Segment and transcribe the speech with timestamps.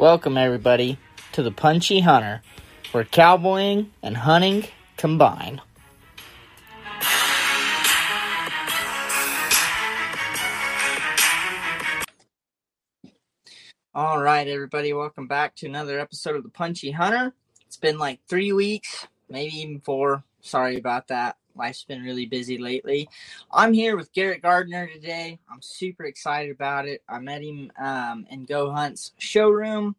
[0.00, 0.96] Welcome, everybody,
[1.32, 2.40] to the Punchy Hunter,
[2.92, 4.64] where cowboying and hunting
[4.96, 5.60] combine.
[13.94, 17.34] All right, everybody, welcome back to another episode of the Punchy Hunter.
[17.66, 20.24] It's been like three weeks, maybe even four.
[20.40, 21.36] Sorry about that.
[21.60, 23.06] Life's been really busy lately.
[23.52, 25.38] I'm here with Garrett Gardner today.
[25.52, 27.02] I'm super excited about it.
[27.06, 29.94] I met him um, in Go Hunt's showroom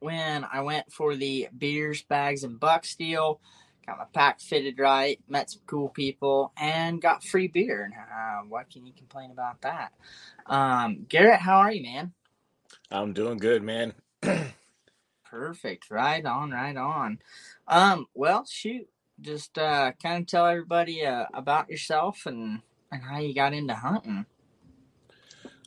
[0.00, 3.40] when I went for the beers, bags, and bucks deal.
[3.86, 7.88] Got my pack fitted right, met some cool people, and got free beer.
[8.12, 9.92] Uh, what can you complain about that?
[10.46, 12.12] Um, Garrett, how are you, man?
[12.90, 13.94] I'm doing good, man.
[15.24, 15.92] Perfect.
[15.92, 17.20] Right on, right on.
[17.68, 18.88] Um, well, shoot,
[19.20, 23.74] just uh, kind of tell everybody uh, about yourself and and how you got into
[23.74, 24.26] hunting.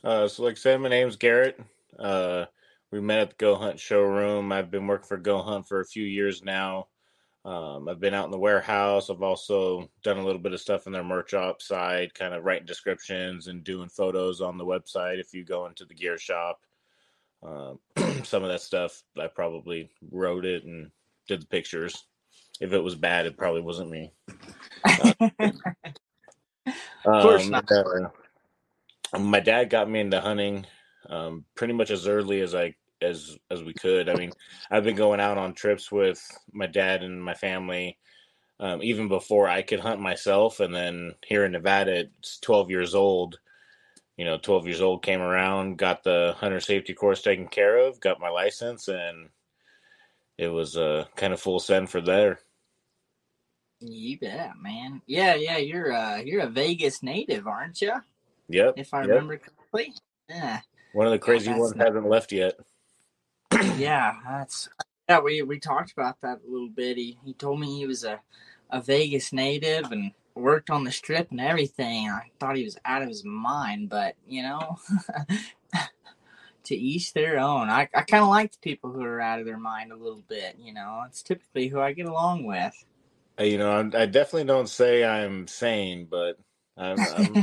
[0.04, 1.58] Uh, so, like I said, my name's Garrett.
[1.98, 2.46] Uh,
[2.92, 4.52] we met at the Go Hunt showroom.
[4.52, 6.86] I've been working for Go Hunt for a few years now.
[7.44, 9.08] Um, I've been out in the warehouse.
[9.08, 12.44] I've also done a little bit of stuff in their merch op side, kind of
[12.44, 15.20] writing descriptions and doing photos on the website.
[15.20, 16.60] If you go into the gear shop,
[17.44, 17.78] um,
[18.24, 20.90] some of that stuff I probably wrote it and
[21.28, 22.04] did the pictures.
[22.60, 24.12] If it was bad, it probably wasn't me.
[27.06, 27.64] of course Um, not.
[27.70, 28.08] uh,
[29.18, 30.66] my dad got me into hunting
[31.08, 34.08] um, pretty much as early as I as as we could.
[34.08, 34.34] I mean,
[34.70, 37.98] I've been going out on trips with my dad and my family
[38.60, 40.60] um, even before I could hunt myself.
[40.60, 43.38] And then here in Nevada, it's 12 years old.
[44.16, 48.00] You know, 12 years old came around, got the hunter safety course taken care of,
[48.00, 49.28] got my license, and
[50.38, 52.38] it was uh, kind of full send for there.
[53.80, 55.02] You bet, man.
[55.06, 55.58] Yeah, yeah.
[55.58, 57.92] You're uh, you're a Vegas native, aren't you?
[58.48, 58.74] Yep.
[58.76, 59.08] If I Yep.
[59.08, 59.94] remember correctly.
[60.28, 60.60] Yeah.
[60.92, 62.54] One of the crazy that's ones not- hasn't left yet.
[63.76, 64.68] Yeah, that's
[65.08, 65.20] yeah.
[65.20, 66.96] We we talked about that a little bit.
[66.96, 68.20] He he told me he was a
[68.70, 72.08] a Vegas native and worked on the strip and everything.
[72.08, 74.78] I thought he was out of his mind, but you know,
[76.64, 77.68] to each their own.
[77.68, 80.22] I I kind of like the people who are out of their mind a little
[80.28, 80.56] bit.
[80.58, 82.74] You know, it's typically who I get along with.
[83.40, 86.36] Uh, You know, I'm, I definitely don't say I'm sane, but
[86.76, 87.40] I'm I'm,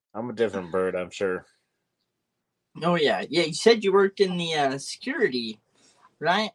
[0.14, 1.46] I'm a different bird, I'm sure.
[2.82, 3.44] oh yeah, yeah.
[3.44, 5.60] You said you worked in the uh, security,
[6.20, 6.50] right?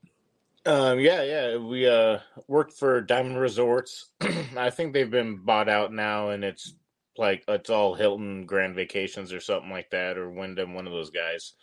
[0.65, 1.57] Um, yeah, yeah.
[1.57, 4.11] We uh worked for Diamond Resorts.
[4.57, 6.75] I think they've been bought out now, and it's
[7.17, 11.11] like it's all Hilton Grand Vacations or something like that, or Wyndham, one of those
[11.11, 11.53] guys.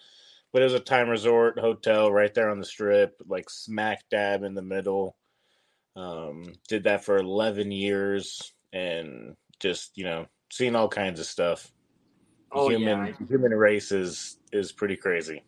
[0.53, 4.45] But it was a time resort hotel right there on the strip, like smack dab
[4.45, 5.17] in the middle.
[5.97, 11.73] Um, did that for eleven years, and just you know, seen all kinds of stuff.
[12.53, 13.27] Oh human yeah.
[13.29, 15.43] Human race is is pretty crazy.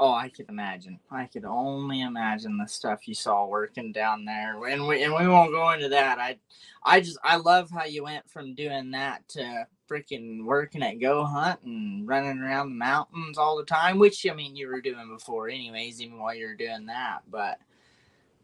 [0.00, 1.00] Oh, I could imagine.
[1.10, 5.26] I could only imagine the stuff you saw working down there, and we and we
[5.26, 6.20] won't go into that.
[6.20, 6.38] I,
[6.84, 11.24] I just I love how you went from doing that to freaking working at Go
[11.24, 13.98] Hunt and running around the mountains all the time.
[13.98, 17.22] Which I mean, you were doing before, anyways, even while you were doing that.
[17.28, 17.58] But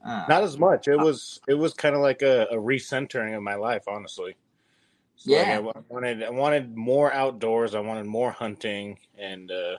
[0.05, 0.89] uh, Not as much.
[0.89, 4.37] It was it was kind of like a, a recentering of my life, honestly.
[5.17, 5.57] So, like, Yeah.
[5.57, 5.59] I
[5.91, 7.75] wanted I wanted more outdoors.
[7.75, 9.77] I wanted more hunting, and uh,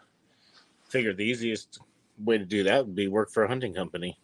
[0.90, 1.80] figured the easiest
[2.24, 4.18] way to do that would be work for a hunting company.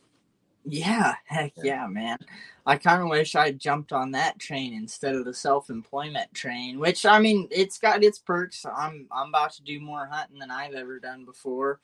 [0.64, 1.64] Yeah, heck Yeah.
[1.64, 2.18] yeah, man.
[2.66, 7.06] I kind of wish I jumped on that train instead of the self-employment train, which
[7.06, 8.66] I mean, it's got its perks.
[8.66, 11.80] I'm I'm about to do more hunting than I've ever done before.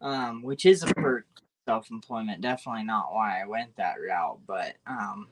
[0.00, 1.26] Um, which is a perk
[1.66, 5.28] self-employment, definitely not why I went that route, but um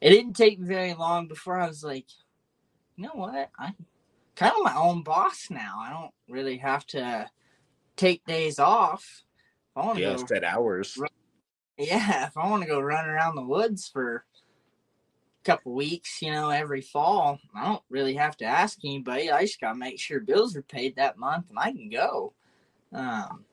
[0.00, 2.06] it didn't take very long before I was like,
[2.96, 3.50] you know what?
[3.58, 3.74] I'm
[4.34, 5.78] kind of my own boss now.
[5.78, 7.30] I don't really have to
[7.96, 9.24] take days off.
[9.70, 10.98] If I want to Yeah, go set hours.
[11.78, 14.24] yeah, if I want to go run around the woods for
[15.42, 19.30] a couple weeks, you know, every fall, I don't really have to ask anybody.
[19.30, 22.34] I just gotta make sure bills are paid that month and I can go.
[22.92, 23.44] Um,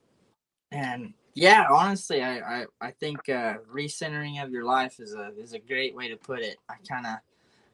[0.71, 5.53] and yeah, honestly, I I, I think uh, recentering of your life is a is
[5.53, 6.57] a great way to put it.
[6.69, 7.17] I kind of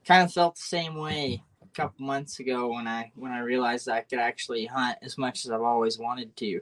[0.06, 3.90] kind of felt the same way a couple months ago when I when I realized
[3.90, 6.62] I could actually hunt as much as I've always wanted to.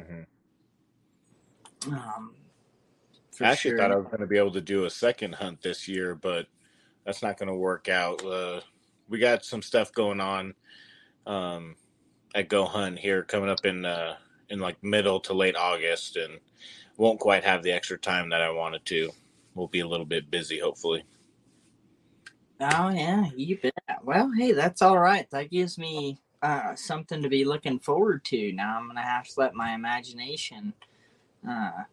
[0.00, 0.26] Mhm.
[1.88, 2.34] Um,
[3.40, 3.78] I actually sure.
[3.78, 6.46] thought I was going to be able to do a second hunt this year, but
[7.04, 8.24] that's not going to work out.
[8.24, 8.60] Uh,
[9.08, 10.54] we got some stuff going on
[11.26, 11.76] um,
[12.34, 14.16] at Go Hunt here coming up in uh,
[14.50, 16.38] in like middle to late August, and
[16.96, 19.10] won't quite have the extra time that I wanted to.
[19.54, 21.04] We'll be a little bit busy, hopefully.
[22.60, 23.72] Oh yeah, you bet.
[24.04, 25.30] Well, hey, that's all right.
[25.30, 28.52] That gives me uh, something to be looking forward to.
[28.52, 30.74] Now I'm gonna have to let my imagination
[31.48, 31.84] uh,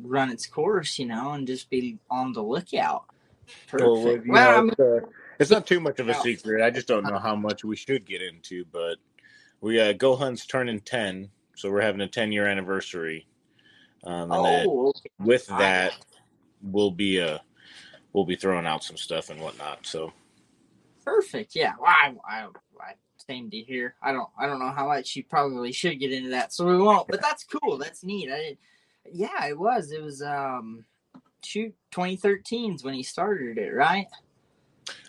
[0.00, 3.06] run its course, you know, and just be on the lookout.
[3.76, 4.26] Well, Perfect.
[4.26, 5.00] you Well, know, it's, uh,
[5.38, 6.62] it's not too much of a secret.
[6.62, 8.96] I just don't know how much we should get into, but
[9.60, 13.26] we uh, Go Hunt's turning ten, so we're having a ten year anniversary.
[14.04, 15.10] Um, and oh, okay.
[15.18, 15.92] with that,
[16.62, 17.38] we'll be uh
[18.12, 19.86] we'll be throwing out some stuff and whatnot.
[19.86, 20.12] So
[21.04, 21.54] perfect.
[21.54, 21.72] Yeah.
[21.80, 22.46] Well, I, I,
[22.80, 22.92] I
[23.26, 23.94] same to hear.
[24.02, 26.76] I don't, I don't know how much you probably should get into that, so we
[26.78, 27.08] won't.
[27.08, 27.78] But that's cool.
[27.78, 28.30] That's neat.
[28.30, 28.58] I did.
[29.12, 29.92] Yeah, it was.
[29.92, 30.22] It was.
[30.22, 30.84] Um,
[31.44, 34.06] shoot, 2013 is when he started it, right?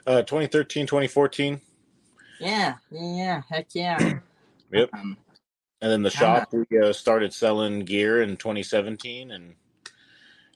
[0.08, 1.60] uh, 2013, 2014,
[2.40, 2.76] Yeah.
[2.92, 3.02] Yeah.
[3.02, 3.42] yeah.
[3.50, 4.20] Heck yeah.
[4.72, 4.90] Yep.
[4.94, 5.18] Um,
[5.82, 9.56] and then the shop we uh, started selling gear in 2017, and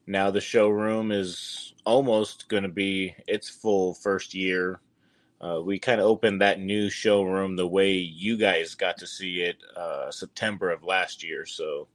[0.07, 4.79] now the showroom is almost going to be its full first year.
[5.41, 9.41] Uh, we kind of opened that new showroom the way you guys got to see
[9.41, 11.45] it uh, September of last year.
[11.45, 11.87] So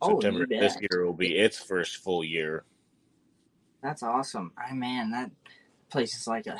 [0.00, 2.64] Oh, September this year will be its first full year.
[3.82, 4.52] That's awesome.
[4.56, 5.30] I man, that
[5.90, 6.56] place is like a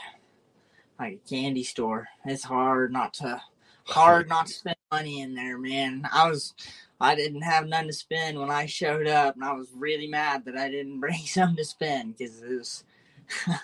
[0.98, 2.08] like a candy store.
[2.24, 3.40] It's hard not to
[3.88, 6.08] hard not to spend money in there, man.
[6.12, 6.54] I was
[7.00, 10.44] I didn't have none to spend when I showed up, and I was really mad
[10.46, 12.40] that I didn't bring some to spend because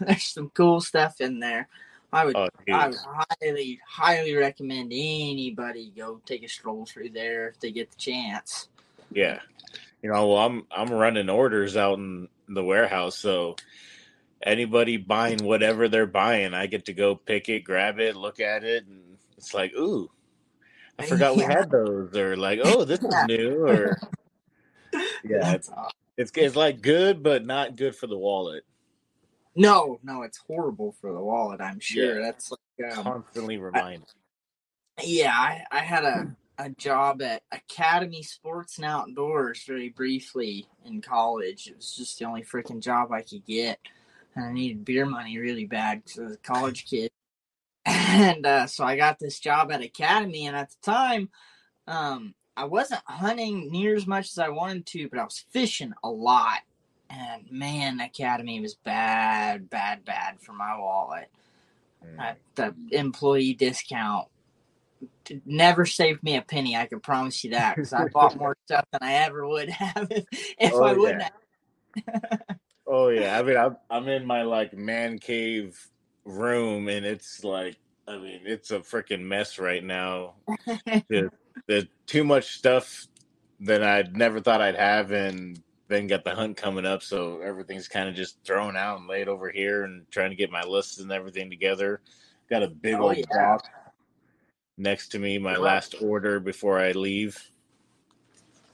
[0.01, 1.69] there's some cool stuff in there.
[2.13, 2.97] I would Oh, I would
[3.43, 8.69] highly highly recommend anybody go take a stroll through there if they get the chance.
[9.11, 9.41] Yeah.
[10.01, 13.57] You know, well, I'm I'm running orders out in the warehouse, so
[14.43, 18.63] anybody buying whatever they're buying, I get to go pick it, grab it, look at
[18.63, 20.11] it, and it's like, ooh,
[20.99, 23.99] I forgot we had those, or like, oh, this is new, or
[25.25, 25.71] yeah, it's
[26.17, 28.65] it's it's like good, but not good for the wallet.
[29.57, 31.61] No, no, it's horrible for the wallet.
[31.61, 32.19] I'm sure.
[32.19, 32.27] Yeah.
[32.27, 34.05] That's like, um, Constantly remind.
[35.03, 35.33] yeah.
[35.33, 41.69] I, I had a, a job at Academy Sports and Outdoors very briefly in college.
[41.69, 43.79] It was just the only freaking job I could get,
[44.35, 47.11] and I needed beer money really bad because I was a college kid.
[48.15, 51.31] And uh, so I got this job at Academy, and at the time,
[51.89, 55.93] um, I wasn't hunting near as much as I wanted to, but I was fishing
[56.05, 56.61] a lot.
[57.11, 61.29] And man, Academy was bad, bad, bad for my wallet.
[62.05, 62.37] Mm.
[62.55, 64.29] The employee discount
[65.45, 66.77] never saved me a penny.
[66.77, 70.07] I can promise you that because I bought more stuff than I ever would have
[70.13, 70.25] if,
[70.57, 71.29] if Oh, I wouldn't yeah.
[72.07, 72.59] have.
[72.87, 75.85] Oh yeah, I mean, I'm I'm in my like man cave
[76.25, 80.35] room, and it's like, I mean, it's a freaking mess right now.
[81.09, 83.07] There's, too much stuff
[83.61, 87.89] that I'd never thought I'd have, and then got the hunt coming up, so everything's
[87.89, 90.99] kind of just thrown out and laid over here, and trying to get my lists
[91.01, 92.01] and everything together.
[92.51, 93.25] Got a big Oh, old yeah.
[93.33, 93.69] box
[94.77, 95.65] next to me, my Wow.
[95.65, 97.51] last order before I leave.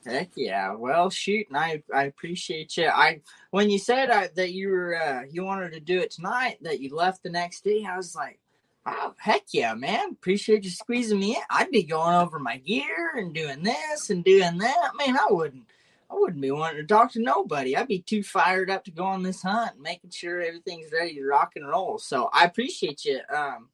[0.07, 0.73] Heck yeah!
[0.75, 2.87] Well, shoot, and I I appreciate you.
[2.89, 6.57] I when you said I, that you were uh, you wanted to do it tonight,
[6.63, 8.41] that you left the next day, I was like,
[8.87, 10.13] oh heck yeah, man!
[10.13, 11.43] Appreciate you squeezing me in.
[11.51, 14.91] I'd be going over my gear and doing this and doing that.
[14.99, 15.65] Man, I wouldn't
[16.11, 17.77] I wouldn't be wanting to talk to nobody.
[17.77, 21.15] I'd be too fired up to go on this hunt, and making sure everything's ready
[21.15, 21.99] to rock and roll.
[21.99, 23.69] So I appreciate you um,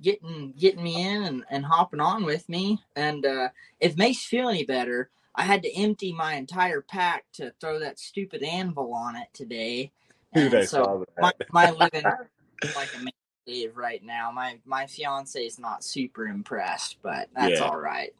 [0.00, 2.80] getting getting me in and, and hopping on with me.
[2.94, 3.48] And uh,
[3.80, 5.10] if makes you feel any better.
[5.36, 9.90] I had to empty my entire pack to throw that stupid anvil on it today.
[10.32, 12.04] Dude, so my, my living
[12.76, 13.12] like a man
[13.46, 14.30] cave right now.
[14.32, 17.62] My my fiance is not super impressed, but that's Yeah.
[17.62, 18.14] all right.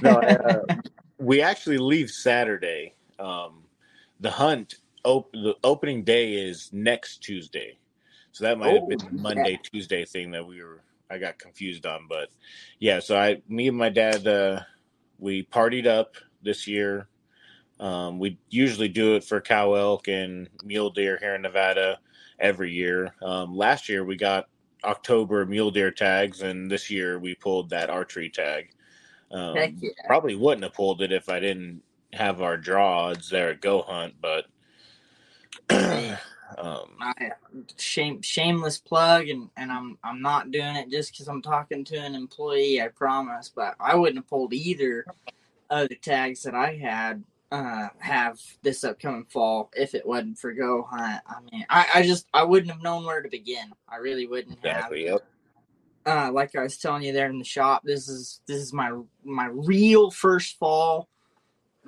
[0.00, 0.62] no, uh,
[1.18, 2.94] we actually leave Saturday.
[3.18, 3.64] Um,
[4.20, 7.78] the hunt, op- the opening day is next Tuesday,
[8.32, 10.82] so that might have Oh, been the Monday Tuesday thing that we were.
[11.10, 12.30] I got confused on, but
[12.80, 13.00] yeah.
[13.00, 14.60] So I, me and my dad, uh,
[15.18, 17.08] we partied up this year.
[17.80, 21.98] Um, we usually do it for cow elk and mule deer here in Nevada
[22.40, 23.14] every year.
[23.22, 24.48] Um, last year we got
[24.84, 28.70] October mule deer tags, and this year we pulled that archery tag.
[29.30, 29.90] Um, yeah.
[30.06, 31.82] Probably wouldn't have pulled it if I didn't
[32.12, 34.46] have our draw odds there at Go Hunt, but
[35.70, 37.30] um, I,
[37.76, 41.96] shame shameless plug and, and I'm I'm not doing it just because I'm talking to
[41.96, 43.50] an employee, I promise.
[43.54, 45.06] But I wouldn't have pulled either
[45.68, 50.52] of the tags that I had uh have this upcoming fall if it wasn't for
[50.52, 51.22] Go Hunt.
[51.26, 53.72] I mean I, I just I wouldn't have known where to begin.
[53.88, 55.06] I really wouldn't exactly.
[55.06, 55.20] have.
[55.20, 55.26] Yep.
[56.06, 58.92] Uh like I was telling you there in the shop, this is this is my
[59.24, 61.08] my real first fall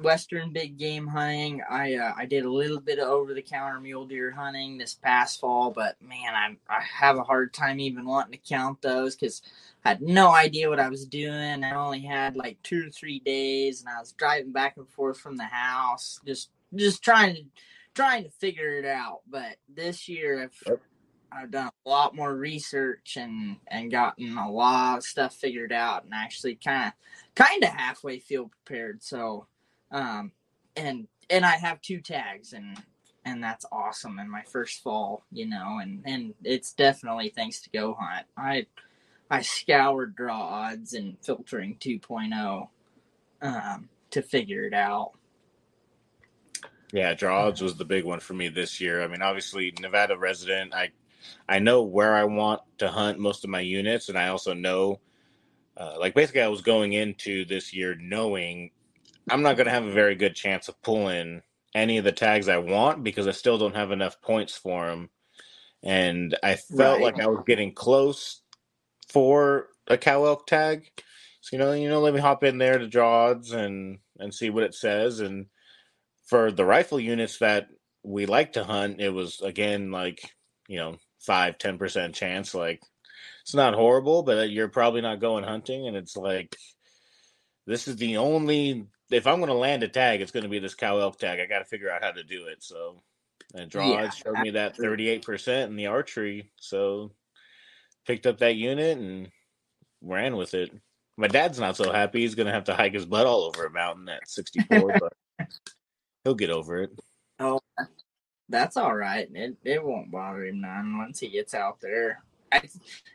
[0.01, 1.63] western big game hunting.
[1.69, 4.95] I uh, I did a little bit of over the counter mule deer hunting this
[4.95, 9.17] past fall, but man, I I have a hard time even wanting to count those
[9.17, 9.43] because
[9.85, 11.65] I had no idea what I was doing.
[11.65, 15.19] I only had like two or three days, and I was driving back and forth
[15.19, 17.43] from the house, just just trying to
[17.95, 19.21] trying to figure it out.
[19.29, 20.79] But this year, I've.
[21.35, 26.05] I've done a lot more research and and gotten a lot of stuff figured out,
[26.05, 26.93] and actually kind of
[27.35, 29.03] kind of halfway feel prepared.
[29.03, 29.47] So,
[29.93, 30.33] um,
[30.75, 32.77] and and I have two tags, and
[33.25, 34.19] and that's awesome.
[34.19, 38.27] In my first fall, you know, and and it's definitely thanks to Go Hunt.
[38.37, 38.67] I
[39.31, 42.69] I scoured draw odds and filtering 2.0
[43.41, 45.13] um, to figure it out.
[46.93, 49.03] Yeah, draw odds was the big one for me this year.
[49.03, 50.91] I mean, obviously Nevada resident, I
[51.49, 55.01] I know where I want to hunt most of my units, and I also know,
[55.77, 58.71] uh, like basically, I was going into this year knowing
[59.31, 61.43] I'm not going to have a very good chance of pulling
[61.75, 65.11] any of the tags I want because I still don't have enough points for them,
[65.83, 67.15] and I felt right.
[67.15, 68.43] like I was getting close
[69.09, 70.85] for a cow elk tag.
[71.41, 74.35] So you know, you know, let me hop in there to draw odds and and
[74.35, 75.21] see what it says.
[75.21, 75.47] And
[76.27, 77.69] for the rifle units that
[78.03, 80.35] we like to hunt, it was again like
[80.69, 82.55] you know five ten percent chance.
[82.55, 82.81] Like
[83.43, 86.57] it's not horrible, but uh, you're probably not going hunting, and it's like
[87.67, 88.87] this is the only.
[89.13, 91.41] If I'm going to land a tag, it's going to be this cow elk tag.
[91.41, 92.63] I got to figure out how to do it.
[92.63, 93.03] So,
[93.55, 96.51] and draw yeah, showed me that 38 percent in the archery.
[96.61, 97.13] So,
[98.07, 99.31] picked up that unit and
[100.01, 100.73] ran with it.
[101.17, 102.21] My dad's not so happy.
[102.21, 104.99] He's going to have to hike his butt all over a mountain at 64,
[105.39, 105.49] but
[106.25, 106.99] he'll get over it.
[107.39, 107.61] Oh,
[108.49, 109.29] that's all right.
[109.33, 112.23] It it won't bother him none once he gets out there.
[112.53, 112.63] I,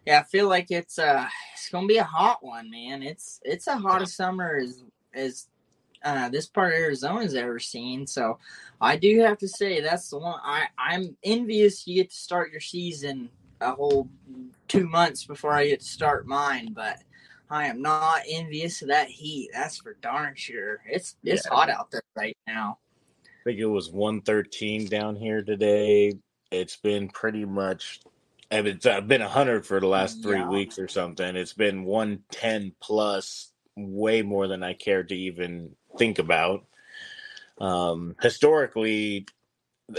[0.05, 3.03] yeah, I feel like it's uh it's gonna be a hot one, man.
[3.03, 5.47] It's it's the hottest summer as as
[6.03, 8.05] uh, this part of Arizona's ever seen.
[8.07, 8.39] So
[8.79, 12.51] I do have to say that's the one I I'm envious you get to start
[12.51, 13.29] your season
[13.61, 14.07] a whole
[14.67, 16.99] two months before I get to start mine, but
[17.49, 19.49] I am not envious of that heat.
[19.53, 20.81] That's for darn sure.
[20.87, 21.55] It's it's yeah.
[21.55, 22.77] hot out there right now
[23.47, 26.11] I think it was 113 down here today.
[26.51, 28.01] It's been pretty much,
[28.51, 30.49] it's been 100 for the last three yeah.
[30.49, 31.33] weeks or something.
[31.37, 36.65] It's been 110 plus, way more than I care to even think about.
[37.59, 39.27] Um, historically,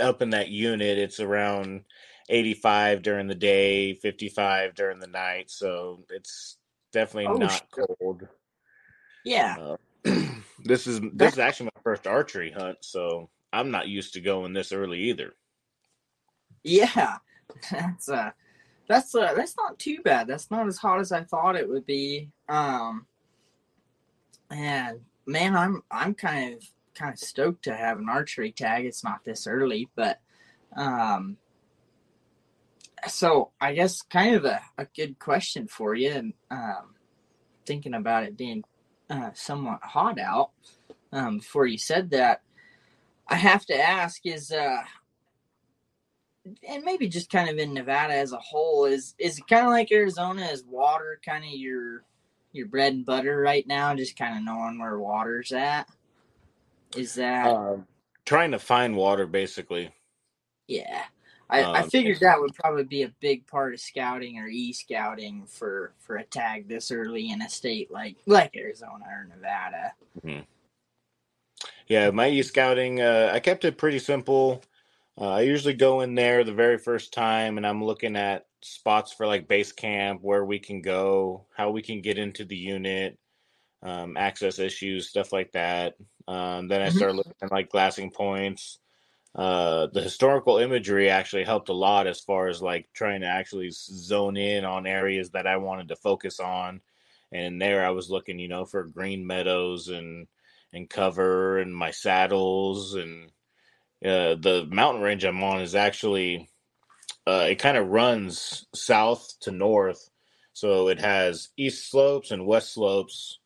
[0.01, 1.85] up in that unit, it's around
[2.29, 5.51] 85 during the day, 55 during the night.
[5.51, 6.59] So it's
[6.93, 8.29] definitely oh, not cold.
[9.25, 9.57] Yeah.
[9.59, 9.77] Uh,
[10.65, 14.53] this is this is actually my first archery hunt, so I'm not used to going
[14.53, 15.33] this early either.
[16.65, 17.17] Yeah,
[17.71, 18.31] that's uh,
[18.89, 20.27] that's uh, that's not too bad.
[20.27, 22.31] That's not as hot as I thought it would be.
[22.49, 23.07] Um,
[24.51, 28.87] and man, I'm I'm kind of kind of stoked to have an archery tag.
[28.87, 30.21] It's not this early, but
[30.77, 31.37] um,
[33.07, 36.95] so I guess kind of a, a good question for you, and um,
[37.67, 38.65] thinking about it being
[39.11, 40.51] uh, somewhat hot out.
[41.13, 42.43] Um, before you said that,
[43.29, 44.83] I have to ask is uh
[46.67, 49.73] and maybe just kind of in Nevada as a whole is is it kind of
[49.73, 52.05] like Arizona is water kind of your
[52.53, 55.89] your bread and butter right now just kind of knowing where water's at
[56.97, 57.77] is that uh,
[58.25, 59.93] trying to find water basically
[60.67, 61.05] yeah
[61.51, 65.47] I, um, I figured that would probably be a big part of scouting or e-scouting
[65.47, 69.95] for for a tag this early in a state like like Arizona or Nevada.
[70.23, 70.41] Mm-hmm.
[71.87, 74.63] Yeah, my e scouting, uh, I kept it pretty simple.
[75.19, 79.13] Uh, I usually go in there the very first time and I'm looking at spots
[79.13, 83.19] for like base camp, where we can go, how we can get into the unit,
[83.83, 85.95] um, access issues, stuff like that.
[86.27, 86.97] Um, then I mm-hmm.
[86.97, 88.79] start looking at like glassing points.
[89.35, 93.71] Uh, the historical imagery actually helped a lot as far as like trying to actually
[93.71, 96.81] zone in on areas that I wanted to focus on.
[97.31, 100.27] And there I was looking, you know, for green meadows and
[100.73, 103.31] and cover and my saddles and
[104.05, 106.49] uh, the mountain range I'm on is actually
[107.29, 110.09] uh, it kind of runs south to north,
[110.55, 113.39] so it has east slopes and west slopes,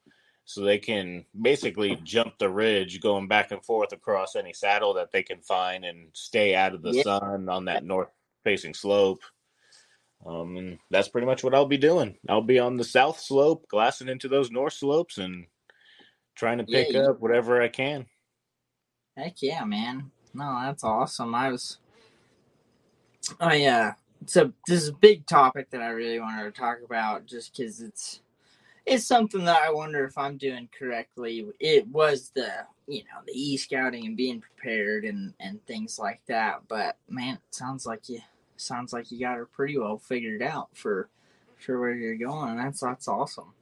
[0.45, 5.11] so they can basically jump the ridge going back and forth across any saddle that
[5.11, 7.03] they can find and stay out of the yeah.
[7.03, 8.09] sun on that north
[8.45, 9.23] facing slope.
[10.25, 12.17] Um, and that's pretty much what I'll be doing.
[12.29, 15.47] I'll be on the south slope, glassing into those north slopes, and
[16.37, 18.07] trying to pick yeah, up whatever I can.
[19.17, 20.13] Heck yeah, man!
[20.33, 21.35] No, that's awesome.
[21.35, 21.79] I was,
[23.41, 23.95] oh yeah,
[24.27, 27.81] so this is a big topic that I really wanted to talk about, just because
[27.81, 28.21] it's
[28.85, 31.47] it's something that I wonder if I'm doing correctly.
[31.61, 32.51] It was the
[32.87, 36.63] you know the e scouting and being prepared and and things like that.
[36.69, 38.21] But man, it sounds like you
[38.57, 41.09] sounds like you got her pretty well figured out for
[41.57, 42.57] for where you're going.
[42.57, 43.53] That's that's awesome.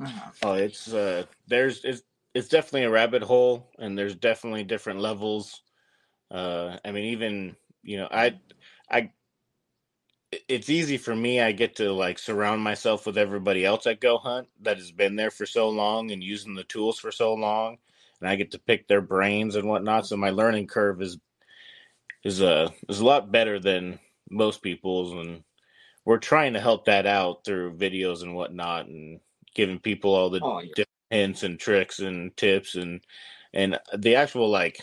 [0.00, 0.30] Uh-huh.
[0.42, 2.02] Oh, it's uh, there's it's
[2.34, 5.62] it's definitely a rabbit hole, and there's definitely different levels.
[6.30, 8.38] Uh, I mean, even you know, I
[8.90, 9.10] I
[10.48, 11.40] it's easy for me.
[11.40, 15.16] I get to like surround myself with everybody else at Go Hunt that has been
[15.16, 17.78] there for so long and using the tools for so long,
[18.20, 20.06] and I get to pick their brains and whatnot.
[20.06, 21.18] So my learning curve is
[22.24, 23.98] is a uh, is a lot better than
[24.30, 25.42] most people's, and
[26.04, 29.20] we're trying to help that out through videos and whatnot, and
[29.54, 30.84] giving people all the oh, yeah.
[31.10, 33.00] hints and tricks and tips and
[33.54, 34.80] and the actual like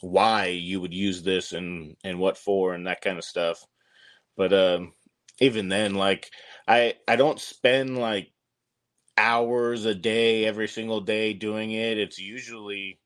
[0.00, 3.64] why you would use this and and what for and that kind of stuff
[4.38, 4.92] but um,
[5.40, 6.30] even then, like
[6.66, 8.30] I I don't spend like
[9.18, 11.98] hours a day every single day doing it.
[11.98, 13.00] It's usually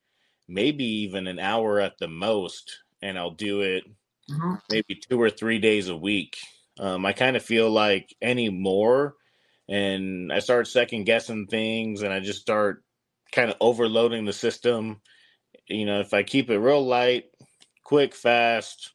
[0.46, 3.84] maybe even an hour at the most, and I'll do it
[4.30, 4.56] mm-hmm.
[4.70, 6.36] maybe two or three days a week.
[6.78, 9.14] Um, I kind of feel like any more,
[9.68, 12.84] and I start second guessing things, and I just start
[13.32, 15.00] kind of overloading the system.
[15.68, 17.26] You know, if I keep it real light,
[17.84, 18.92] quick, fast,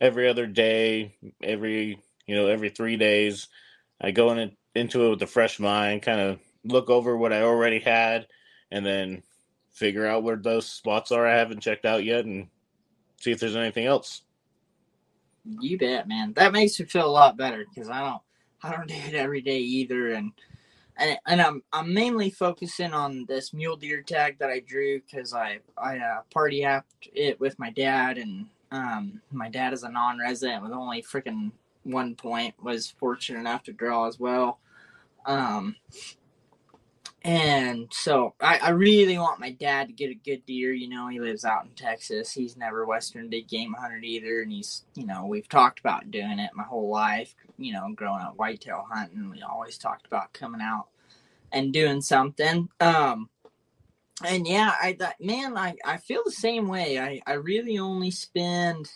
[0.00, 3.48] every other day, every you know every three days.
[4.00, 7.42] I go in into it with a fresh mind, kind of look over what I
[7.42, 8.26] already had,
[8.70, 9.22] and then
[9.72, 12.48] figure out where those spots are I haven't checked out yet, and
[13.20, 14.22] see if there's anything else.
[15.60, 16.32] You bet, man.
[16.34, 18.22] That makes me feel a lot better because I don't
[18.62, 20.32] I don't do it every day either, and
[20.98, 25.34] and, and I'm I'm mainly focusing on this mule deer tag that I drew because
[25.34, 29.90] I I uh, party apped it with my dad and um, my dad is a
[29.90, 31.52] non-resident with only freaking
[31.84, 32.54] one point.
[32.62, 34.58] Was fortunate enough to draw as well.
[35.24, 35.76] Um,
[37.26, 40.72] and so I, I really want my dad to get a good deer.
[40.72, 42.30] You know, he lives out in Texas.
[42.30, 44.42] He's never Western big game hunted either.
[44.42, 47.34] And he's, you know, we've talked about doing it my whole life.
[47.58, 50.88] You know, growing up whitetail hunting, we always talked about coming out
[51.52, 52.68] and doing something.
[52.80, 53.30] Um,
[54.24, 56.98] and yeah, I thought, man, I, I feel the same way.
[56.98, 58.90] I, I really only spend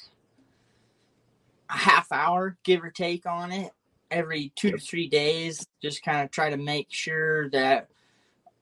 [1.69, 3.73] a half hour, give or take, on it
[4.11, 5.67] every two to three days.
[5.83, 7.89] Just kind of try to make sure that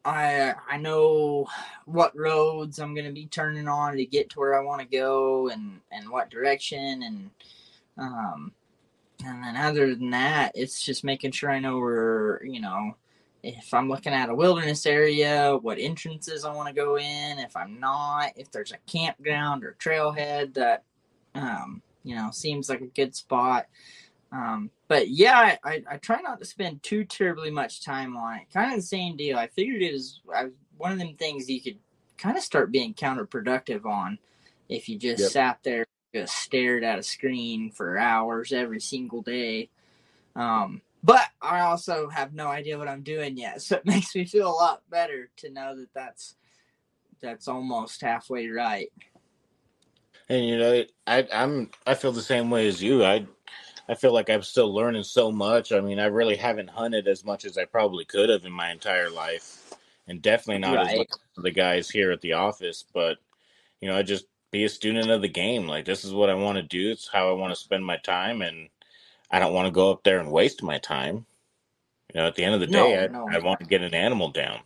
[0.05, 1.47] I I know
[1.85, 5.49] what roads I'm gonna be turning on to get to where I want to go
[5.49, 7.31] and and what direction and
[7.99, 8.53] um
[9.25, 12.95] and then other than that, it's just making sure I know where you know
[13.43, 17.39] if I'm looking at a wilderness area, what entrances I want to go in.
[17.39, 20.85] If I'm not, if there's a campground or trailhead that,
[21.35, 23.67] um, you know, seems like a good spot.
[24.33, 28.53] Um, but yeah, I, I, try not to spend too terribly much time on it.
[28.53, 29.39] Kind of the same deal.
[29.39, 31.79] I figured it was I, one of them things you could
[32.19, 34.19] kind of start being counterproductive on
[34.69, 35.31] if you just yep.
[35.31, 35.87] sat there
[36.21, 39.71] just stared at a screen for hours every single day.
[40.35, 44.25] Um, but I also have no idea what I'm doing yet, so it makes me
[44.25, 46.35] feel a lot better to know that that's
[47.21, 48.93] that's almost halfway right.
[50.29, 53.05] And you know, I I'm I feel the same way as you.
[53.05, 53.27] I
[53.89, 55.73] I feel like I'm still learning so much.
[55.73, 58.71] I mean, I really haven't hunted as much as I probably could have in my
[58.71, 59.73] entire life,
[60.07, 60.89] and definitely not right.
[60.89, 62.85] as much as the guys here at the office.
[62.93, 63.19] But
[63.81, 65.67] you know, I just be a student of the game.
[65.67, 66.91] Like this is what I want to do.
[66.91, 68.69] It's how I want to spend my time, and
[69.31, 71.27] I don't want to go up there and waste my time.
[72.15, 73.29] You know, at the end of the day, no, I, no.
[73.31, 74.61] I want to get an animal down.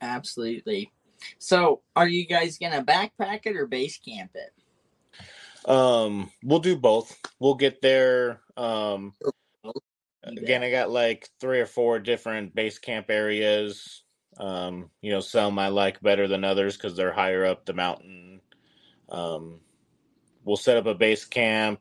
[0.00, 0.92] Absolutely.
[1.38, 4.52] So, are you guys gonna backpack it or base camp it?
[5.68, 7.18] Um, we'll do both.
[7.38, 8.40] We'll get there.
[8.56, 9.14] Um,
[10.24, 14.02] again, I got like three or four different base camp areas.
[14.38, 18.40] Um, you know, some I like better than others because they're higher up the mountain.
[19.08, 19.60] Um,
[20.44, 21.80] we'll set up a base camp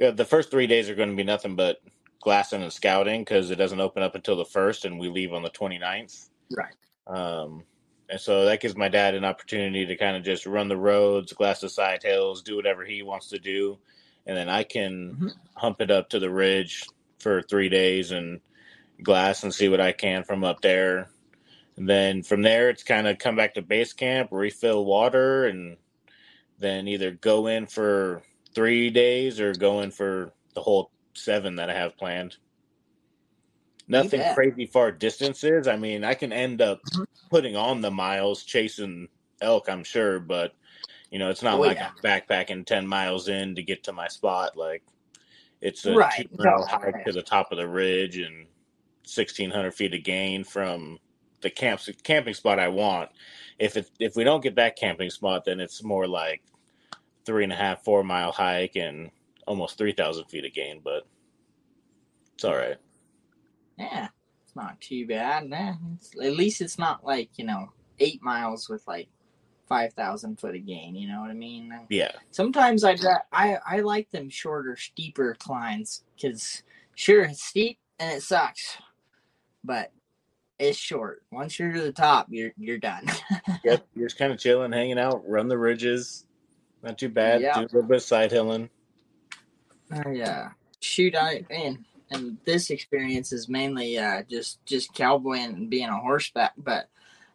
[0.00, 1.82] yeah, the first three days are going to be nothing but
[2.20, 5.42] glassing and scouting because it doesn't open up until the first, and we leave on
[5.42, 6.30] the 29th.
[6.56, 6.74] Right.
[7.06, 7.64] Um,
[8.08, 11.34] and so that gives my dad an opportunity to kind of just run the roads,
[11.34, 13.78] glass the side hills, do whatever he wants to do,
[14.26, 15.28] and then I can mm-hmm.
[15.54, 16.86] hump it up to the ridge
[17.18, 18.40] for three days and
[19.02, 21.10] glass and see what I can from up there.
[21.80, 25.78] And then from there, it's kind of come back to base camp, refill water, and
[26.58, 28.20] then either go in for
[28.54, 32.36] three days or go in for the whole seven that I have planned.
[33.88, 35.66] Nothing crazy far distances.
[35.66, 37.04] I mean, I can end up mm-hmm.
[37.30, 39.08] putting on the miles chasing
[39.40, 40.52] elk, I'm sure, but
[41.10, 41.92] you know, it's not oh, like yeah.
[41.96, 44.54] I'm backpacking ten miles in to get to my spot.
[44.54, 44.82] Like
[45.62, 46.12] it's a right.
[46.14, 47.06] two mile hike right.
[47.06, 48.46] to the top of the ridge and
[49.06, 50.98] 1600 feet of gain from
[51.42, 53.10] the camp camping spot I want.
[53.58, 56.42] If it if we don't get that camping spot, then it's more like
[57.24, 59.10] three and a half, four mile hike and
[59.46, 61.06] almost 3,000 feet of gain, but
[62.34, 62.76] it's all right.
[63.78, 64.08] Yeah,
[64.44, 65.48] it's not too bad.
[65.48, 69.08] Nah, it's, at least it's not like, you know, eight miles with like
[69.68, 70.94] 5,000 foot of gain.
[70.94, 71.72] You know what I mean?
[71.88, 72.12] Yeah.
[72.30, 72.96] Sometimes I,
[73.32, 76.62] I, I like them shorter, steeper climbs because
[76.94, 78.76] sure, it's steep and it sucks,
[79.64, 79.92] but
[80.60, 81.22] it's short.
[81.32, 83.06] Once you're to the top, you're you're done.
[83.64, 86.26] yep, you're just kind of chilling, hanging out, run the ridges.
[86.82, 87.40] Not too bad.
[87.40, 87.54] Yeah.
[87.54, 88.68] Do a little bit of side hilling.
[89.92, 90.50] Oh yeah.
[90.80, 95.98] Shoot, I man, and this experience is mainly uh, just just cowboying and being a
[95.98, 96.88] horseback, but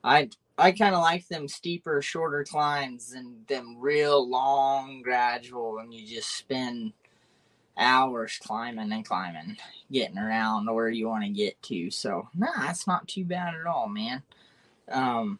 [0.03, 5.93] I I kind of like them steeper, shorter climbs and them real long, gradual, and
[5.93, 6.93] you just spend
[7.77, 9.57] hours climbing and climbing,
[9.91, 11.91] getting around to where you want to get to.
[11.91, 14.23] So, nah, that's not too bad at all, man.
[14.89, 15.39] Um,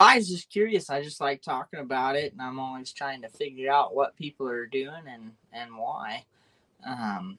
[0.00, 0.88] I was just curious.
[0.88, 4.48] I just like talking about it, and I'm always trying to figure out what people
[4.48, 6.24] are doing and and why.
[6.86, 7.38] Um,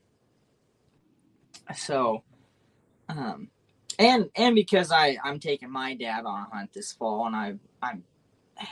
[1.75, 2.23] so,
[3.09, 3.49] um,
[3.97, 7.55] and and because I I'm taking my dad on a hunt this fall, and I
[7.81, 8.03] I'm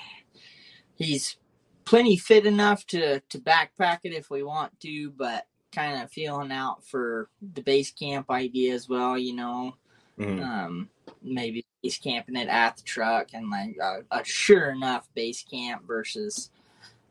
[0.96, 1.38] he's
[1.86, 6.52] plenty fit enough to to backpack it if we want to, but kind of feeling
[6.52, 9.18] out for the base camp idea as well.
[9.18, 9.76] You know,
[10.18, 10.44] Mhm.
[10.44, 10.90] um,
[11.22, 15.86] maybe base camping it at the truck and like a, a sure enough base camp
[15.86, 16.52] versus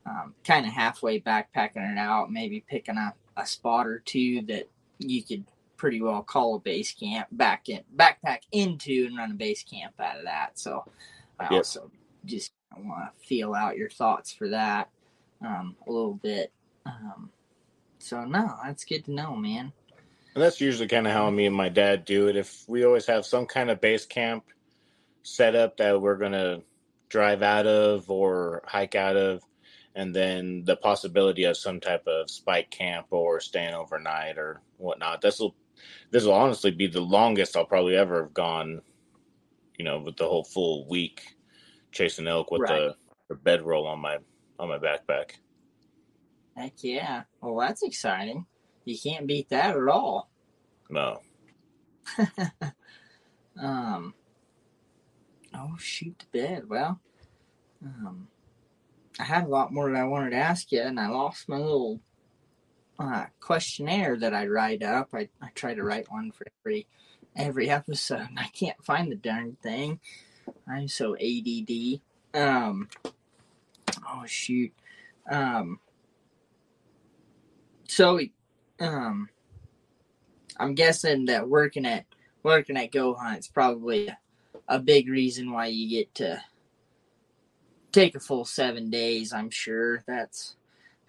[0.06, 2.32] um, kind of halfway backpacking it out.
[2.32, 4.68] Maybe picking a, a spot or two that
[4.98, 5.44] you could
[5.76, 9.94] pretty well call a base camp back in backpack into and run a base camp
[10.00, 10.58] out of that.
[10.58, 10.84] So
[11.38, 11.52] I Yep.
[11.52, 11.90] also
[12.24, 14.90] just want to feel out your thoughts for that
[15.40, 16.52] um, a little bit.
[16.86, 17.30] Um,
[17.98, 19.72] so no, that's good to know, man.
[20.34, 22.36] And that's usually kind of how me and my dad do it.
[22.36, 24.44] If we always have some kind of base camp
[25.22, 26.62] set up that we're going to
[27.08, 29.42] drive out of or hike out of,
[29.94, 35.20] and then the possibility of some type of spike camp or staying overnight or whatnot.
[35.20, 35.56] This will
[36.10, 38.80] this will honestly be the longest I'll probably ever have gone,
[39.76, 41.22] you know, with the whole full week
[41.90, 42.78] chasing elk with Right.
[42.78, 42.94] the,
[43.28, 44.18] the bedroll on my
[44.58, 45.32] on my backpack.
[46.58, 47.22] Heck yeah.
[47.40, 48.46] Well, that's exciting.
[48.84, 50.28] You can't beat that at all.
[50.90, 51.20] No.
[53.60, 54.14] Um.
[55.54, 56.68] Oh shoot, the bed.
[56.68, 57.00] Well,
[57.84, 58.28] um,
[59.18, 61.56] I had a lot more that I wanted to ask you, and I lost my
[61.56, 62.00] little
[62.98, 65.08] uh, questionnaire that I write up.
[65.12, 66.86] I, I try to write one for every
[67.34, 68.28] every episode.
[68.28, 70.00] and I can't find the darn thing.
[70.68, 72.00] I'm so ADD.
[72.34, 72.88] Um.
[74.06, 74.72] Oh shoot.
[75.28, 75.80] Um.
[77.88, 78.20] So,
[78.80, 79.28] um,
[80.58, 82.04] I'm guessing that working at
[82.42, 84.10] working at Go Hunt's probably
[84.68, 86.40] a, big reason why you get to
[87.92, 89.32] take a full seven days.
[89.32, 90.56] I'm sure that's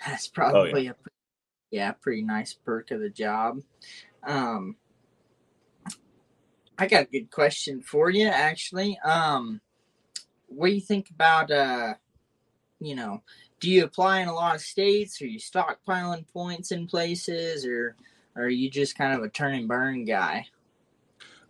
[0.06, 0.96] that's probably a
[1.72, 3.60] yeah pretty nice perk of the job.
[4.24, 4.76] Um,
[6.78, 8.98] I got a good question for you actually.
[9.04, 9.62] Um,
[10.48, 11.96] what do you think about uh,
[12.80, 13.22] you know,
[13.60, 15.22] do you apply in a lot of states?
[15.22, 17.95] Are you stockpiling points in places, or,
[18.36, 20.48] or are you just kind of a turn and burn guy?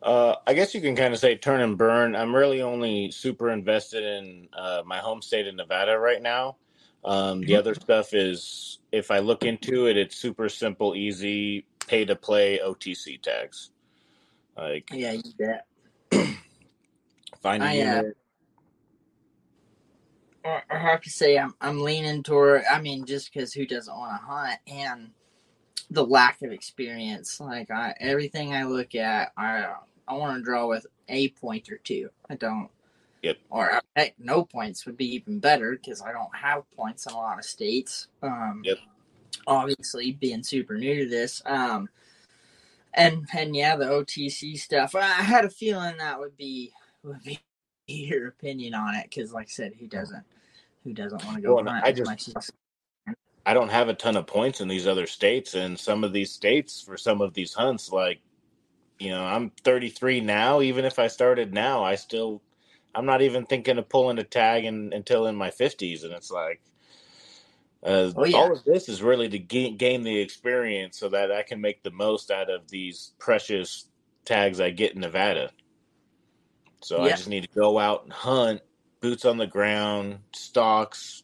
[0.01, 2.15] Uh, I guess you can kind of say turn and burn.
[2.15, 6.55] I'm really only super invested in uh, my home state of Nevada right now.
[7.03, 7.57] Um, the Mhm.
[7.59, 12.59] other stuff is, if I look into it, it's super simple, easy, pay to play
[12.59, 13.71] OTC tags.
[14.57, 15.65] Like Yeah, you bet.
[17.41, 18.03] find a I, uh.
[20.45, 22.63] I have to say, I'm I'm leaning toward.
[22.71, 25.11] I mean, just because who doesn't want to hunt and
[25.91, 27.39] the lack of experience.
[27.39, 29.73] Like I, everything I look at, I
[30.07, 32.09] I want to draw with a point or two.
[32.29, 32.69] I don't.
[33.21, 33.37] Yep.
[33.49, 37.17] Or heck, no points would be even better because I don't have points in a
[37.17, 38.07] lot of states.
[38.23, 38.77] Um, Yep.
[39.45, 41.41] Obviously, being super new to this.
[41.45, 41.89] Um,
[42.93, 44.95] and and yeah, the OTC stuff.
[44.95, 46.71] I I had a feeling that would be
[47.03, 47.39] would be
[47.93, 50.23] your opinion on it because, like I said, who doesn't
[50.83, 52.51] who doesn't want to go Well, I just- as
[53.45, 56.31] I don't have a ton of points in these other states, and some of these
[56.31, 58.19] states for some of these hunts, like
[58.99, 60.61] you know, I'm 33 now.
[60.61, 62.41] Even if I started now, I still,
[62.95, 66.31] I'm not even thinking of pulling a tag in, until in my 50s, and it's
[66.31, 66.61] like,
[67.83, 68.37] uh, Oh, yeah.
[68.37, 71.83] all of this is really to gain, gain the experience so that I can make
[71.83, 73.87] the most out of these precious
[74.25, 75.51] tags I get in Nevada.
[76.81, 78.61] So I just need to go out and hunt,
[79.01, 81.23] boots on the ground, stalks,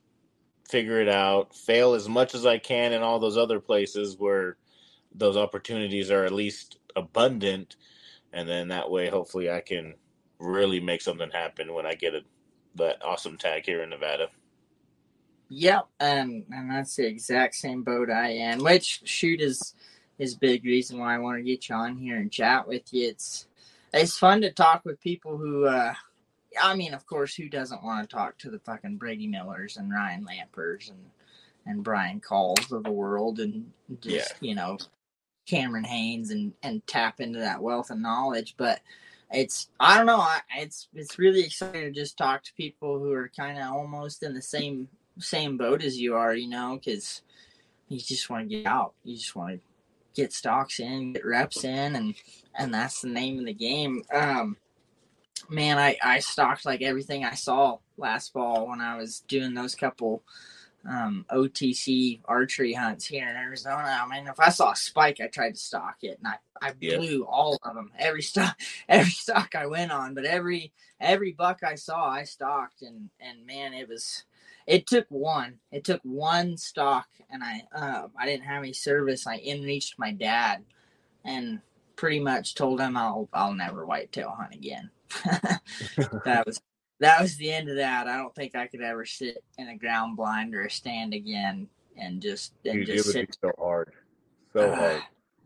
[0.69, 4.57] figure it out, fail as much as I can in all those other places where
[5.13, 7.77] those opportunities are at least abundant,
[8.33, 9.93] and then that way, hopefully, I can
[10.39, 12.21] really make something happen when I get a,
[12.75, 14.27] that awesome tag here in Nevada.
[15.49, 18.59] Yep, and and that's the exact same boat I am.
[18.59, 19.73] Which shoot is
[20.17, 23.09] is big reason why I want to get you on here and chat with you.
[23.09, 23.47] It's
[23.95, 25.65] it's fun to talk with people who.
[25.65, 25.93] uh
[26.61, 29.91] I mean, of course, who doesn't want to talk to the fucking Brady Millers and
[29.91, 30.99] Ryan Lampers and
[31.65, 34.49] and Brian Call's of the world and just yeah.
[34.49, 34.77] you know
[35.45, 38.55] Cameron Hanes and and tap into that wealth of knowledge.
[38.57, 38.81] But
[39.31, 40.19] it's I don't know.
[40.19, 44.23] I, it's it's really exciting to just talk to people who are kind of almost
[44.23, 44.87] in the same
[45.19, 46.35] same boat as you are.
[46.35, 47.21] You know, because
[47.89, 48.93] you just want to get out.
[49.03, 49.59] You just want to
[50.15, 52.15] get stalks in, get reps in, and
[52.55, 54.03] and that's the name of the game.
[54.13, 54.57] Um,
[55.49, 59.75] man, I I stalked like everything I saw last fall when I was doing those
[59.75, 60.23] couple
[60.87, 63.99] um, OTC archery hunts here in Arizona.
[64.03, 66.73] I mean, if I saw a spike, I tried to stalk it, and I, I
[66.73, 67.91] blew all of them.
[67.97, 72.81] Every stalk, every stalk I went on, but every every buck I saw, I stalked,
[72.81, 74.23] and and man, it was.
[74.67, 75.59] It took one.
[75.71, 79.27] It took one stalk, and I uh, I didn't have any service.
[79.27, 80.63] I in reached my dad,
[81.23, 81.59] and
[81.95, 84.89] pretty much told him I'll I'll never whitetail hunt again.
[86.25, 86.59] that was
[86.99, 88.07] that was the end of that.
[88.07, 91.67] I don't think I could ever sit in a ground blind or a stand again
[91.97, 93.27] and just and Dude, just it would sit.
[93.41, 93.91] be so hard,
[94.53, 95.03] so uh, hard.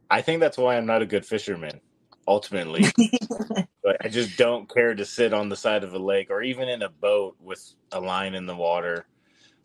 [0.09, 1.81] I think that's why I'm not a good fisherman.
[2.29, 2.85] Ultimately,
[3.83, 6.69] but I just don't care to sit on the side of a lake or even
[6.69, 9.07] in a boat with a line in the water.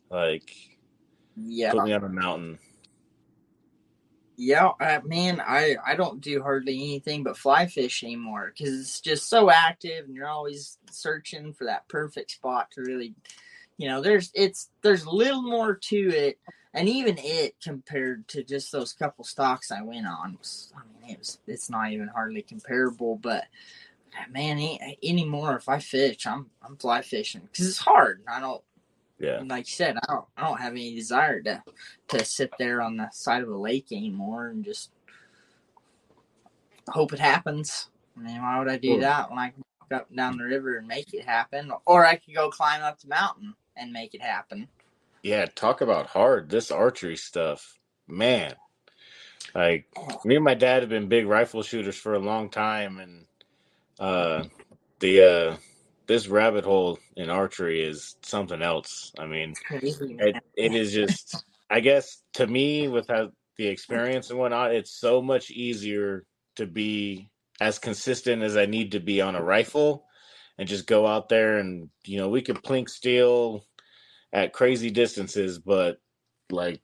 [0.08, 0.50] Like,
[1.36, 2.58] yeah, put me on a mountain.
[4.38, 9.00] Yeah, uh, man, I I don't do hardly anything but fly fish anymore because it's
[9.02, 13.14] just so active, and you're always searching for that perfect spot to really,
[13.76, 16.38] you know, there's it's there's a little more to it,
[16.72, 21.12] and even it compared to just those couple stalks I went on, was, I mean,
[21.14, 23.44] it was it's not even hardly comparable, but
[24.16, 28.22] ah, man, any, anymore if I fish, I'm I'm fly fishing because it's hard.
[28.28, 28.62] I don't
[29.18, 29.42] yeah.
[29.44, 31.62] Like you said, I don't I don't have any desire to
[32.08, 34.90] to sit there on the side of a lake anymore and just
[36.88, 37.88] hope it happens.
[38.16, 40.44] I mean, why would I do that when I can walk up and down the
[40.44, 41.72] river and make it happen?
[41.86, 44.68] Or I could go climb up the mountain and make it happen.
[45.22, 46.50] Yeah, talk about hard.
[46.50, 48.54] This archery stuff, man.
[49.54, 49.86] Like
[50.24, 53.26] me and my dad have been big rifle shooters for a long time and
[54.00, 54.44] uh
[55.00, 55.56] the uh
[56.06, 59.12] this rabbit hole in archery is something else.
[59.18, 59.56] I mean,
[60.18, 65.22] it, it is just, I guess, to me, without the experience and whatnot, it's so
[65.22, 66.24] much easier
[66.56, 70.03] to be as consistent as I need to be on a rifle
[70.58, 73.64] and just go out there and, you know, we could plink steel
[74.32, 75.98] at crazy distances, but
[76.50, 76.80] like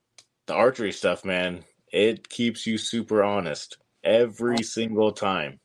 [0.47, 5.61] the archery stuff, man, it keeps you super honest every single time.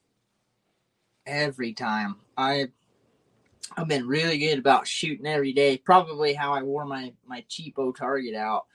[1.26, 2.18] Every time.
[2.38, 2.68] I
[3.78, 5.78] I've been really good about shooting every day.
[5.78, 8.65] Probably how I wore my my cheapo target out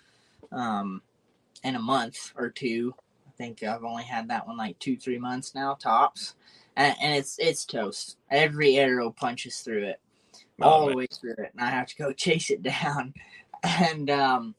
[0.52, 1.02] um,
[1.62, 2.94] in a month or two.
[3.26, 6.34] I think I've only had that one like two three months now tops,
[6.80, 8.16] and, and it's it's toast.
[8.30, 10.00] Every arrow punches through it,
[10.62, 13.14] oh, all the way through it, and I have to go chase it down.
[13.62, 14.54] And um,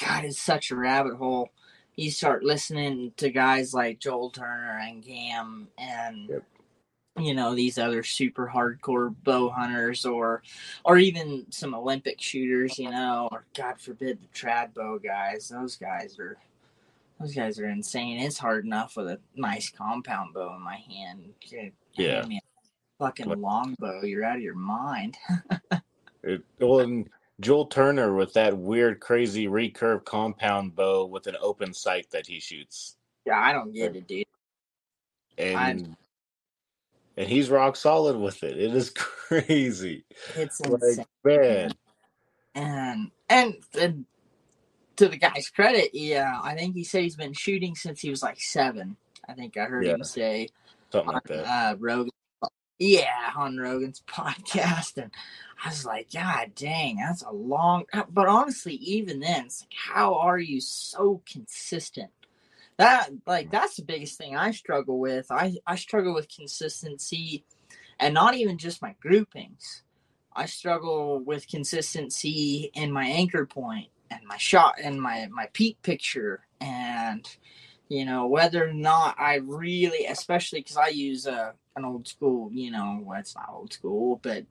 [0.00, 1.50] God, it's such a rabbit hole.
[1.94, 6.28] You start listening to guys like Joel Turner and Cam and.
[6.28, 6.42] Yep
[7.18, 10.42] you know these other super hardcore bow hunters or
[10.84, 15.76] or even some olympic shooters you know or god forbid the trad bow guys those
[15.76, 16.36] guys are
[17.18, 18.18] those guys are insane.
[18.18, 21.32] It's hard enough with a nice compound bow in my hand.
[21.94, 22.24] Yeah.
[22.98, 25.16] Fucking longbow you're out of your mind.
[26.22, 31.72] It, well and joel turner with that weird crazy recurve compound bow with an open
[31.72, 32.96] sight that he shoots.
[33.24, 34.26] Yeah i don't get it dude.
[35.38, 35.96] And I'm,
[37.16, 38.58] and he's rock solid with it.
[38.58, 40.04] It is crazy.
[40.34, 41.04] It's insane.
[41.24, 41.72] Man.
[42.56, 44.04] And, and and
[44.96, 48.22] to the guy's credit, yeah, I think he said he's been shooting since he was
[48.22, 48.96] like seven.
[49.28, 49.94] I think I heard yeah.
[49.94, 50.48] him say
[50.90, 51.46] something like that.
[51.46, 52.10] Uh, Rogan,
[52.78, 55.10] yeah, on Rogan's podcast, and
[55.64, 57.84] I was like, God dang, that's a long.
[58.10, 62.10] But honestly, even then, it's like, how are you so consistent
[62.76, 65.30] that like that's the biggest thing I struggle with.
[65.30, 67.44] I I struggle with consistency,
[67.98, 69.82] and not even just my groupings.
[70.34, 75.78] I struggle with consistency in my anchor point and my shot and my my peak
[75.82, 77.28] picture and
[77.88, 82.50] you know whether or not I really, especially because I use a an old school,
[82.52, 84.44] you know, well, it's not old school, but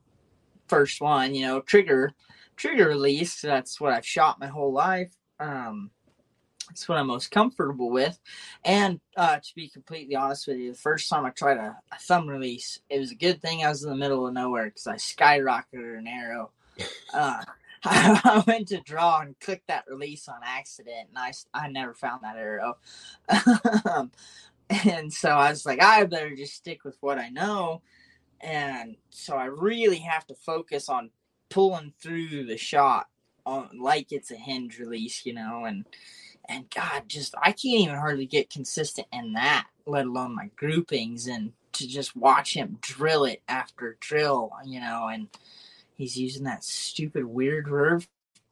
[0.68, 2.13] first one, you know, trigger
[2.56, 3.41] trigger release.
[3.41, 5.13] That's what I've shot my whole life.
[5.39, 5.91] Um,
[6.72, 8.20] It's what I'm most comfortable with.
[8.63, 12.00] And uh, to be completely honest with you, the first time I tried a, a
[12.00, 14.88] thumb release, it was a good thing I was in the middle of nowhere because
[14.88, 16.52] I skyrocketed an arrow.
[17.13, 17.41] Uh,
[17.88, 22.24] I went to draw and clicked that release on accident, and I, I never found
[22.24, 22.78] that arrow.
[24.69, 27.82] and so I was like, I better just stick with what I know.
[28.41, 31.12] And so I really have to focus on
[31.50, 33.08] pulling through the shot
[33.45, 35.86] on like it's a hinge release, you know, and
[36.50, 41.28] and God, just I can't even hardly get consistent in that, let alone my groupings
[41.28, 45.28] and to just watch him drill it after drill, you know, and
[45.95, 48.08] he's using that stupid weird curve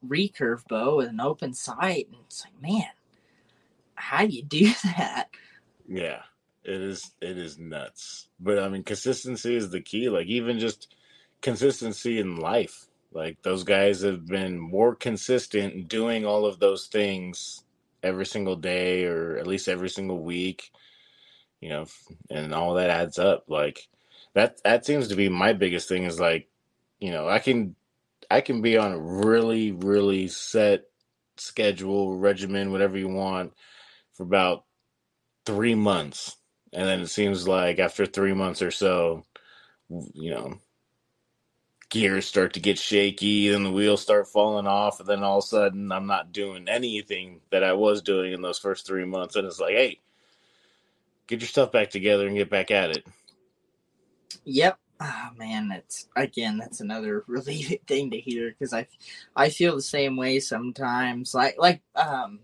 [0.06, 2.88] recurve bow with an open sight, and it's like, man,
[3.94, 5.28] how do you do that?
[5.88, 6.22] Yeah,
[6.64, 7.10] it is.
[7.20, 8.28] It is nuts.
[8.40, 10.08] But I mean, consistency is the key.
[10.08, 10.94] Like even just
[11.40, 12.86] consistency in life.
[13.12, 17.62] Like those guys have been more consistent doing all of those things
[18.02, 20.70] every single day or at least every single week.
[21.60, 21.86] You know,
[22.30, 23.44] and all that adds up.
[23.48, 23.88] Like
[24.34, 24.62] that.
[24.64, 26.04] That seems to be my biggest thing.
[26.04, 26.48] Is like,
[27.04, 27.76] you know, I can,
[28.30, 30.84] I can be on a really, really set
[31.36, 33.52] schedule, regimen, whatever you want,
[34.14, 34.64] for about
[35.44, 36.38] three months,
[36.72, 39.22] and then it seems like after three months or so,
[40.14, 40.58] you know,
[41.90, 45.44] gears start to get shaky, then the wheels start falling off, and then all of
[45.44, 49.36] a sudden I'm not doing anything that I was doing in those first three months,
[49.36, 50.00] and it's like, hey,
[51.26, 53.06] get your stuff back together and get back at it.
[54.46, 54.78] Yep.
[55.06, 58.86] Oh man, that's again that's another relieving thing to hear because I
[59.36, 61.34] I feel the same way sometimes.
[61.34, 62.40] Like like um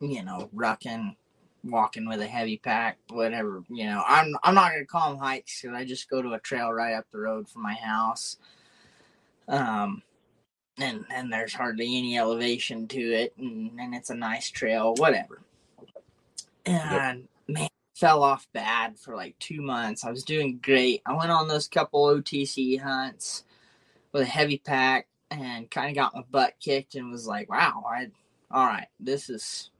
[0.00, 1.16] you know, rucking
[1.64, 3.64] walking with a heavy pack, whatever.
[3.68, 6.40] You know, I'm I'm not gonna call them hikes because I just go to a
[6.40, 8.36] trail right up the road from my house.
[9.48, 10.02] Um,
[10.78, 15.40] and and there's hardly any elevation to it, and, and it's a nice trail, whatever.
[16.66, 17.28] And yep.
[17.48, 20.04] man, fell off bad for like two months.
[20.04, 21.02] I was doing great.
[21.06, 23.44] I went on those couple OTC hunts
[24.12, 27.84] with a heavy pack and kind of got my butt kicked and was like, wow,
[27.88, 28.10] I
[28.50, 29.70] all right, this is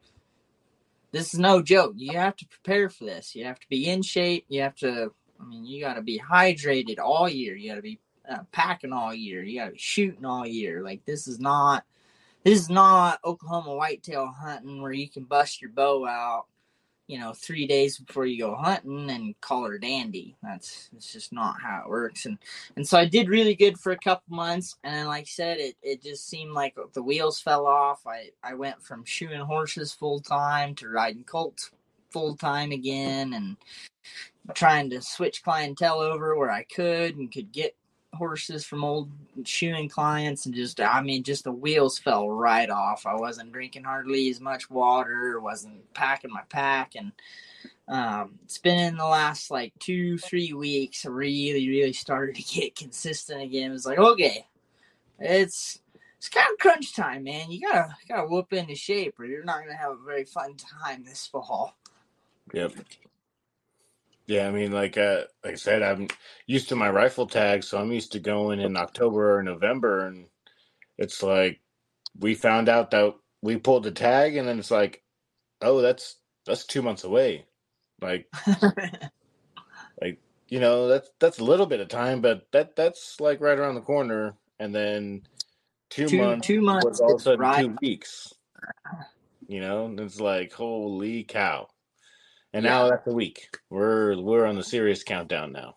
[1.13, 1.93] this is no joke.
[1.97, 3.37] You have to prepare for this.
[3.37, 4.47] You have to be in shape.
[4.49, 7.55] You have to, I mean, you got to be hydrated all year.
[7.55, 9.41] You got to be uh, packing all year.
[9.45, 10.83] You got to be shooting all year.
[10.83, 11.85] Like this is not,
[12.43, 16.47] this is not Oklahoma whitetail hunting where you can bust your bow out
[17.07, 20.37] you know, three days before you go hunting and call her dandy.
[20.43, 22.27] That's it's just not how it works.
[22.27, 22.39] And
[22.77, 25.59] and so I did really good for a couple months, and then, like I said,
[25.59, 28.07] it it just seemed like the wheels fell off.
[28.07, 31.71] I I went from shoeing horses full time to riding colts
[32.11, 33.57] full time again, and
[34.55, 37.77] trying to switch clientele over where I could and could get
[38.15, 39.11] horses from old
[39.45, 43.07] shoeing clients and just I mean just the wheels fell right off.
[43.07, 47.13] I wasn't drinking hardly as much water, wasn't packing my pack and
[47.87, 52.43] um, it's been in the last like two, three weeks I really, really started to
[52.43, 53.71] get consistent again.
[53.71, 54.47] It was like, okay,
[55.19, 55.81] it's
[56.17, 57.51] it's kind of crunch time, man.
[57.51, 61.05] You gotta gotta whoop into shape or you're not gonna have a very fun time
[61.05, 61.77] this fall.
[62.53, 62.73] Yep.
[64.27, 66.09] Yeah, I mean, like uh, like I said, I'm
[66.47, 70.27] used to my rifle tag, so I'm used to going in October or November, and
[70.97, 71.61] it's like
[72.19, 75.03] we found out that we pulled the tag, and then it's like,
[75.61, 77.45] oh, that's that's two months away,
[78.01, 78.27] like,
[80.01, 83.59] like you know, that's that's a little bit of time, but that that's like right
[83.59, 85.23] around the corner, and then
[85.91, 87.61] two, two months, two months was all of a sudden right.
[87.61, 88.33] two weeks,
[89.49, 91.69] you know, and it's like holy cow.
[92.55, 92.71] And yeah.
[92.71, 93.59] now that's a week.
[93.69, 95.77] We're we're on the serious countdown now.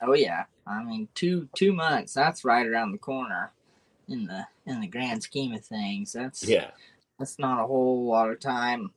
[0.00, 0.44] Oh yeah.
[0.64, 3.52] I mean two two months, that's right around the corner
[4.08, 6.12] in the in the grand scheme of things.
[6.12, 6.70] That's yeah.
[7.18, 8.92] That's not a whole lot of time.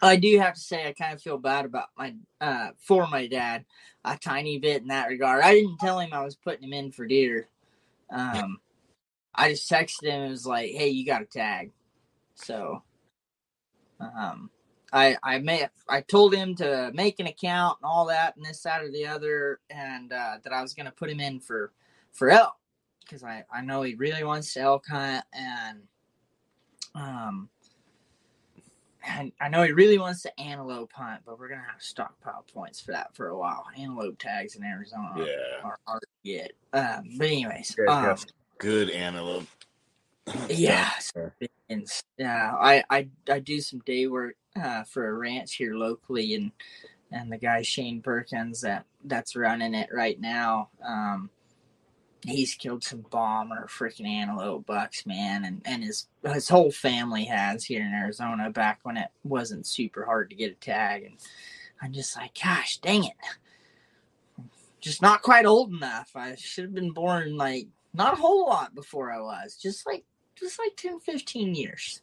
[0.00, 3.26] I do have to say I kind of feel bad about my uh for my
[3.26, 3.66] dad
[4.02, 5.44] a tiny bit in that regard.
[5.44, 7.46] I didn't tell him I was putting him in for deer.
[8.08, 8.58] Um
[9.34, 11.72] I just texted him and was like, "Hey, you got a tag."
[12.36, 12.82] So
[14.00, 14.48] um
[14.92, 18.62] I I may I told him to make an account and all that and this
[18.62, 21.72] that or the other and uh, that I was gonna put him in for
[22.12, 22.56] for elk
[23.00, 25.80] because I I know he really wants to elk hunt and
[26.94, 27.48] um
[29.08, 32.80] and I know he really wants to antelope hunt but we're gonna have stockpile points
[32.80, 33.64] for that for a while.
[33.76, 35.64] Antelope tags in Arizona yeah.
[35.64, 36.52] are hard to get.
[36.72, 38.16] Um but anyways um,
[38.58, 39.46] good antelope
[40.48, 40.90] yeah,
[42.18, 42.52] yeah.
[42.58, 46.52] I, I I do some day work uh, for a ranch here locally, and
[47.12, 50.70] and the guy Shane Perkins that that's running it right now.
[50.86, 51.30] Um,
[52.24, 57.64] he's killed some bomber freaking antelope bucks, man, and and his his whole family has
[57.64, 61.16] here in Arizona back when it wasn't super hard to get a tag, and
[61.80, 63.14] I'm just like, gosh, dang it,
[64.80, 66.10] just not quite old enough.
[66.14, 70.04] I should have been born like not a whole lot before I was, just like
[70.38, 72.02] just like 10, 15 years.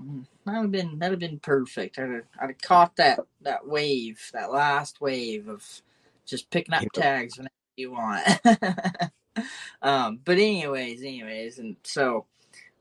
[0.00, 1.98] Mm, that would have been that would have been perfect.
[1.98, 5.64] I'd have, I'd have caught that that wave, that last wave of
[6.26, 8.26] just picking up tags whenever you want.
[9.82, 12.26] um, but anyways, anyways, and so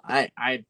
[0.03, 0.66] I I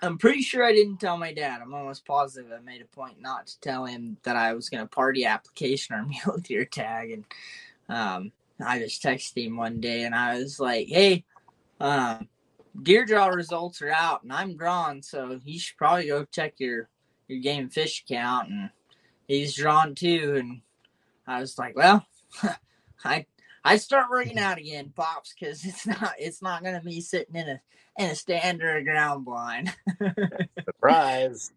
[0.00, 1.60] I'm pretty sure I didn't tell my dad.
[1.60, 4.84] I'm almost positive I made a point not to tell him that I was going
[4.84, 7.24] to party application or mule deer tag, and
[7.88, 8.32] um,
[8.64, 11.24] I just texted him one day and I was like, "Hey,
[11.80, 12.28] um,
[12.82, 16.88] deer draw results are out and I'm drawn, so you should probably go check your
[17.26, 18.70] your game fish account." And
[19.26, 20.62] he's drawn too, and
[21.26, 22.06] I was like, "Well,
[23.04, 23.26] I
[23.64, 27.48] I start working out again, pops, because it's not it's not gonna be sitting in
[27.48, 27.60] a
[27.98, 29.74] in a stand or a ground blind."
[30.64, 31.52] Surprise.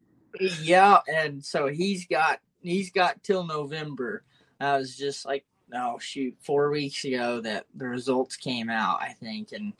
[0.62, 4.24] yeah, and so he's got he's got till November.
[4.60, 9.14] I was just like, oh shoot, four weeks ago that the results came out, I
[9.14, 9.74] think, and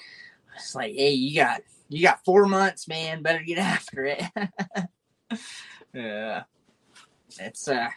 [0.56, 3.22] it's like, hey, you got you got four months, man.
[3.22, 4.24] Better get after it.
[5.94, 6.44] yeah,
[7.40, 7.90] it's uh,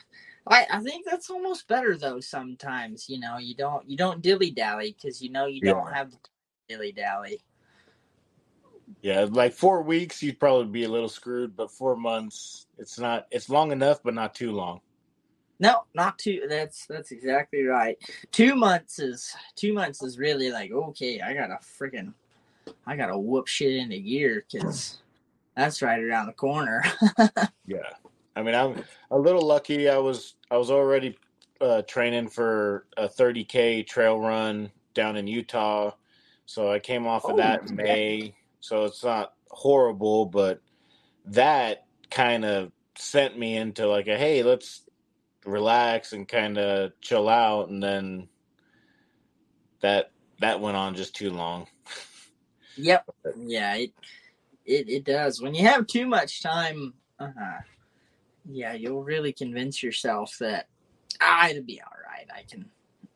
[0.47, 2.21] I I think that's almost better though.
[2.21, 5.73] Sometimes you know you don't you don't dilly dally because you know you Yeah.
[5.73, 6.19] don't have the
[6.69, 7.43] dilly dally.
[9.03, 13.27] Yeah, like four weeks, you'd probably be a little screwed, but four months, it's not.
[13.31, 14.81] It's long enough, but not too long.
[15.61, 16.43] No, not two.
[16.49, 17.97] That's that's exactly right.
[18.33, 21.21] Two months is two months is really like okay.
[21.21, 22.13] I gotta freaking,
[22.87, 24.99] I gotta whoop shit in into gear because
[25.57, 26.83] that's right around the corner.
[27.67, 27.79] Yeah,
[28.37, 29.89] I mean, I'm a little lucky.
[29.89, 31.17] I was I was already
[31.61, 35.93] uh, training for a 30k trail run down in Utah,
[36.47, 37.83] so I came off of Oh, that in yeah.
[37.83, 38.37] May.
[38.61, 40.61] So it's not horrible, but
[41.27, 44.83] that kind of sent me into like a hey, let's
[45.47, 48.29] relax and kind of chill out, and then
[49.81, 50.11] that
[50.41, 51.67] that went on just too long.
[52.77, 53.05] Yep.
[53.37, 53.75] Yeah.
[53.77, 53.93] It
[54.67, 55.41] it it does.
[55.43, 57.31] When you have too much time, uh,
[58.51, 60.69] yeah, you'll really convince yourself that
[61.21, 62.27] ah, it'll be all right.
[62.35, 62.67] I can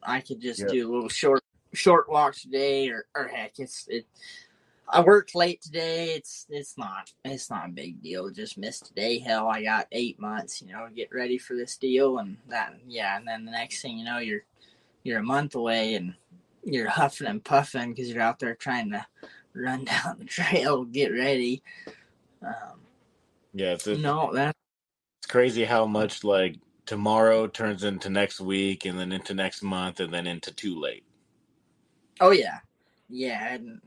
[0.02, 0.70] I could just Yep.
[0.70, 1.44] do a little short
[1.74, 4.06] short walk today, or or heck, it's it.
[4.90, 6.14] I worked late today.
[6.14, 8.30] It's it's not it's not a big deal.
[8.30, 9.18] Just missed today.
[9.18, 10.62] Hell, I got eight months.
[10.62, 13.98] You know, get ready for this deal, and that yeah, and then the next thing
[13.98, 14.44] you know, you're
[15.04, 16.14] you're a month away, and
[16.64, 19.06] you're huffing and puffing because you're out there trying to
[19.58, 21.62] run down the trail, get ready.
[22.42, 22.80] Um,
[23.54, 24.56] Yeah, it's, it's no, that
[25.28, 26.56] crazy how much like
[26.86, 31.04] tomorrow turns into next week, and then into next month, and then into too late.
[32.20, 32.58] oh yeah,
[33.08, 33.80] yeah, and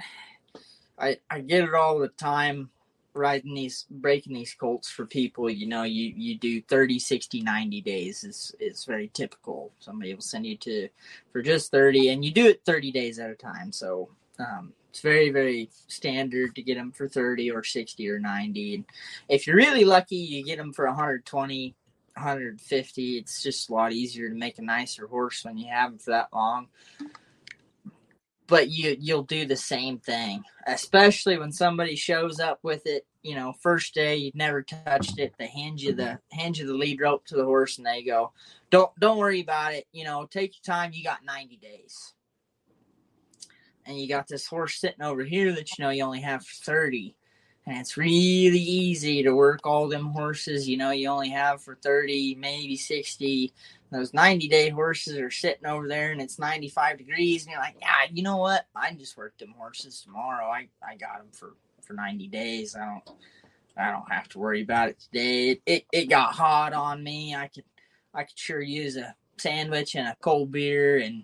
[0.99, 2.69] I I get it all the time
[3.13, 7.81] riding these breaking these colts for people you know you you do 30 60 90
[7.81, 10.87] days is is very typical somebody will send you to
[11.31, 14.09] for just 30 and you do it 30 days at a time so
[14.39, 18.85] um it's very very standard to get them for 30 or 60 or 90 and
[19.29, 21.75] if you're really lucky you get them for 120
[22.15, 25.99] 150 it's just a lot easier to make a nicer horse when you have them
[25.99, 26.67] for that long.
[28.47, 33.33] But you you'll do the same thing especially when somebody shows up with it you
[33.33, 36.99] know first day you've never touched it they hand you the hand you the lead
[36.99, 38.33] rope to the horse and they go
[38.69, 42.13] don't don't worry about it you know take your time you got 90 days
[43.85, 47.15] and you got this horse sitting over here that you know you only have 30
[47.67, 51.75] and it's really easy to work all them horses you know you only have for
[51.75, 53.53] 30 maybe 60
[53.91, 57.75] those 90 day horses are sitting over there and it's 95 degrees and you're like
[57.81, 58.67] yeah you know what?
[58.75, 60.45] I just worked them horses tomorrow.
[60.45, 62.75] I i got them for for 90 days.
[62.75, 63.17] I don't
[63.77, 65.49] i don't have to worry about it today.
[65.49, 67.35] It it, it got hot on me.
[67.35, 67.65] I could
[68.13, 71.23] i could sure use a sandwich and a cold beer and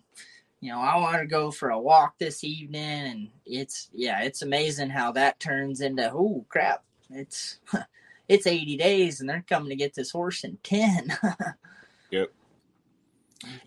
[0.62, 4.42] you know i want to go for a walk this evening and it's yeah it's
[4.42, 7.60] amazing how that turns into oh crap it's
[8.28, 11.18] it's 80 days and they're coming to get this horse in 10
[12.12, 12.32] yep.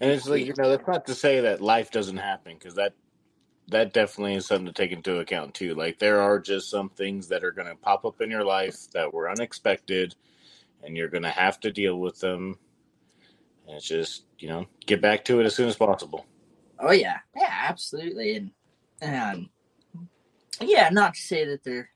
[0.00, 2.94] And it's like you know, that's not to say that life doesn't happen because that
[3.68, 5.74] that definitely is something to take into account too.
[5.74, 8.90] Like there are just some things that are going to pop up in your life
[8.92, 10.14] that were unexpected,
[10.82, 12.58] and you're going to have to deal with them.
[13.66, 16.26] And it's just you know, get back to it as soon as possible.
[16.80, 18.50] Oh yeah, yeah, absolutely, and
[19.02, 19.50] um,
[20.60, 21.86] yeah, not to say that there's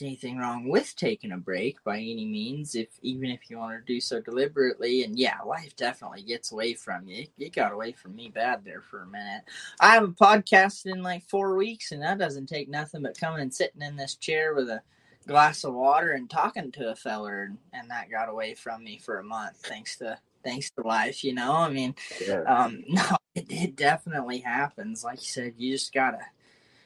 [0.00, 3.92] anything wrong with taking a break by any means, if even if you want to
[3.92, 5.04] do so deliberately.
[5.04, 7.26] And yeah, life definitely gets away from you.
[7.38, 9.42] It got away from me bad there for a minute.
[9.80, 13.52] I haven't podcasted in like four weeks, and that doesn't take nothing but coming and
[13.52, 14.82] sitting in this chair with a
[15.26, 18.98] glass of water and talking to a feller, and, and that got away from me
[18.98, 21.24] for a month, thanks to thanks to life.
[21.24, 21.94] You know, I mean,
[22.26, 22.42] yeah.
[22.42, 25.04] um, no, it, it definitely happens.
[25.04, 26.20] Like you said, you just gotta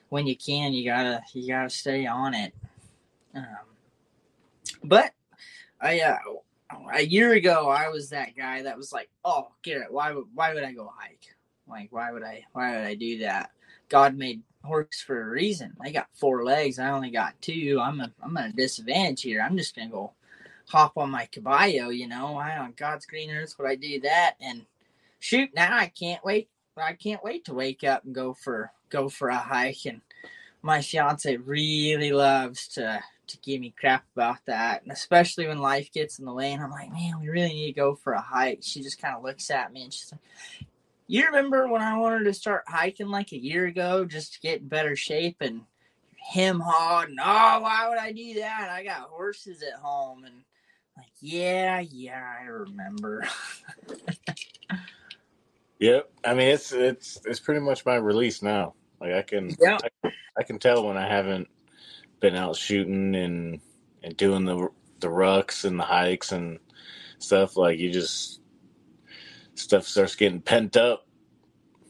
[0.09, 2.55] when you can, you gotta you gotta stay on it.
[3.35, 3.45] Um,
[4.83, 5.13] but
[5.81, 6.19] I uh,
[6.93, 10.55] a year ago I was that guy that was like, "Oh, Garrett, why would why
[10.55, 11.35] would I go hike?
[11.69, 13.51] Like, why would I why would I do that?
[13.89, 15.77] God made horse for a reason.
[15.81, 16.79] I got four legs.
[16.79, 17.79] I only got two.
[17.81, 19.43] I'm a I'm at a disadvantage here.
[19.43, 20.13] I'm just gonna go
[20.69, 21.91] hop on my caballo.
[21.91, 24.35] You know, I on God's green earth would I do that?
[24.41, 24.67] And
[25.21, 26.49] shoot, now I can't wait.
[26.77, 29.87] I can't wait to wake up and go for go for a hike.
[29.87, 30.01] And
[30.63, 35.91] my fiance really loves to to give me crap about that, and especially when life
[35.93, 36.53] gets in the way.
[36.53, 38.61] And I'm like, man, we really need to go for a hike.
[38.63, 40.21] She just kind of looks at me and she's like,
[41.09, 44.61] "You remember when I wanted to start hiking like a year ago, just to get
[44.61, 45.63] in better shape?" And
[46.17, 48.69] him hawed, and oh, why would I do that?
[48.71, 50.43] I got horses at home, and
[50.97, 53.25] like, yeah, yeah, I remember.
[55.79, 58.75] yep, I mean it's it's it's pretty much my release now.
[59.01, 59.79] Like I can, yeah.
[60.05, 61.49] I, I can tell when I haven't
[62.21, 63.61] been out shooting and
[64.03, 64.69] and doing the
[65.01, 66.59] the rucks and the hikes and
[67.19, 67.57] stuff.
[67.57, 68.41] Like you just
[69.55, 71.07] stuff starts getting pent up.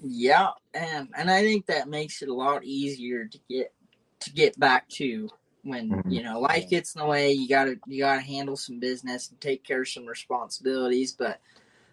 [0.03, 3.73] Yeah, and and I think that makes it a lot easier to get
[4.21, 5.29] to get back to
[5.67, 6.11] when mm-hmm.
[6.11, 7.33] you know life gets in the way.
[7.33, 11.41] You gotta you gotta handle some business and take care of some responsibilities, but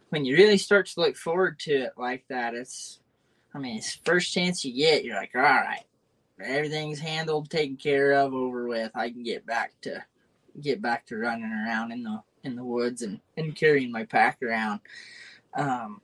[0.09, 2.99] when you really start to look forward to it like that, it's
[3.53, 5.83] I mean, it's first chance you get, you're like, all right,
[6.41, 8.91] everything's handled, taken care of, over with.
[8.95, 10.03] I can get back to
[10.61, 14.41] get back to running around in the in the woods and, and carrying my pack
[14.43, 14.81] around.
[15.55, 16.01] Um,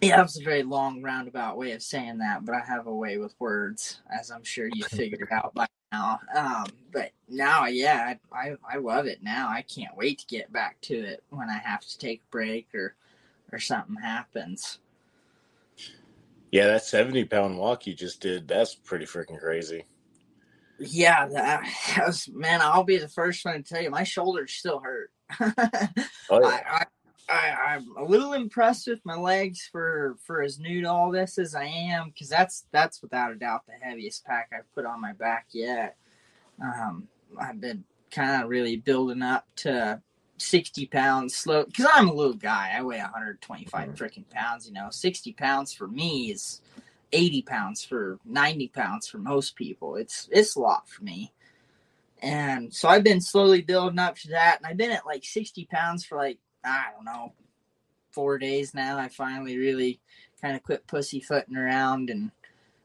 [0.00, 3.18] yeah, that's a very long roundabout way of saying that, but I have a way
[3.18, 6.20] with words, as I'm sure you figured out by now.
[6.34, 9.48] Um, but now, yeah, I, I, I love it now.
[9.48, 12.68] I can't wait to get back to it when I have to take a break
[12.74, 12.94] or
[13.52, 14.78] or something happens.
[16.50, 19.84] Yeah, that 70 pound walk you just did, that's pretty freaking crazy.
[20.78, 21.64] Yeah, that,
[21.96, 25.10] that, was, man, I'll be the first one to tell you, my shoulders still hurt.
[25.40, 25.52] oh,
[26.40, 26.46] yeah.
[26.46, 26.84] I, I,
[27.28, 31.54] am a little impressed with my legs for for as new to all this as
[31.54, 35.12] I am, because that's that's without a doubt the heaviest pack I've put on my
[35.12, 35.96] back yet.
[36.62, 37.08] Um,
[37.38, 40.00] I've been kind of really building up to
[40.38, 42.72] 60 pounds slow because I'm a little guy.
[42.76, 44.04] I weigh 125 mm-hmm.
[44.04, 44.66] freaking pounds.
[44.66, 46.60] You know, 60 pounds for me is
[47.12, 49.96] 80 pounds for 90 pounds for most people.
[49.96, 51.32] It's it's a lot for me.
[52.22, 55.66] And so I've been slowly building up to that, and I've been at like 60
[55.66, 57.32] pounds for like I don't know
[58.10, 58.98] four days now.
[58.98, 60.00] I finally really
[60.40, 62.30] kind of quit pussyfooting around and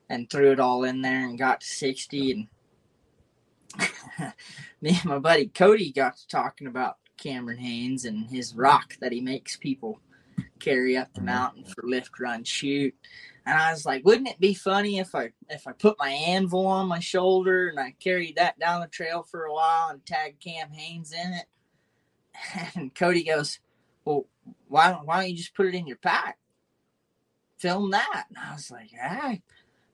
[0.10, 2.48] and threw it all in there and got to 60 and
[4.82, 9.14] me and my buddy Cody got to talking about Cameron Hanes and his rock that
[9.14, 10.02] he makes people
[10.60, 12.94] carry up the mountain for lift, run, shoot.
[13.46, 16.68] And I was like, wouldn't it be funny if I if I put my anvil
[16.68, 20.40] on my shoulder and I carried that down the trail for a while and tagged
[20.44, 21.46] Cam Hanes in it?
[22.76, 23.60] And Cody goes,
[24.06, 24.26] Well,
[24.68, 26.38] why don't why don't you just put it in your pack?
[27.58, 28.26] Film that.
[28.30, 29.36] And I was like, ah,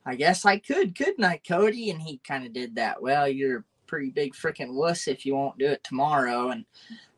[0.06, 1.90] I guess I could, couldn't I, Cody?
[1.90, 3.02] And he kind of did that.
[3.02, 6.50] Well, you're a pretty big freaking wuss if you won't do it tomorrow.
[6.50, 6.66] And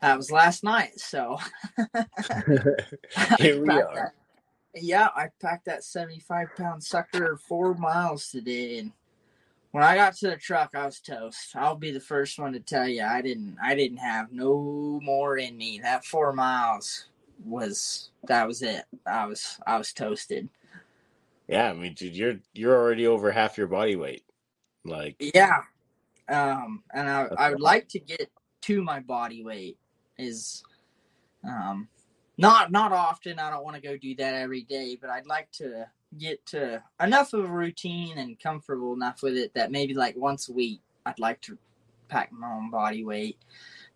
[0.02, 1.00] that was last night.
[1.00, 1.38] So
[3.38, 3.94] here we are.
[3.94, 4.14] That,
[4.76, 8.80] yeah, I packed that 75 pound sucker four miles today.
[8.80, 8.92] And
[9.72, 11.56] when I got to the truck, I was toast.
[11.56, 15.38] I'll be the first one to tell you I didn't I didn't have no more
[15.38, 15.80] in me.
[15.82, 17.06] That four miles
[17.44, 18.86] was that was it.
[19.06, 20.50] I was I was toasted.
[21.48, 24.24] Yeah, I mean, dude, you're you're already over half your body weight.
[24.86, 25.62] Like yeah,
[26.30, 28.30] um, and I, I would like to get
[28.62, 29.78] to my body weight
[30.18, 30.64] is
[31.48, 31.88] um
[32.38, 35.50] not not often i don't want to go do that every day but i'd like
[35.52, 40.16] to get to enough of a routine and comfortable enough with it that maybe like
[40.18, 41.58] once a week i'd like to
[42.08, 43.38] pack my own body weight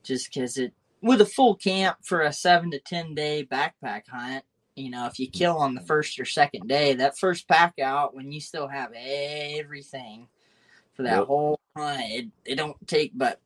[0.03, 4.43] just because it with a full camp for a seven to ten day backpack hunt
[4.76, 8.16] you know if you kill on the first or second day that first pack out
[8.16, 10.28] when you still have everything
[10.93, 11.28] for that yep.
[11.28, 12.01] whole hunt.
[12.01, 13.39] It, it don't take but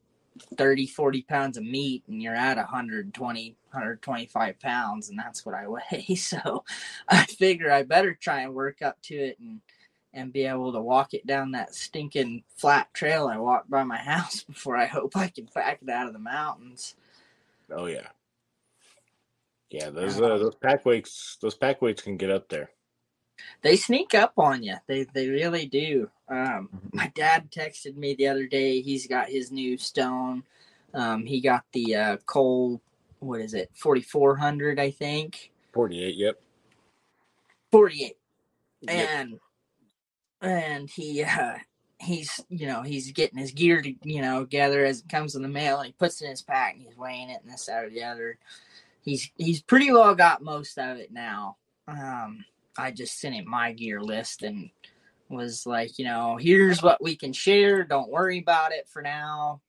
[0.58, 5.10] 30, 40 pounds of meat and you're at 120, 125 pounds.
[5.10, 6.06] And that's what I weigh.
[6.18, 6.66] So
[7.10, 9.62] I figure I better try and work up to it and,
[10.14, 13.98] and be able to walk it down that stinking flat trail I walked by my
[14.14, 16.96] house before I hope I can pack it out of the mountains.
[17.72, 18.10] Oh yeah,
[19.72, 19.90] yeah.
[19.92, 22.72] Those uh, those pack weights, those pack weights can get up there.
[23.64, 24.78] They sneak up on you.
[24.88, 26.12] They they really do.
[26.30, 26.90] Um, Mm-hmm.
[26.94, 28.82] my dad texted me the other day.
[28.82, 30.46] He's got his new stone.
[30.96, 32.82] Um, he got the uh, Cole.
[33.20, 33.70] What is it?
[33.74, 35.52] Forty four hundred, I think.
[35.74, 36.16] Forty eight.
[36.16, 36.40] Yep.
[37.72, 38.18] Forty eight.
[38.82, 39.10] Yep.
[39.10, 39.40] and
[40.42, 41.58] and he uh
[42.00, 45.42] he's you know he's getting his gear to you know gather as it comes in
[45.42, 47.66] the mail and he puts it in his pack and he's weighing it and this
[47.66, 48.38] that or the other
[49.02, 51.58] he's he's pretty well got most of it now
[51.88, 52.46] um
[52.78, 54.70] i just sent him my gear list and
[55.30, 59.60] was like you know here's what we can share don't worry about it for now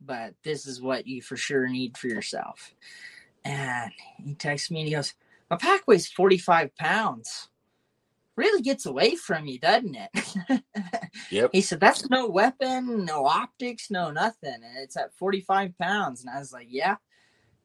[0.00, 2.72] but this is what you for sure need for yourself
[3.44, 5.14] and he texts me and he goes
[5.50, 7.48] my pack weighs 45 pounds
[8.36, 10.62] really gets away from you, doesn't it?
[11.30, 11.50] Yep.
[11.52, 14.52] he said, That's no weapon, no optics, no nothing.
[14.54, 16.20] And it's at 45 pounds.
[16.20, 16.96] And I was like, Yeah,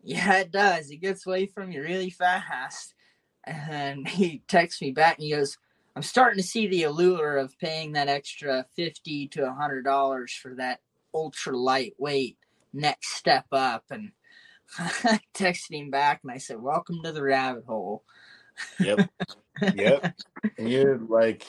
[0.01, 0.89] yeah, it does.
[0.89, 2.95] It gets away from you really fast.
[3.43, 5.57] And he texts me back and he goes,
[5.95, 10.79] I'm starting to see the allure of paying that extra 50 to $100 for that
[11.13, 12.37] ultra lightweight
[12.73, 13.85] next step up.
[13.89, 14.11] And
[14.77, 18.03] I texted him back and I said, Welcome to the rabbit hole.
[18.79, 19.09] Yep.
[19.75, 20.15] yep.
[20.57, 21.45] You're like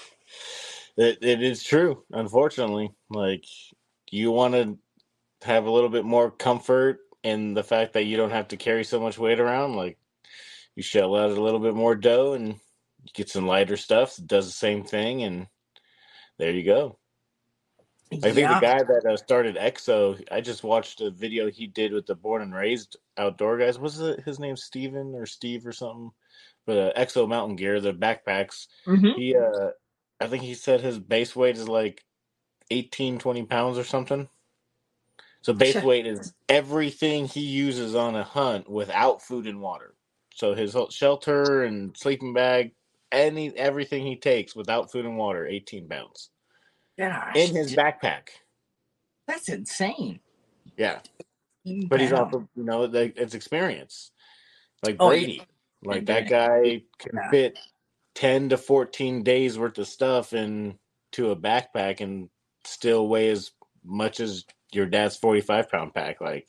[0.96, 2.92] it, it is true, unfortunately.
[3.10, 3.44] Like
[4.10, 4.78] you want to
[5.46, 8.84] have a little bit more comfort in the fact that you don't have to carry
[8.84, 9.76] so much weight around.
[9.76, 9.98] Like
[10.74, 14.26] you shell out a little bit more dough and you get some lighter stuff that
[14.26, 15.46] does the same thing and
[16.38, 16.98] there you go.
[18.20, 18.48] I think Yeah.
[18.50, 22.16] the guy that uh, started EXO, I just watched a video he did with the
[22.16, 23.78] Born and Raised outdoor guys.
[23.78, 26.10] Was it his name Steven or Steve or something?
[26.66, 28.66] But uh, EXO Mountain Gear, the backpacks.
[28.86, 29.14] Mhm.
[29.14, 29.70] He, uh,
[30.20, 32.04] I think he said his base weight is like
[32.70, 34.28] 18, 20 pounds or something.
[35.42, 35.82] So base Sure.
[35.82, 39.94] weight is everything he uses on a hunt without food and water.
[40.34, 42.72] So his shelter and sleeping bag,
[43.12, 46.30] any everything he takes without food and water, 18 pounds
[47.08, 48.28] Gosh, in his backpack.
[49.26, 50.20] that's insane.
[50.76, 51.00] Yeah.
[51.88, 54.10] But he's also, you know, like it's experience.
[54.84, 55.18] Like Oh, yeah.
[55.20, 55.42] Brady,
[55.84, 57.30] like that guy can Yeah.
[57.30, 57.58] fit
[58.14, 60.76] ten to fourteen days worth of stuff into
[61.30, 62.28] a backpack and
[62.64, 63.52] still weigh as
[63.84, 66.20] much as your dad's forty-five pound pack.
[66.20, 66.46] Like,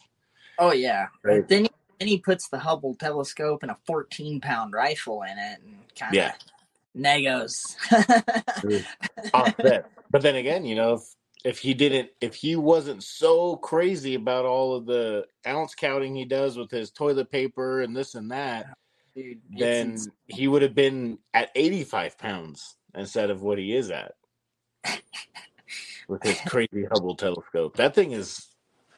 [0.59, 1.07] Oh yeah.
[1.23, 1.47] Right.
[1.47, 5.59] Then he, then he puts the Hubble telescope and a 14 pound rifle in it
[5.63, 6.33] and kind of Yeah.
[6.97, 7.75] Negos.
[10.11, 11.01] but then again, you know, if
[11.43, 16.25] if he didn't, if he wasn't so crazy about all of the ounce counting he
[16.25, 18.67] does with his toilet paper and this and that,
[19.15, 24.13] Dude, then he would have been at 85 pounds instead of what he is at
[26.07, 27.77] with his crazy Hubble telescope.
[27.77, 28.47] That thing is,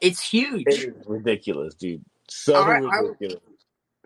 [0.02, 0.64] it's huge.
[0.68, 2.04] it is ridiculous, dude.
[2.30, 3.40] So I- ridiculous.
[3.48, 3.55] I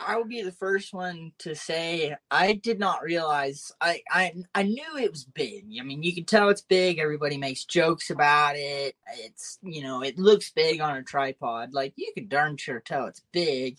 [0.08, 4.97] will be the first one to say I did not realize I, I I knew
[4.97, 5.66] it was big.
[5.80, 7.00] I mean, you can tell it's big.
[7.00, 8.95] Everybody makes jokes about it.
[9.18, 11.74] It's you know, it looks big on a tripod.
[11.74, 13.78] Like you could darn sure tell it's big.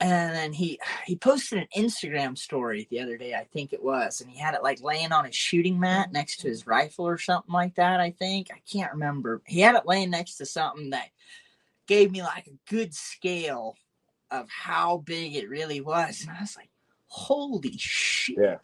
[0.00, 4.20] And then he he posted an Instagram story the other day, I think it was,
[4.20, 7.18] and he had it like laying on his shooting mat next to his rifle or
[7.18, 8.00] something like that.
[8.00, 9.40] I think I can't remember.
[9.46, 11.08] He had it laying next to something that
[11.86, 13.76] gave me like a good scale
[14.40, 16.22] of how big it really was.
[16.22, 16.70] And I was like,
[17.06, 18.38] holy shit.
[18.38, 18.56] Yeah.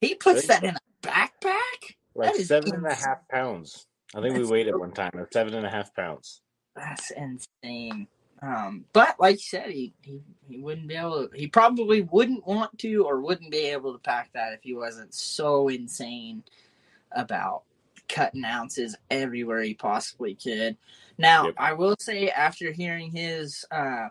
[0.00, 1.96] He puts that in a backpack?
[2.14, 3.86] Like that is seven and a half pounds.
[4.14, 5.12] I think we That's weighed it one time.
[5.18, 6.40] At seven and a half pounds.
[6.74, 8.06] That's insane.
[8.42, 12.46] Um, but like you said, he, he he wouldn't be able to he probably wouldn't
[12.46, 16.44] want to or wouldn't be able to pack that if he wasn't so insane
[17.12, 17.62] about
[18.08, 20.76] cutting ounces everywhere he possibly could.
[21.18, 21.54] Now, Yep.
[21.58, 24.08] I will say after hearing his uh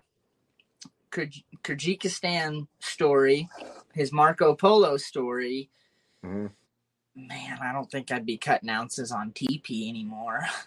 [1.64, 3.50] Kyrgyzstan story,
[3.94, 5.70] his Marco Polo story,
[6.26, 6.52] Mhm.
[7.16, 10.46] man, I don't think I'd be cutting ounces on TP anymore.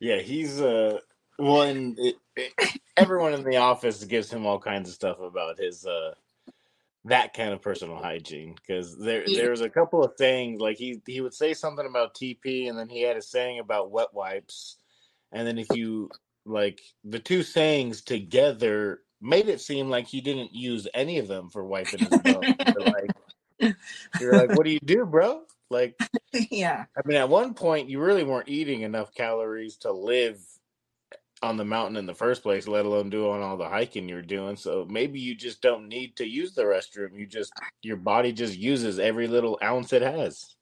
[0.00, 0.98] Yeah, he's uh
[1.38, 1.96] one.
[1.98, 2.54] It, it,
[2.96, 6.14] everyone in the office gives him all kinds of stuff about his uh
[7.04, 9.32] that kind of personal hygiene because there Yeah.
[9.32, 12.78] there was a couple of things like he he would say something about TP and
[12.78, 14.76] then he had a saying about wet wipes
[15.32, 16.12] and then if you
[16.44, 21.48] like the two sayings together made it seem like he didn't use any of them
[21.48, 22.44] for wiping his butt.
[22.44, 23.76] You're like,
[24.20, 25.42] you're like, what do you do, bro?
[25.70, 25.96] Like,
[26.50, 26.84] yeah.
[26.96, 30.38] I mean, at one point, you really weren't eating enough calories to live
[31.42, 34.56] on the mountain in the first place, let alone doing all the hiking you're doing.
[34.56, 37.18] So maybe you just don't need to use the restroom.
[37.18, 40.54] You just your body just uses every little ounce it has.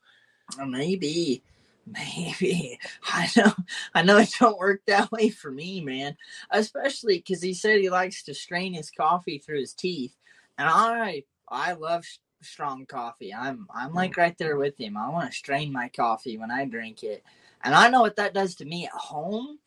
[0.67, 1.43] Maybe,
[1.87, 2.79] maybe.
[3.05, 3.53] I know.
[3.95, 6.17] I know it don't work that way for me, man.
[6.51, 10.17] Especially because he said he likes to strain his coffee through his teeth,
[10.59, 12.05] and I I love
[12.43, 13.35] strong coffee.
[13.35, 14.97] I'm I'm like right there with him.
[14.97, 17.23] I want to strain my coffee when I drink it.
[17.63, 19.59] And I know what that does to me at home.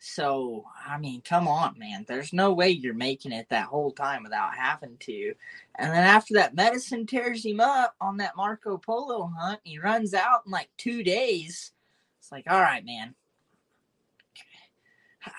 [0.00, 2.04] So, I mean, come on, man.
[2.06, 5.34] There's no way you're making it that whole time without having to.
[5.74, 10.14] And then after that medicine tears him up on that Marco Polo hunt, he runs
[10.14, 11.72] out in like two days.
[12.20, 13.14] It's like, all right, man.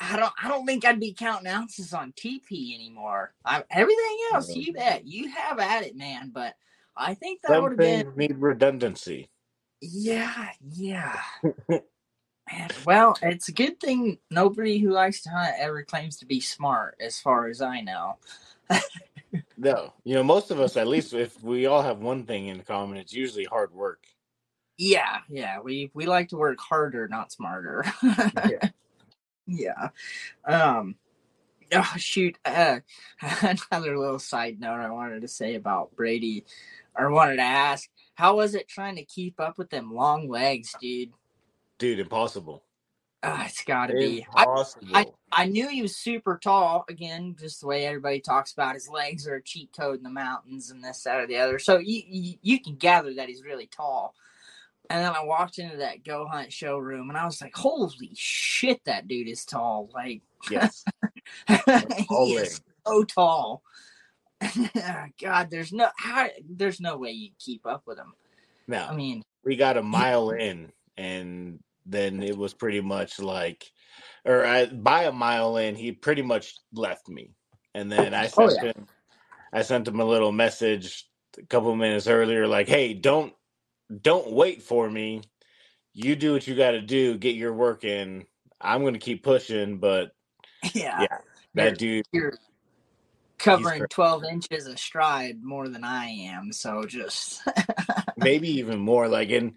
[0.01, 3.33] I don't I don't think I'd be counting ounces on TP anymore.
[3.45, 5.07] I, everything else, you bet.
[5.07, 6.31] You have at it, man.
[6.33, 6.55] But
[6.95, 9.29] I think that would have been need redundancy.
[9.81, 11.19] Yeah, yeah.
[12.51, 16.39] Man, well, it's a good thing nobody who likes to hunt ever claims to be
[16.39, 18.17] smart, as far as I know.
[19.57, 22.61] no, you know, most of us, at least, if we all have one thing in
[22.61, 24.05] common, it's usually hard work.
[24.77, 27.83] Yeah, yeah, we we like to work harder, not smarter.
[28.03, 28.69] yeah.
[29.47, 29.89] yeah.
[30.45, 30.95] Um.
[31.71, 32.37] Oh shoot!
[32.45, 32.79] Uh,
[33.41, 36.45] another little side note I wanted to say about Brady,
[36.97, 40.73] or wanted to ask how was it trying to keep up with them long legs,
[40.79, 41.11] dude?
[41.79, 42.63] Dude, impossible.
[43.21, 44.25] Oh, it's got to be.
[44.33, 44.63] I,
[44.93, 46.85] I, I knew he was super tall.
[46.87, 50.09] Again, just the way everybody talks about his legs are a cheat code in the
[50.09, 51.59] mountains and this, that, or the other.
[51.59, 54.13] So you, you, you can gather that he's really tall.
[54.89, 58.83] And then I walked into that Go Hunt showroom and I was like, holy shit,
[58.85, 59.89] that dude is tall.
[59.93, 60.85] Like, yes.
[61.47, 63.63] he is so tall.
[64.77, 68.13] Ah, God, there's no how there's no way you keep up with him.
[68.69, 73.65] No, I mean we got a mile in, and then it was pretty much like,
[74.25, 77.31] or I, by a mile in, he pretty much left me,
[77.73, 78.71] and then I oh, sent oh, yeah.
[78.73, 78.87] him,
[79.53, 81.05] I sent him a little message
[81.37, 83.33] a couple minutes earlier, like, "Hey, don't
[84.01, 85.21] don't wait for me.
[85.93, 87.17] You do what you got to do.
[87.17, 88.25] Get your work in.
[88.61, 90.11] I'm going to keep pushing, but
[90.73, 91.17] yeah, yeah
[91.55, 92.33] that you're, dude." You're
[93.39, 96.51] covering 12 inches of stride more than I am.
[96.51, 97.41] So just
[98.17, 99.07] maybe even more.
[99.07, 99.55] Like, in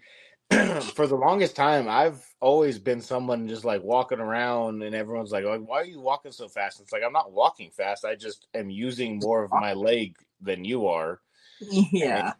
[0.95, 5.45] for the longest time, I've always been someone just like walking around, and everyone's like,
[5.45, 6.79] why are you walking so fast?
[6.79, 8.05] It's like, I'm not walking fast.
[8.05, 11.19] I just am using more of my leg than you are.
[11.59, 12.33] Yeah.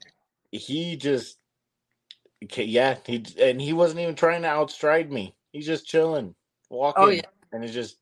[0.51, 1.38] And he just,
[2.56, 5.36] yeah, he, and he wasn't even trying to outstride me.
[5.51, 6.36] He's just chilling,
[6.72, 7.04] oh, walking.
[7.04, 7.22] Oh, yeah.
[7.51, 7.97] And it's just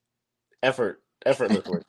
[0.64, 1.82] effort, effortlessly.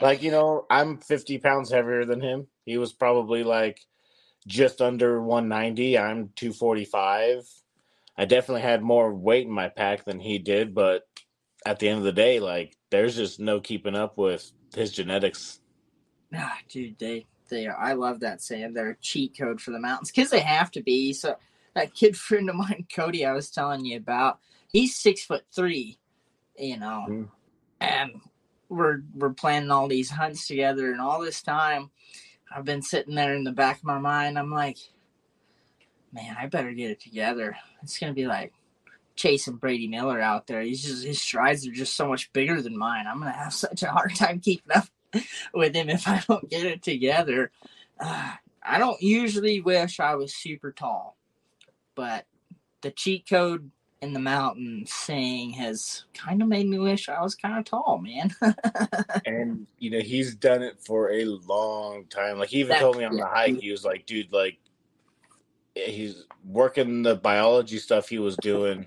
[0.00, 2.48] Like, you know, I'm 50 pounds heavier than him.
[2.64, 3.80] He was probably like
[4.46, 5.98] just under 190.
[5.98, 7.48] I'm 245.
[8.16, 11.02] I definitely had more weight in my pack than he did, but
[11.66, 15.60] at the end of the day, like, there's just no keeping up with his genetics.
[16.34, 17.76] Ah, dude, they they are.
[17.76, 18.72] I love that saying.
[18.72, 21.12] They're a cheat code for the mountains because they have to be.
[21.12, 21.36] So
[21.74, 24.38] that kid friend of mine, Cody, I was telling you about,
[24.68, 25.98] he's six foot three,
[26.58, 27.28] you know, mm.
[27.80, 28.20] and
[28.68, 31.90] we're we're planning all these hunts together, and all this time,
[32.54, 34.38] I've been sitting there in the back of my mind.
[34.38, 34.78] I'm like,
[36.12, 37.56] man, I better get it together.
[37.82, 38.52] It's gonna be like
[39.16, 40.60] chasing Brady Miller out there.
[40.62, 43.06] He's just his strides are just so much bigger than mine.
[43.08, 44.86] I'm gonna have such a hard time keeping up
[45.54, 47.50] with him if I don't get it together.
[47.98, 51.16] Uh, I don't usually wish I was super tall,
[51.94, 52.26] but
[52.82, 53.70] the cheat code
[54.04, 57.98] in the mountain saying has kind of made me wish I was kind of tall,
[57.98, 58.34] man.
[59.26, 62.38] and you know, he's done it for a long time.
[62.38, 64.58] Like he even that, told me on the hike, he was like, dude, like
[65.74, 68.86] eh, he's working the biology stuff he was doing.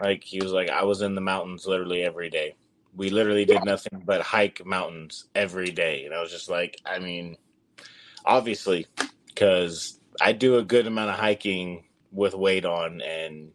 [0.00, 2.56] Like he was like, I was in the mountains literally every day.
[2.96, 6.06] We literally did nothing but hike mountains every day.
[6.06, 7.36] And I was just like, I mean,
[8.24, 8.86] obviously,
[9.26, 13.52] because I do a good amount of hiking with weight on and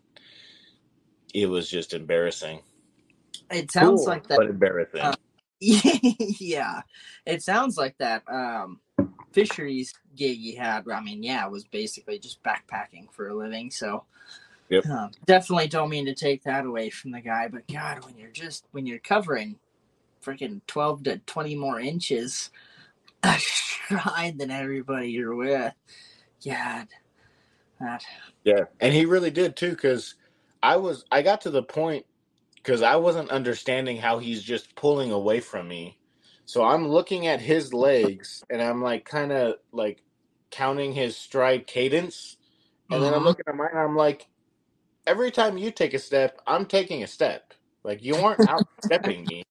[1.36, 2.61] it was just embarrassing.
[3.51, 5.01] It sounds cool, like that, but embarrassing.
[5.01, 5.13] Uh,
[5.59, 6.81] yeah,
[7.25, 8.23] it sounds like that.
[8.29, 8.79] Um,
[9.33, 10.86] fisheries gig you had.
[10.89, 13.69] I mean, yeah, it was basically just backpacking for a living.
[13.69, 14.05] So,
[14.69, 14.86] yep.
[14.86, 17.49] Um, definitely don't mean to take that away from the guy.
[17.49, 19.59] But God, when you're just when you're covering
[20.23, 22.49] freaking twelve to twenty more inches
[23.23, 25.73] a stride than everybody you're with,
[26.45, 26.88] God,
[27.81, 28.05] that.
[28.45, 30.15] Yeah, and he really did too, because
[30.66, 32.07] I was I got to the point
[32.55, 35.99] because I wasn't understanding how he's just pulling away from me.
[36.45, 40.01] So I'm looking at his legs and I'm like kind of like
[40.49, 42.38] counting his stride cadence.
[42.89, 43.03] And mm-hmm.
[43.03, 43.28] then I'm mm-hmm.
[43.28, 44.28] looking at mine I'm like,
[45.05, 47.53] every time you take a step, I'm taking a step.
[47.84, 49.43] Like you aren't outstepping me.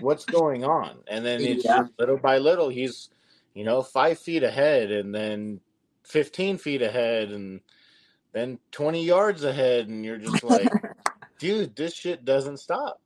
[0.00, 1.00] What's going on?
[1.06, 1.80] And then it's Yeah.
[1.80, 3.10] just little by little, he's
[3.52, 5.60] you know five feet ahead, and then
[6.02, 7.60] fifteen feet ahead, and
[8.36, 10.68] then twenty yards ahead, and you're just like,
[11.38, 13.00] dude, this shit doesn't stop.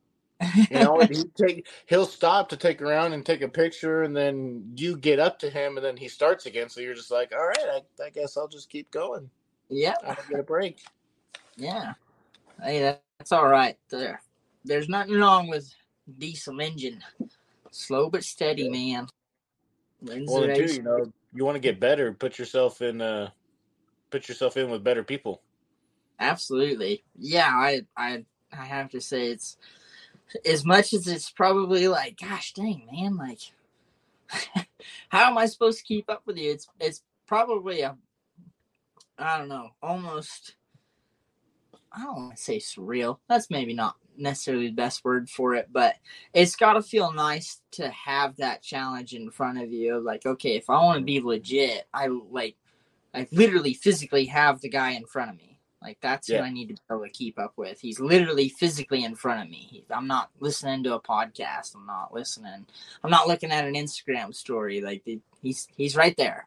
[0.71, 4.73] You know, he take he'll stop to take around and take a picture, and then
[4.77, 6.69] you get up to him, and then he starts again.
[6.69, 9.31] So you're just like, all right, I, I guess I'll just keep going.
[9.69, 10.81] yeah, I don't get a break.
[11.57, 11.95] yeah.
[12.63, 13.77] Hey, that- that's all right.
[13.91, 14.23] There,
[14.65, 15.71] there's nothing wrong with
[16.19, 17.05] diesel engine.
[17.71, 19.09] Slow but steady, man.
[20.01, 22.15] Wins Well, too, you know, you want to get better.
[22.15, 23.03] Put yourself in.
[23.03, 23.29] Uh,
[24.11, 25.43] put yourself in with better people.
[26.19, 27.05] Absolutely.
[27.19, 29.57] Yeah, I I I have to say it's
[30.45, 33.41] as much as it's probably like, gosh dang, man, like
[35.09, 36.53] how am I supposed to keep up with you?
[36.53, 37.97] It's it's probably a
[39.19, 40.55] I don't know, almost
[41.93, 43.19] I don't want to say surreal.
[43.29, 45.97] That's maybe not necessarily the best word for it, but
[46.33, 49.99] it's got to feel nice to have that challenge in front of you.
[49.99, 52.57] Like, okay, if I want to be legit, I like,
[53.15, 55.59] I literally physically have the guy in front of me.
[55.83, 56.39] Like, that's Yeah.
[56.39, 57.81] who I need to be able to keep up with.
[57.81, 59.85] He's literally physically in front of me.
[59.91, 61.75] I'm not listening to a podcast.
[61.75, 62.67] I'm not listening.
[63.03, 64.81] I'm not looking at an Instagram story.
[64.83, 66.47] Like, the- he's he's right there.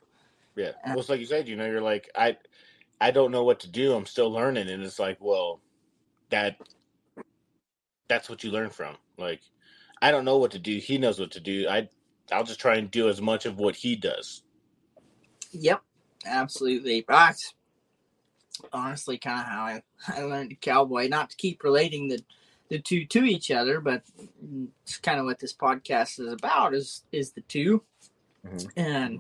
[0.56, 0.74] Yeah.
[0.86, 1.48] Well, it's like you said.
[1.48, 2.38] You know, you're like, I,
[3.02, 3.94] I don't know what to do.
[3.96, 5.60] I'm still learning, and it's like, well,
[6.30, 6.58] that,
[8.08, 8.96] that's what you learn from.
[9.18, 9.42] Like,
[10.02, 10.78] I don't know what to do.
[10.78, 11.68] He knows what to do.
[11.68, 11.90] I,
[12.32, 14.44] I'll just try and do as much of what he does.
[15.52, 15.82] Yep,
[16.26, 17.06] absolutely.
[17.08, 17.54] That's
[18.72, 21.08] honestly kind of how I, I learned to cowboy.
[21.08, 22.20] Not to keep relating the
[22.70, 24.02] the two to each other, but
[24.84, 26.74] it's kind of what this podcast is about.
[26.74, 27.84] Is is the 2
[28.46, 28.70] Mhm.
[28.76, 29.20] and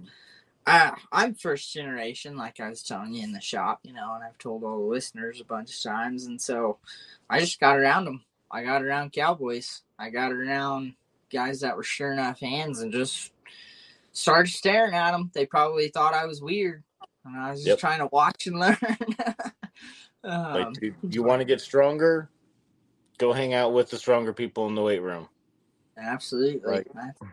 [0.65, 4.23] uh, I'm first generation, like I was telling you in the shop, you know, and
[4.23, 6.77] I've told all the listeners a bunch of times, and so
[7.29, 8.23] I just got around them.
[8.51, 9.81] I got around cowboys.
[9.99, 10.95] I got around
[11.31, 13.31] guys that were sure enough hands, and just
[14.13, 15.31] started staring at them.
[15.33, 16.83] They probably thought I was weird,
[17.25, 17.79] and I was just Yep.
[17.79, 18.77] trying to watch and learn.
[20.23, 22.29] Like, um, dude, you want to get stronger?
[23.17, 25.27] Go hang out with the stronger people in the weight room.
[25.97, 26.61] absolutely.
[26.71, 26.87] Like,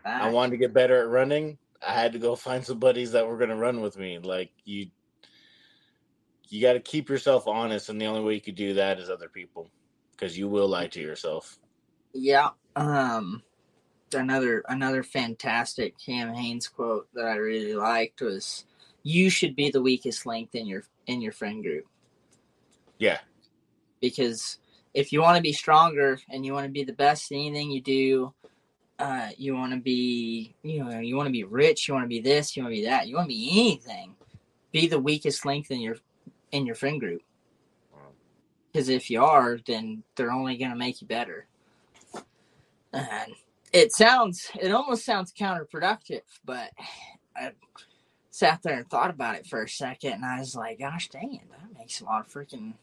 [0.05, 1.59] I wanted to get better at running.
[1.87, 4.19] I had to go find some buddies that were going to run with me.
[4.19, 4.89] Like you,
[6.49, 9.09] you got to keep yourself honest, and the only way you could do that is
[9.09, 9.71] other people,
[10.13, 11.59] because you will lie to yourself.
[12.13, 12.51] Yeah.
[12.77, 13.43] Um
[14.13, 18.65] another another fantastic Cam Hanes quote that I really liked was
[19.03, 21.87] you should be the weakest link in your in your friend group.
[22.99, 23.19] Yeah,
[24.01, 24.59] Because
[24.95, 27.71] if you want to be stronger and you want to be the best in anything
[27.71, 28.35] you do,
[28.99, 32.09] uh, you want to be you know, you want to be rich, you want to
[32.09, 34.15] be this, you want to be that, you want to be anything.
[34.73, 35.97] Be the weakest link in your
[36.53, 37.23] in your friend group.
[38.73, 41.47] Because if you are, then they're only going to make you better.
[42.93, 43.33] And
[43.73, 46.71] it sounds, it almost sounds counterproductive, but
[47.37, 47.53] I
[48.31, 51.35] sat there and thought about it for a second, and I was like, gosh dang
[51.35, 52.75] it, that makes a lot of freaking,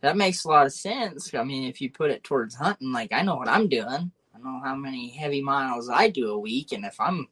[0.00, 1.34] that makes a lot of sense.
[1.34, 4.12] I mean, if you put it towards hunting, like I know what I'm doing.
[4.34, 7.28] I know how many heavy miles I do a week, and if I'm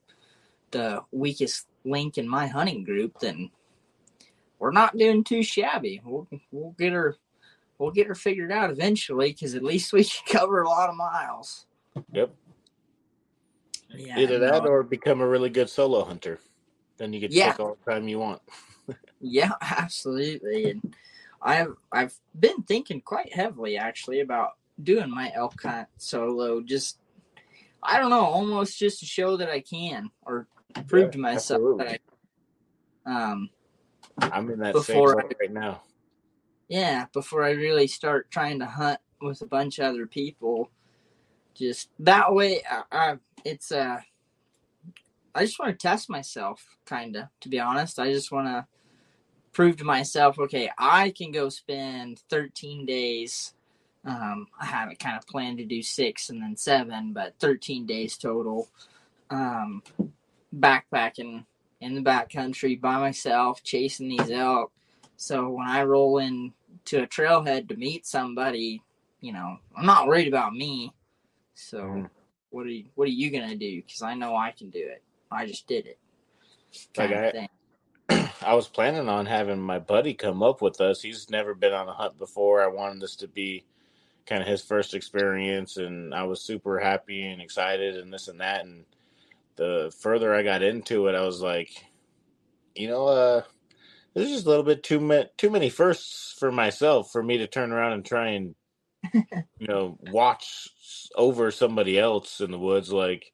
[0.71, 3.51] the weakest link in my hunting group, then
[4.59, 6.01] we're not doing too shabby.
[6.05, 7.17] We'll we'll get her
[7.79, 10.97] we'll get her figured out eventually because at least we can cover a lot of
[10.97, 11.67] miles.
[12.13, 12.35] Yep.
[13.95, 16.41] Yeah, Either that or become a really good solo hunter.
[17.03, 17.51] Then you get Yeah.
[17.51, 18.41] take all the time you want.
[19.21, 20.71] yeah, absolutely.
[20.71, 20.95] And
[21.43, 24.51] I've I've been thinking quite heavily actually about
[24.81, 26.61] doing my elk hunt solo.
[26.61, 26.99] Just
[27.83, 30.47] I don't know, almost just to show that I can or
[30.87, 31.85] prove Yeah, to myself absolutely.
[31.87, 32.01] that
[33.07, 33.51] I um
[34.19, 35.83] I'm in that Before I- right now.
[36.69, 40.71] yeah, before I really start trying to hunt with a bunch of other people.
[41.55, 43.99] Just that way, I, I it's uh,
[45.35, 47.25] I just want to test myself, kind of.
[47.41, 48.67] To be honest, I just want to
[49.53, 53.55] prove to myself, okay, I can go spend 13 days.
[54.05, 58.17] Um, I haven't kind of planned to do six and then seven, but 13 days
[58.17, 58.69] total.
[59.31, 59.83] Um,
[60.55, 61.45] backpacking
[61.81, 64.73] in the backcountry by myself, chasing these elk.
[65.17, 66.53] So when I roll in
[66.87, 68.83] to a trailhead to meet somebody,
[69.21, 70.93] you know, I'm not worried about me.
[71.55, 72.11] So Mhm.
[72.51, 73.83] what are you what are you gonna do?
[73.83, 75.03] Because I know I can do it.
[75.33, 75.99] I just did it.
[76.97, 77.35] Like I-
[78.43, 81.03] I was planning on having my buddy come up with us.
[81.03, 82.63] He's never been on a hunt before.
[82.63, 83.65] I wanted this to be
[84.27, 88.41] kind of his first experience, and I was super happy and excited and this and
[88.41, 88.65] that.
[88.65, 88.85] And
[89.57, 91.71] the further I got into it, I was like,
[92.75, 93.43] you know, uh,
[94.15, 97.39] this is just a little bit too many too many firsts for myself for me
[97.39, 98.55] to turn around and try and
[99.59, 100.69] you know, watch
[101.17, 102.93] over somebody else in the woods.
[102.93, 103.32] Like,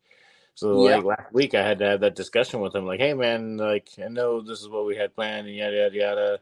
[0.58, 0.88] so Yeah.
[0.88, 2.84] like last week, I had to have that discussion with him.
[2.84, 5.96] Like, hey man, like I know this is what we had planned, and yada yada
[5.96, 6.40] yada.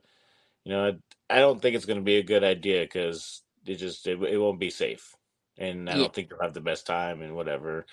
[0.65, 0.87] You know,
[1.31, 4.23] I, I don't think it's going to be a good idea because it just it,
[4.23, 5.15] it won't be safe,
[5.59, 5.99] and I Yeah.
[5.99, 7.85] don't think you'll have the best time and whatever.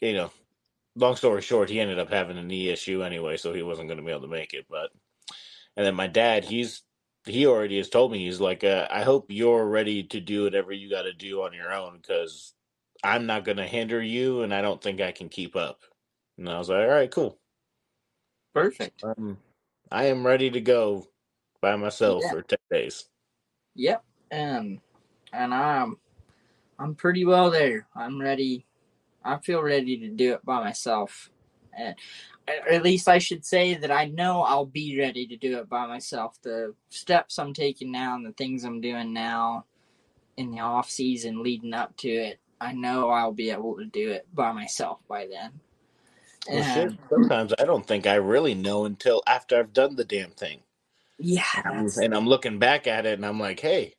[0.00, 0.32] You know,
[0.96, 3.98] long story short, he ended up having a knee issue anyway, so he wasn't going
[3.98, 4.66] to be able to make it.
[4.68, 4.90] But
[5.76, 6.82] and then my dad, he's
[7.26, 10.72] he already has told me he's like, uh, I hope you're ready to do whatever
[10.72, 12.54] you got to do on your own because
[13.04, 15.80] I'm not going to hinder you, and I don't think I can keep up.
[16.38, 17.38] And I was like, all right, cool.
[18.54, 19.04] Perfect.
[19.04, 19.38] Um,
[19.92, 21.06] I am ready to go
[21.62, 22.30] by myself Yeah.
[22.30, 23.06] for ten days.
[23.76, 24.04] Yep.
[24.32, 24.80] And
[25.32, 25.98] and I'm
[26.78, 27.86] I'm pretty well there.
[27.96, 28.66] I'm ready.
[29.24, 31.30] I feel ready to do it by myself.
[31.76, 31.96] And
[32.70, 35.86] at least I should say that I know I'll be ready to do it by
[35.86, 36.38] myself.
[36.42, 39.66] The steps I'm taking now and the things I'm doing now
[40.38, 44.10] in the off season leading up to it, I know I'll be able to do
[44.10, 45.52] it by myself by then.
[46.48, 50.30] Well, And sometimes I don't think I really know until after I've done the damn
[50.32, 50.60] thing.
[51.18, 53.94] yeah, And I'm, looking back at it and I'm like, hey,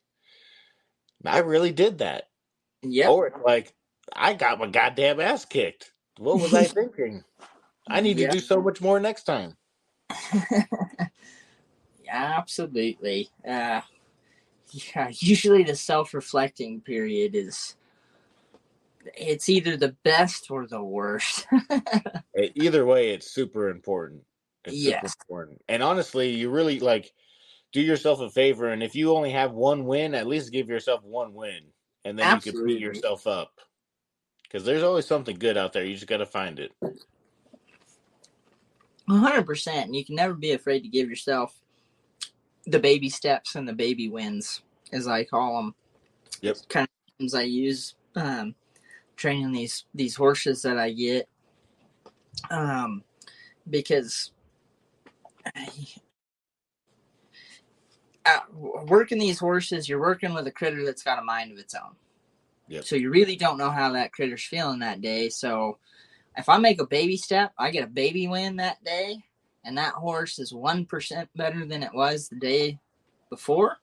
[1.24, 2.24] I really did that.
[2.82, 3.08] Yeah.
[3.08, 3.74] Or like,
[4.14, 5.92] I got my goddamn ass kicked.
[6.18, 7.24] What was I thinking?
[7.88, 8.26] I need Yeah.
[8.28, 9.56] to do so much more next time.
[12.04, 13.30] Yeah, absolutely.
[13.46, 13.80] Uh,
[14.70, 17.76] yeah, usually the self-reflecting period is
[19.14, 21.46] it's either the best or the worst.
[22.54, 24.22] Either way, it's super important.
[24.64, 25.16] It's super Yes.
[25.22, 25.62] important.
[25.68, 27.12] And honestly, you really like
[27.72, 28.68] do yourself a favor.
[28.68, 31.60] And if you only have one win, at least give yourself one win.
[32.04, 33.60] And then you can beat yourself up.
[34.42, 35.84] Because there's always something good out there.
[35.84, 36.72] You just got to find it.
[39.08, 39.66] 100%.
[39.82, 41.60] And you can never be afraid to give yourself
[42.66, 45.74] the baby steps and the baby wins, as I call them.
[46.40, 46.56] Yep.
[46.68, 48.54] Kind of things I use um,
[49.16, 51.28] training these these horses that I get,
[52.50, 53.02] um,
[53.68, 54.32] because
[58.26, 61.74] uh, working these horses, you're working with a critter that's got a mind of its
[61.74, 61.94] own.
[62.68, 62.84] Yep.
[62.84, 65.28] So you really don't know how that critter's feeling that day.
[65.28, 65.78] So
[66.36, 69.18] if I make a baby step, I get a baby win that day,
[69.64, 72.78] and that horse is one percent better than it was the day
[73.30, 73.76] before.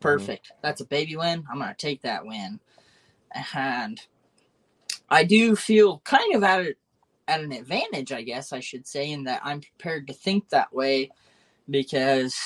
[0.00, 0.52] Perfect.
[0.62, 1.44] That's a baby win.
[1.50, 2.60] I'm gonna take that win,
[3.54, 4.00] and
[5.08, 6.74] I do feel kind of at a,
[7.28, 10.72] at an advantage, I guess I should say, in that I'm prepared to think that
[10.72, 11.10] way
[11.70, 12.36] because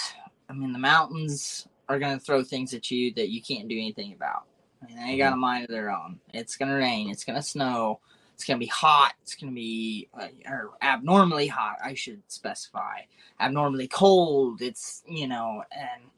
[0.48, 4.12] I mean the mountains are gonna throw things at you that you can't do anything
[4.12, 4.44] about.
[4.82, 6.20] I mean, they got a mind of their own.
[6.32, 7.10] It's gonna rain.
[7.10, 8.00] It's gonna snow.
[8.34, 9.14] It's gonna be hot.
[9.22, 11.78] It's gonna be uh, or abnormally hot.
[11.82, 13.00] I should specify.
[13.40, 14.62] Abnormally cold.
[14.62, 16.10] It's you know, and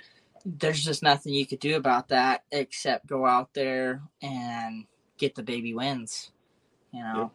[0.44, 4.84] there's just nothing you could do about that except go out there and
[5.20, 6.32] get the baby wins.
[6.92, 7.30] You know, Yep.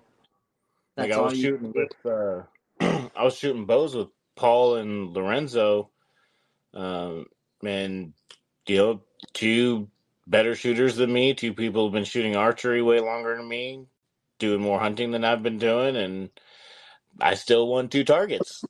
[0.98, 1.44] that's like I all was you.
[1.44, 2.44] shooting with, uh,
[3.16, 5.92] I was shooting bows with Paul and Lorenzo,
[6.74, 7.28] um,
[7.66, 8.14] and
[8.68, 9.90] you know, two
[10.28, 11.34] better shooters than me.
[11.36, 13.86] Two people have been shooting archery way longer than me,
[14.40, 16.30] doing more hunting than I've been doing, and
[17.22, 18.68] I still won two targets.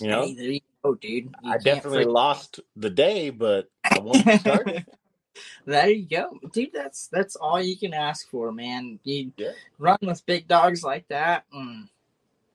[0.00, 1.34] You know, Hey, there you go, dude.
[1.42, 4.84] You I definitely freaking- lost the day, but I won two targets.
[5.64, 6.72] there you go, dude.
[6.72, 8.98] That's that's all you can ask for, man.
[9.04, 9.52] You Yeah.
[9.78, 11.88] run with big dogs like that, and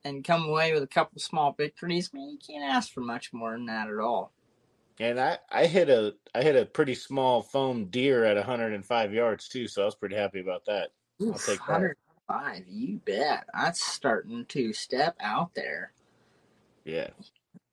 [0.03, 2.13] and come away with a couple small victories.
[2.13, 4.31] Man, you can't ask for much more than that at all.
[4.99, 9.47] And I, I hit a I hit a pretty small foam deer at 105 yards
[9.47, 10.89] too, so I was pretty happy about that.
[11.21, 11.95] I'll take that.
[12.27, 13.45] 105, you bet.
[13.53, 15.93] That's starting to step out there.
[16.83, 17.09] Yeah.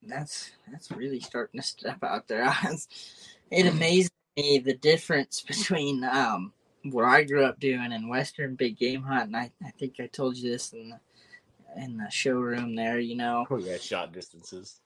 [0.02, 2.54] That's that's really starting to step out there.
[3.50, 6.52] it amazes me the difference between um
[6.84, 9.34] what I grew up doing in Western big game hunting.
[9.34, 13.46] I, I think I told you this in the in the showroom there, you know.
[13.50, 14.80] Oh yeah, shot distances.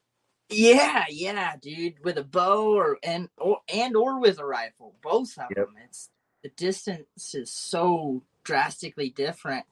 [0.48, 5.38] Yeah, yeah, dude, with a bow or and or and or with a rifle, both
[5.38, 5.56] of Yep.
[5.56, 5.74] them.
[5.84, 6.10] It's
[6.42, 9.66] the distance is so drastically different.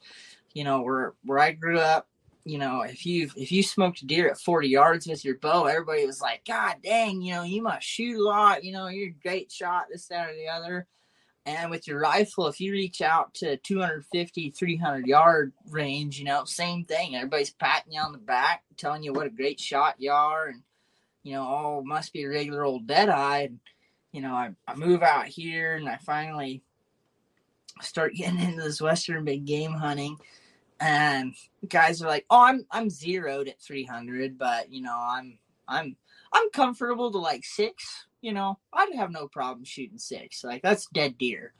[0.54, 2.08] You know, where where I grew up,
[2.48, 5.66] you know, if you if you smoked a deer at forty yards with your bow,
[5.66, 8.64] everybody was like, "God dang, you know, you must shoot a lot.
[8.64, 10.86] You know, you're a great shot, this, that, or the other."
[11.44, 16.44] And with your rifle, if you reach out to 250, 300 yard range, you know,
[16.44, 17.16] same thing.
[17.16, 20.62] Everybody's patting you on the back, telling you what a great shot you are, and
[21.22, 23.40] you know, oh, must be a regular old dead eye.
[23.40, 23.60] And,
[24.12, 26.62] you know, I, I move out here and I finally
[27.82, 30.16] start getting into this Western big game hunting.
[30.80, 31.34] And
[31.68, 35.96] guys are like, oh, I'm I'm zeroed at 300, but you know, I'm I'm
[36.32, 40.42] I'm comfortable to like six you know, I'd have no problem shooting six.
[40.42, 41.52] Like that's dead deer.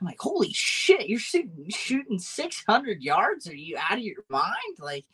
[0.00, 3.48] I'm like, holy shit, you're shooting shooting 600 yards?
[3.48, 4.76] Are you out of your mind?
[4.78, 5.06] Like,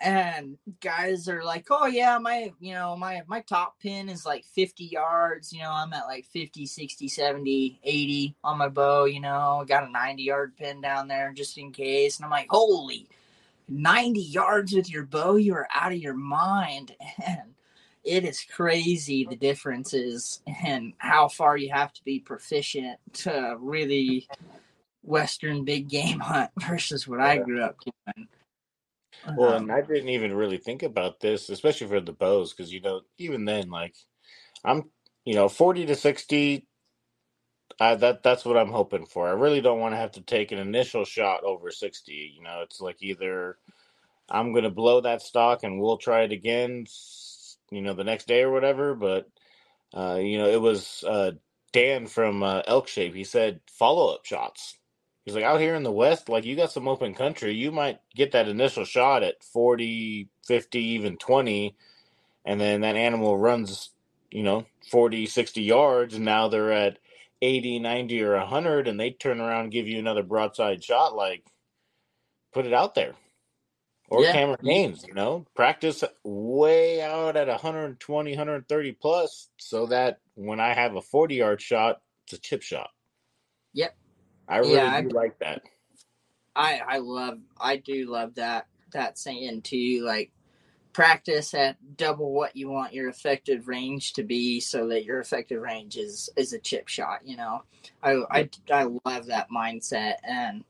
[0.00, 4.44] and guys are like, oh yeah, my you know my my top pin is like
[4.44, 5.52] 50 yards.
[5.52, 9.04] You know, I'm at like 50, 60, 70, 80 on my bow.
[9.04, 12.16] You know, I got a 90 yard pin down there just in case.
[12.16, 13.08] And I'm like, holy.
[13.72, 16.94] 90 yards with your bow, you are out of your mind.
[17.24, 17.54] And
[18.02, 24.26] it is crazy the differences and how far you have to be proficient to really
[25.02, 28.26] Western big game hunt versus what I grew up doing.
[29.34, 32.72] Well, and um, I didn't even really think about this, especially for the bows, because
[32.72, 33.96] you know, even then, like
[34.64, 34.90] I'm,
[35.24, 36.66] you know, forty to sixty.
[37.80, 39.28] I, that that's what I'm hoping for.
[39.28, 42.34] I really don't want to have to take an initial shot over sixty.
[42.36, 43.58] You know, it's like either
[44.30, 46.86] I'm going to blow that stalk and we'll try it again
[47.72, 48.96] you know, the next day or whatever.
[48.96, 49.28] But
[49.94, 51.32] uh, you know, it was uh,
[51.72, 53.14] Dan from uh, Elk Shape.
[53.16, 54.78] He said follow up shots.
[55.24, 58.00] He's like out here in the West, like you got some open country, you might
[58.14, 61.76] get that initial shot at 40, 50, even 20,
[62.44, 63.90] and then that animal runs,
[64.30, 66.98] you know, 40, 60 yards, and now they're at
[67.42, 71.14] 80, 90, or 100, and they turn around and give you another broadside shot.
[71.14, 71.44] Like,
[72.52, 73.14] put it out there
[74.10, 74.32] or yeah.
[74.32, 80.74] Cameron Hanes, you know, practice way out at 120, 130 plus so that when I
[80.74, 82.90] have a 40 yard shot, it's a chip shot.
[83.72, 83.94] Yep.
[84.50, 85.62] I really yeah, do I, like that.
[86.56, 90.32] I I love I do love that that saying too like
[90.92, 95.62] practice at double what you want your effective range to be so that your effective
[95.62, 97.62] range is is a chip shot, you know.
[98.02, 100.64] I I I love that mindset and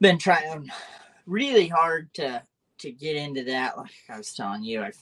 [0.00, 0.70] been trying
[1.26, 2.42] really hard to
[2.78, 5.00] to get into that, like I was telling you, I've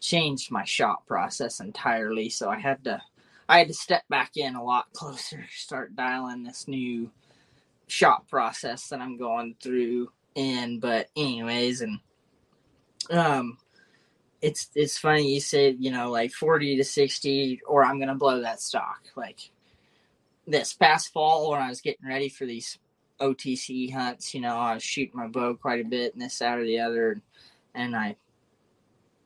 [0.00, 2.28] changed my shot process entirely.
[2.28, 3.02] So I had to
[3.48, 7.10] I had to step back in a lot closer, start dialing this new
[7.88, 10.80] shot process that I'm going through in.
[10.80, 12.00] But anyways, and
[13.10, 13.58] um
[14.42, 18.40] it's it's funny you said, you know, like forty to sixty or I'm gonna blow
[18.42, 19.02] that stalk.
[19.16, 19.50] Like
[20.46, 22.78] this past fall when I was getting ready for these
[23.20, 24.34] OTC hunts.
[24.34, 26.80] You know, I was shooting my bow quite a bit, and this, that, or the
[26.80, 27.20] other,
[27.74, 28.16] and I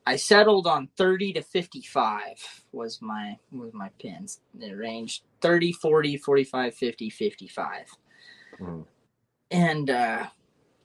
[0.05, 4.39] I settled on 30 to 55 was my was my pins.
[4.59, 7.85] It ranged 30, 40, 45, 50, 55.
[8.61, 8.85] Mm.
[9.49, 10.27] And uh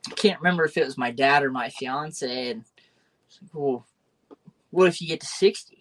[0.08, 2.64] I can't remember if it was my dad or my fiance and
[3.52, 3.86] well
[4.70, 5.78] what if you get to 60?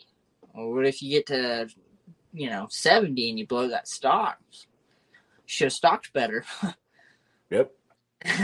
[0.53, 1.67] Or what if you get to
[2.33, 4.39] you know 70 and you blow that stalk?
[5.45, 6.43] Should have stalked better.
[7.51, 7.71] Yep.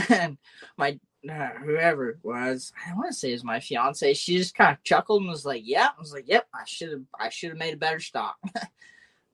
[0.10, 0.38] and
[0.78, 1.00] my
[1.30, 4.14] uh, whoever it was, I want to say it was my fiance.
[4.14, 6.92] She just kind of chuckled and was like, "Yeah." I was like, "Yep, I should
[6.92, 7.02] have.
[7.20, 8.36] I should have made a better stalk."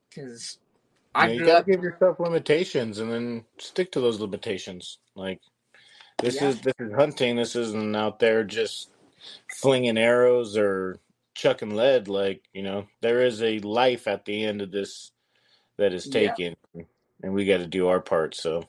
[0.09, 0.57] Because
[1.18, 4.99] I you gotta give yourself limitations and then stick to those limitations.
[5.15, 5.41] Like
[6.20, 6.49] this yeah.
[6.49, 7.36] is this is hunting.
[7.36, 8.91] This isn't out there just
[9.59, 10.99] flinging arrows or
[11.34, 12.07] chucking lead.
[12.07, 15.11] Like you know, there is a life at the end of this
[15.78, 16.84] that is taken, yeah.
[17.24, 18.36] and we got to do our part.
[18.36, 18.65] So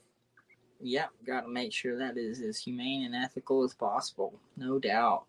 [0.80, 5.24] Yep, got to make sure that is as humane and ethical as possible, no doubt.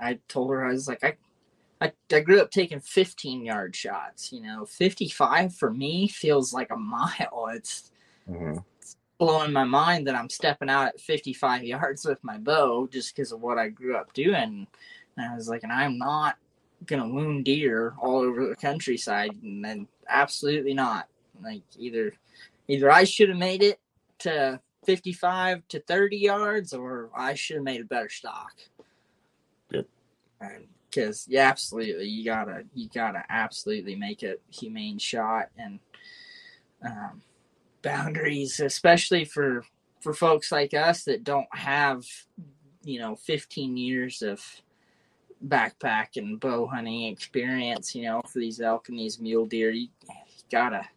[0.00, 1.16] I told her I was like I,
[1.80, 4.32] I, I grew up taking 15 yard shots.
[4.32, 7.48] You know, 55 for me feels like a mile.
[7.52, 7.90] It's,
[8.28, 8.58] mm-hmm.
[8.78, 13.14] it's blowing my mind that I'm stepping out at 55 yards with my bow just
[13.14, 14.66] because of what I grew up doing.
[15.16, 16.36] And I was like, and I'm not
[16.86, 21.08] gonna wound deer all over the countryside, and then absolutely not.
[21.42, 22.12] Like either,
[22.68, 23.80] either I should have made it
[24.20, 28.52] to 55 to 30 yards, or I should have made a better stalk.
[29.70, 29.86] Yep.
[30.90, 35.80] Because yeah, absolutely, you gotta you gotta absolutely make a humane shot and
[36.84, 37.22] um,
[37.82, 39.64] boundaries, especially for
[40.00, 42.04] for folks like us that don't have
[42.84, 44.42] you know 15 years of
[45.46, 47.94] backpack and bow hunting experience.
[47.94, 50.88] You know, for these elk and these mule deer, you, you gotta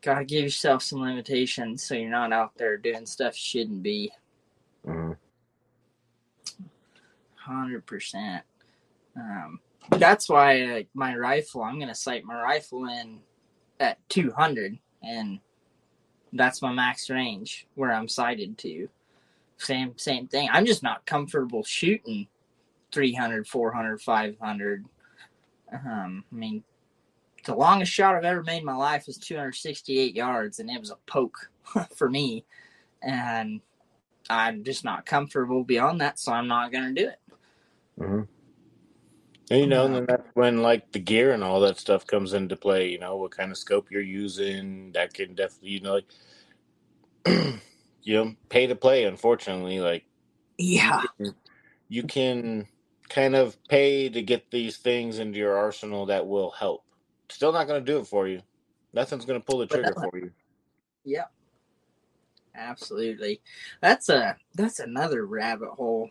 [0.00, 4.10] gotta give yourself some limitations so you're not out there doing stuff you shouldn't be.
[4.86, 5.12] Mm-hmm.
[7.48, 8.40] 100%.
[9.16, 9.60] Um,
[9.90, 13.20] that's why uh, my rifle, I'm gonna sight my rifle in
[13.80, 15.40] at 200, and
[16.32, 18.88] that's my max range where I'm sighted to.
[19.58, 20.48] Same same thing.
[20.52, 22.26] I'm just not comfortable shooting
[22.92, 24.84] 300, 400, 500.
[25.72, 26.64] Um, I mean,
[27.44, 30.90] the longest shot I've ever made in my life was 268 yards, and it was
[30.90, 31.50] a poke
[31.96, 32.44] for me.
[33.02, 33.60] And
[34.30, 37.20] I'm just not comfortable beyond that, so I'm not going to do it.
[38.00, 38.22] Mm-hmm.
[39.52, 42.56] You know, and then that's when like the gear and all that stuff comes into
[42.56, 42.88] play.
[42.90, 44.92] You know, what kind of scope you're using.
[44.92, 46.06] That can definitely, you know, like
[48.02, 49.04] you know, pay to play.
[49.04, 50.04] Unfortunately, like
[50.58, 51.02] Yeah.
[51.88, 52.66] you can
[53.08, 56.84] kind of pay to get these things into your arsenal that will help.
[57.30, 58.42] Still not going to do it for you.
[58.94, 60.32] Nothing's going to pull the trigger for you.
[61.04, 61.32] Yep,
[62.54, 63.40] absolutely.
[63.80, 66.10] That's a that's another rabbit hole.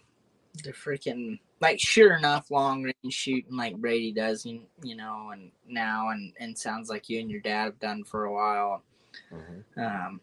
[0.64, 5.52] The freaking like sure enough long range shooting like Brady does, you, you know, and
[5.68, 8.84] now and and sounds like you and your dad have done for a while.
[9.32, 9.64] Mhm.
[9.78, 10.22] Um,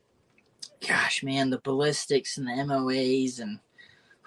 [0.87, 3.61] gosh, man, the ballistics and the MOAs and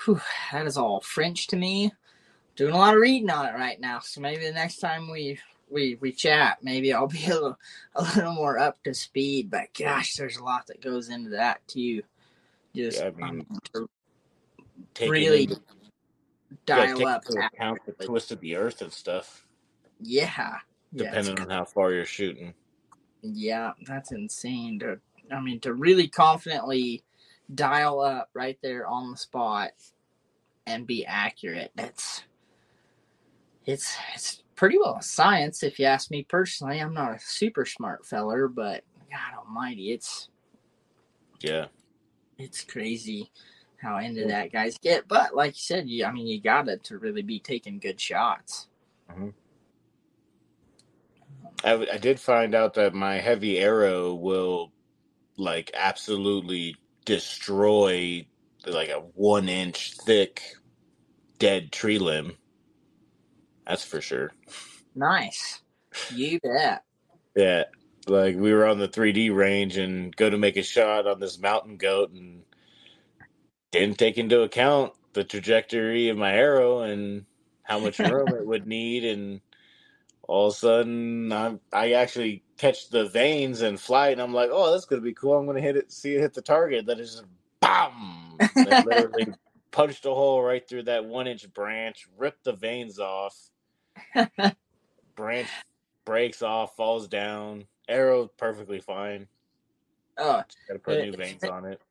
[0.06, 0.22] whew,
[0.52, 1.92] that is all French to me.
[2.56, 5.40] Doing a lot of reading on it right now, so maybe the next time we
[5.70, 7.60] we we chat, maybe I'll be a little
[7.96, 9.50] a little more up to speed.
[9.50, 12.04] But gosh, there's a lot that goes into that too.
[12.74, 13.90] Just Yeah, I mean, um,
[14.94, 15.62] taking really into,
[16.66, 17.24] dial up.
[17.54, 19.48] account the twist of the earth and stuff,
[20.00, 20.58] Yeah,
[20.92, 22.54] yeah, depending on how far you're shooting.
[23.22, 24.80] Yeah, that's insane.
[24.80, 25.00] To
[25.32, 27.04] I mean, to really confidently
[27.54, 29.72] dial up right there on the spot
[30.66, 31.72] and be accurate.
[31.76, 32.24] That's
[33.66, 36.80] it's it's pretty well a science, if you ask me personally.
[36.80, 40.30] I'm not a super smart feller, but God Almighty, it's
[41.42, 41.68] Yeah.
[42.38, 43.32] it's crazy
[43.82, 45.08] how into that guys get.
[45.08, 48.00] But like you said, you I mean, you got it to really be taking good
[48.00, 48.68] shots.
[49.10, 49.24] Mm-hmm.
[49.24, 49.34] Um,
[51.64, 54.72] I I did find out that my heavy arrow will
[55.38, 56.76] like absolutely
[57.06, 58.26] destroy
[58.66, 60.42] like a one inch thick
[61.40, 62.38] dead tree limb.
[63.66, 64.32] That's for sure.
[64.96, 65.62] Nice,
[66.14, 66.84] you bet.
[67.36, 67.64] Yeah.
[68.08, 71.40] Like we were on the 3D range and go to make a shot on this
[71.40, 72.42] mountain goat and
[73.72, 77.26] didn't take into account the trajectory of my arrow and
[77.64, 79.42] how much room it would need and
[80.28, 84.50] all of a sudden I, I actually catch the vanes and flight and I'm like,
[84.52, 85.38] oh, that's gonna be cool.
[85.38, 86.86] I'm gonna hit it, see it hit the target.
[86.86, 87.26] That is just
[87.62, 88.44] bam!
[88.66, 89.28] It literally
[89.72, 93.36] punched a hole right through that one inch branch, ripped the vanes off.
[95.16, 95.50] branch
[96.06, 97.66] breaks off, falls down.
[97.88, 99.28] Arrow perfectly fine.
[100.18, 101.82] Oh, Just gotta put Uh, new vanes on it.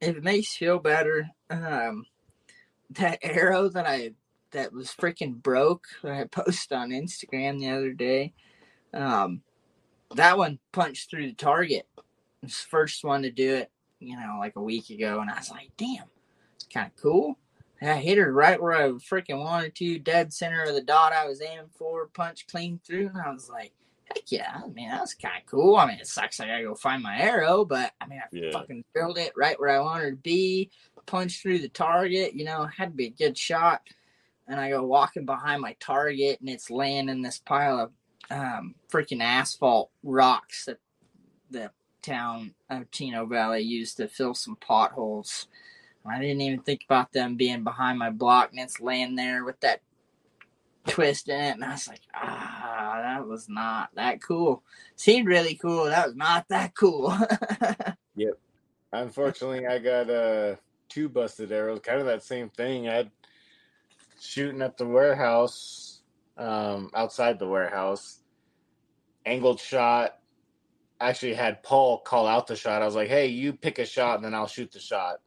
[0.00, 2.06] If it makes you feel better, um,
[2.90, 4.12] that arrow that I
[4.52, 8.32] that was freaking broke that I posted on Instagram the other day,
[8.92, 9.42] um,
[10.14, 11.86] that one punched through the target.
[11.96, 12.04] It
[12.42, 15.36] was the first one to do it, you know, like a week ago, and I
[15.36, 16.04] was like, damn,
[16.54, 17.38] it's kind of cool.
[17.80, 21.12] And I hit her right where I freaking wanted to, dead center of the dot
[21.12, 23.72] I was aiming for, punch clean through, and I was like,
[24.06, 25.76] heck yeah, I mean, that was kind of cool.
[25.76, 28.50] I mean, it sucks I gotta go find my arrow, but I mean, I Yeah.
[28.52, 30.70] fucking drilled it right where I wanted to be,
[31.06, 33.82] punched through the target, you know, had to be a good shot.
[34.46, 37.92] And I go walking behind my target, and it's laying in this pile of
[38.30, 40.78] um, freaking asphalt rocks that
[41.50, 41.70] the
[42.02, 45.48] town of Chino Valley used to fill some potholes.
[46.06, 49.58] I didn't even think about them being behind my block, and it's laying there with
[49.60, 49.80] that
[50.86, 51.54] twist in it.
[51.54, 52.93] And I was like, ah,
[53.26, 54.62] was not that cool.
[54.96, 55.84] Seemed really cool.
[55.86, 57.16] That was not that cool.
[58.16, 58.38] Yep.
[58.92, 60.56] Unfortunately, I got uh
[60.88, 61.80] two busted arrows.
[61.80, 62.88] Kind of that same thing.
[62.88, 63.10] I had
[64.20, 66.02] shooting at the warehouse,
[66.38, 68.20] um, outside the warehouse,
[69.26, 70.18] angled shot.
[71.00, 72.82] Actually, had Paul call out the shot.
[72.82, 75.20] I was like, "Hey, you pick a shot, and then I'll shoot the shot."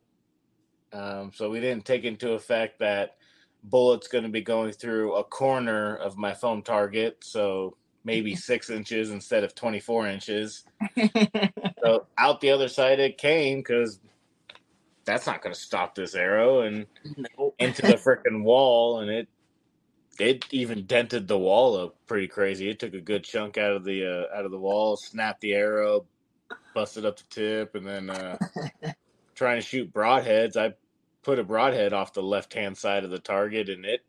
[0.93, 3.17] Um, so we didn't take into effect that
[3.63, 7.75] bullet's going to be going through a corner of my foam target, so
[8.07, 10.63] maybe six inches instead of twenty-four inches.
[11.83, 14.01] So out the other side it came because
[15.05, 16.85] that's not going to stop this arrow and
[17.15, 17.53] no.
[17.59, 19.29] into the freaking wall, and it
[20.19, 22.69] it even dented the wall up pretty crazy.
[22.69, 25.53] It took a good chunk out of the uh, out of the wall, snapped the
[25.53, 26.07] arrow,
[26.73, 28.37] busted up the tip, and then uh,
[29.35, 30.57] trying to shoot broadheads.
[30.57, 30.73] I
[31.23, 34.03] put a broadhead off the left hand side of the target, and it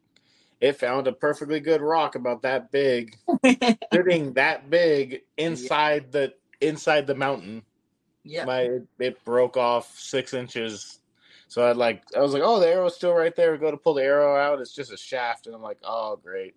[0.61, 3.17] it found a perfectly good rock about that big,
[3.93, 7.63] sitting that big inside the inside the mountain
[8.29, 8.45] yeah.
[8.45, 11.01] my it, broke off six inches.
[11.49, 13.53] So I like I was like, oh, the arrow's still right there.
[13.53, 14.61] We go to pull the arrow out.
[14.61, 16.55] It's just a shaft, and I'm like, oh, great.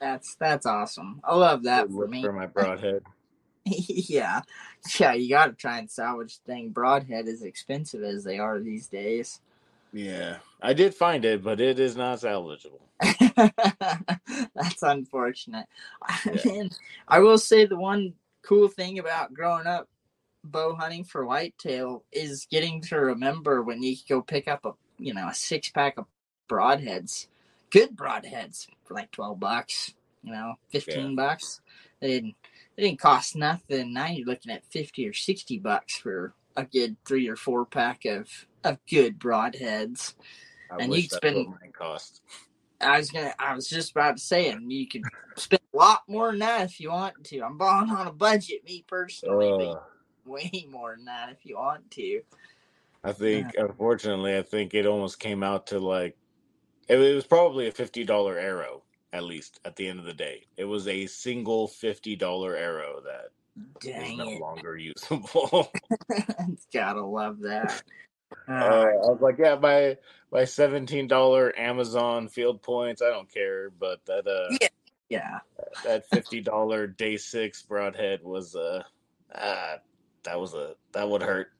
[0.00, 1.20] That's that's awesome.
[1.24, 2.22] I love that for me.
[2.22, 3.02] for my broadhead.
[3.64, 4.42] yeah.
[4.98, 6.68] Yeah, you gotta try and salvage thing.
[6.68, 9.40] Broadhead as expensive as they are these days.
[9.92, 12.85] yeah, I did find it, but it is not salvageable.
[14.54, 15.66] That's unfortunate.
[16.24, 16.52] Yeah.
[16.52, 16.70] Man,
[17.06, 19.88] I will say the one cool thing about growing up
[20.44, 25.12] bow hunting for whitetail is getting to remember when you go pick up a you
[25.12, 26.06] know a six pack of
[26.48, 27.26] broadheads
[27.70, 31.14] good broadheads for like 12 bucks, you know, 15 yeah.
[31.14, 31.60] bucks.
[32.00, 32.34] They didn't
[32.76, 33.92] it didn't cost nothing.
[33.92, 38.04] Now you're looking at 50 or 60 bucks for a good three or four pack
[38.04, 38.28] of,
[38.64, 40.14] of good broadheads.
[40.70, 42.20] I and you spend cost.
[42.80, 43.34] I was gonna.
[43.38, 45.02] I was just about to say, and you could
[45.36, 47.40] spend a lot more than that if you want to.
[47.40, 49.80] I'm balling on a budget, me personally, uh,
[50.24, 52.22] way more than that if you want to.
[53.04, 56.16] I think, uh, unfortunately, I think it almost came out to like
[56.88, 58.82] it, it was probably a fifty dollar arrow
[59.12, 60.44] at least at the end of the day.
[60.56, 63.30] It was a single fifty dollar arrow that
[63.88, 64.40] is no it.
[64.40, 65.72] longer usable.
[66.72, 67.82] Gotta love that.
[68.48, 69.96] Uh, I was like, yeah, my
[70.32, 74.68] my seventeen dollar Amazon field points, I don't care, but that uh, yeah,
[75.08, 75.38] yeah.
[75.84, 78.82] that fifty dollar day six broadhead was uh,
[79.34, 79.76] uh
[80.24, 81.52] that was a that would hurt.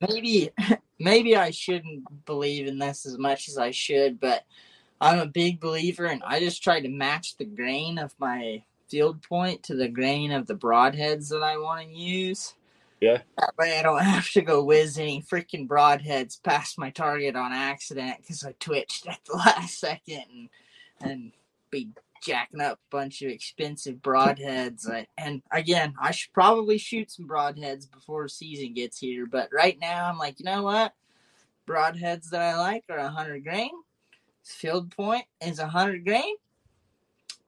[0.08, 0.50] maybe
[0.98, 4.44] maybe I shouldn't believe in this as much as I should, but
[5.00, 9.22] I'm a big believer, and I just try to match the grain of my field
[9.22, 12.54] point to the grain of the broadheads that I want to use.
[13.02, 13.22] Yeah.
[13.36, 17.52] That way I don't have to go whiz any freaking broadheads past my target on
[17.52, 20.48] accident because I twitched at the last second and,
[21.00, 21.32] and
[21.72, 21.88] be
[22.24, 24.88] jacking up a bunch of expensive broadheads.
[24.88, 29.76] I, and again, I should probably shoot some broadheads before season gets here, but right
[29.80, 30.94] now I'm like, you know what?
[31.66, 33.72] Broadheads that I like are 100 grain
[34.44, 36.34] field point is a hundred grain,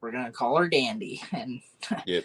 [0.01, 1.61] we're gonna call her Dandy and
[2.07, 2.25] yep.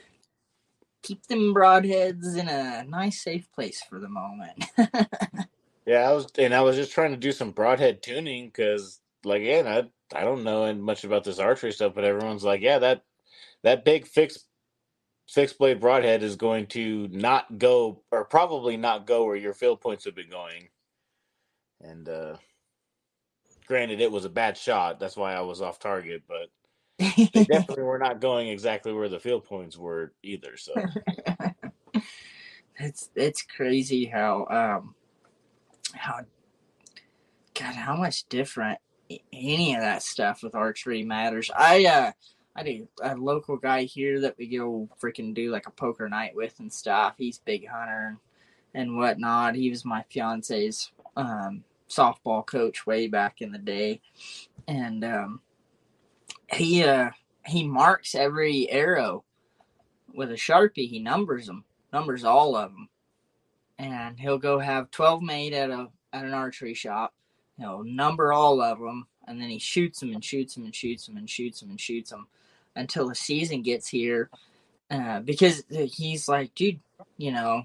[1.03, 4.65] Keep them broadheads in a nice, safe place for the moment.
[5.85, 9.41] yeah, I was, and I was just trying to do some broadhead tuning because, like,
[9.41, 13.03] again, I I don't know much about this archery stuff, but everyone's like, yeah, that
[13.63, 14.45] that big fixed
[15.29, 19.81] fixed blade broadhead is going to not go, or probably not go where your field
[19.81, 20.69] points have been going,
[21.81, 22.35] and uh
[23.67, 24.99] Granted, it was a bad shot.
[24.99, 26.49] That's why I was off target, but
[26.99, 30.57] they definitely were not going exactly where the field points were either.
[30.57, 30.73] So
[32.79, 34.95] it's it's crazy how um
[35.93, 36.19] how
[37.53, 38.79] God how much different
[39.33, 41.49] any of that stuff with archery matters.
[41.55, 42.11] I uh
[42.55, 46.35] I do a local guy here that we go freaking do like a poker night
[46.35, 47.15] with and stuff.
[47.17, 48.17] He's big hunter
[48.73, 49.55] and, and whatnot.
[49.55, 54.01] He was my fiance's um softball coach way back in the day,
[54.67, 55.41] and um,
[56.51, 57.11] he uh,
[57.45, 59.23] he marks every arrow
[60.13, 60.89] with a sharpie.
[60.89, 61.63] He numbers them,
[61.93, 62.89] numbers all of them,
[63.77, 67.13] and he'll go have twelve made at a at an archery shop.
[67.57, 71.05] He'll number all of them, and then he shoots them and shoots them and shoots
[71.05, 72.27] them and shoots them and shoots them
[72.75, 74.29] until the season gets here.
[74.89, 76.79] Uh, because he's like, dude,
[77.17, 77.63] you know,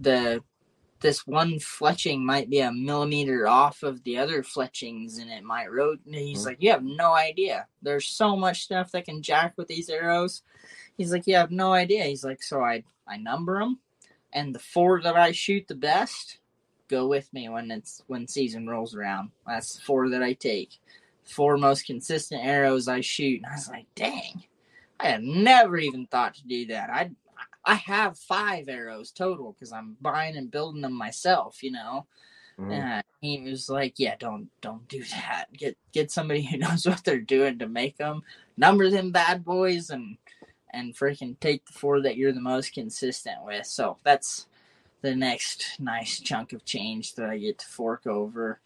[0.00, 0.42] the
[1.04, 5.70] this one fletching might be a millimeter off of the other fletchings and it might
[5.70, 6.00] rotate.
[6.06, 6.46] He's mm-hmm.
[6.46, 7.66] like, You have no idea.
[7.82, 10.40] There's so much stuff that can jack with these arrows.
[10.96, 12.04] He's like, You have no idea.
[12.04, 13.80] He's like, So I, I number them,
[14.32, 16.38] and the four that I shoot the best
[16.88, 19.30] go with me when it's when season rolls around.
[19.46, 20.70] That's the four that I take.
[21.24, 23.42] Four most consistent arrows I shoot.
[23.42, 24.42] And I was like, Dang,
[24.98, 26.88] I had never even thought to do that.
[26.88, 27.10] I
[27.66, 32.06] I have five arrows total because I'm buying and building them myself, you know.
[32.58, 32.72] Mm-hmm.
[32.72, 35.46] And he was like, "Yeah, don't don't do that.
[35.52, 38.22] Get get somebody who knows what they're doing to make them.
[38.56, 40.18] Number them bad boys and
[40.72, 44.46] and freaking take the four that you're the most consistent with." So that's
[45.02, 48.60] the next nice chunk of change that I get to fork over.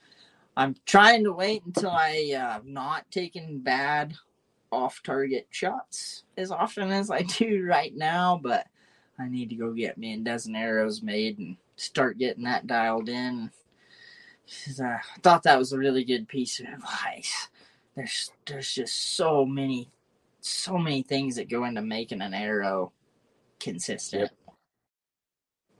[0.57, 4.15] I'm trying to wait until I uh, not taking bad
[4.70, 8.66] off target shots as often as I do right now, but
[9.19, 13.09] I need to go get me a dozen arrows made and start getting that dialed
[13.09, 13.51] in.
[14.81, 17.49] I thought that was a really good piece of advice.
[17.95, 19.90] There's there's just so many
[20.40, 22.93] so many things that go into making an arrow
[23.61, 24.31] consistent.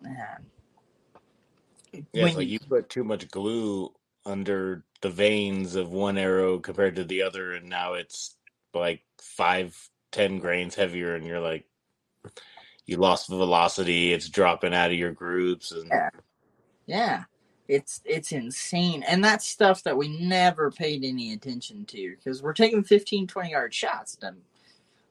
[0.03, 0.43] Yep.
[2.13, 3.93] yeah, like you put too much glue
[4.27, 8.37] under the vanes of one arrow compared to the other, and now it's
[8.75, 9.77] like five,
[10.13, 11.65] ten grains heavier, and you're like,
[12.89, 14.15] you lost the velocity.
[14.15, 16.11] It's dropping out of your groups, and yeah,
[16.87, 17.25] yeah.
[17.69, 22.55] It's it's insane, and that's stuff that we never paid any attention to because we're
[22.55, 24.17] taking 15, 20 yard shots.
[24.17, 24.43] Doesn't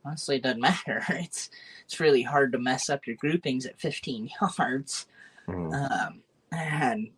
[0.04, 1.04] honestly it doesn't matter.
[1.10, 1.52] It's
[1.86, 5.06] it's really hard to mess up your groupings at 15 yards.
[5.48, 5.74] Mm-hmm.
[5.74, 6.22] Um,
[6.52, 7.12] and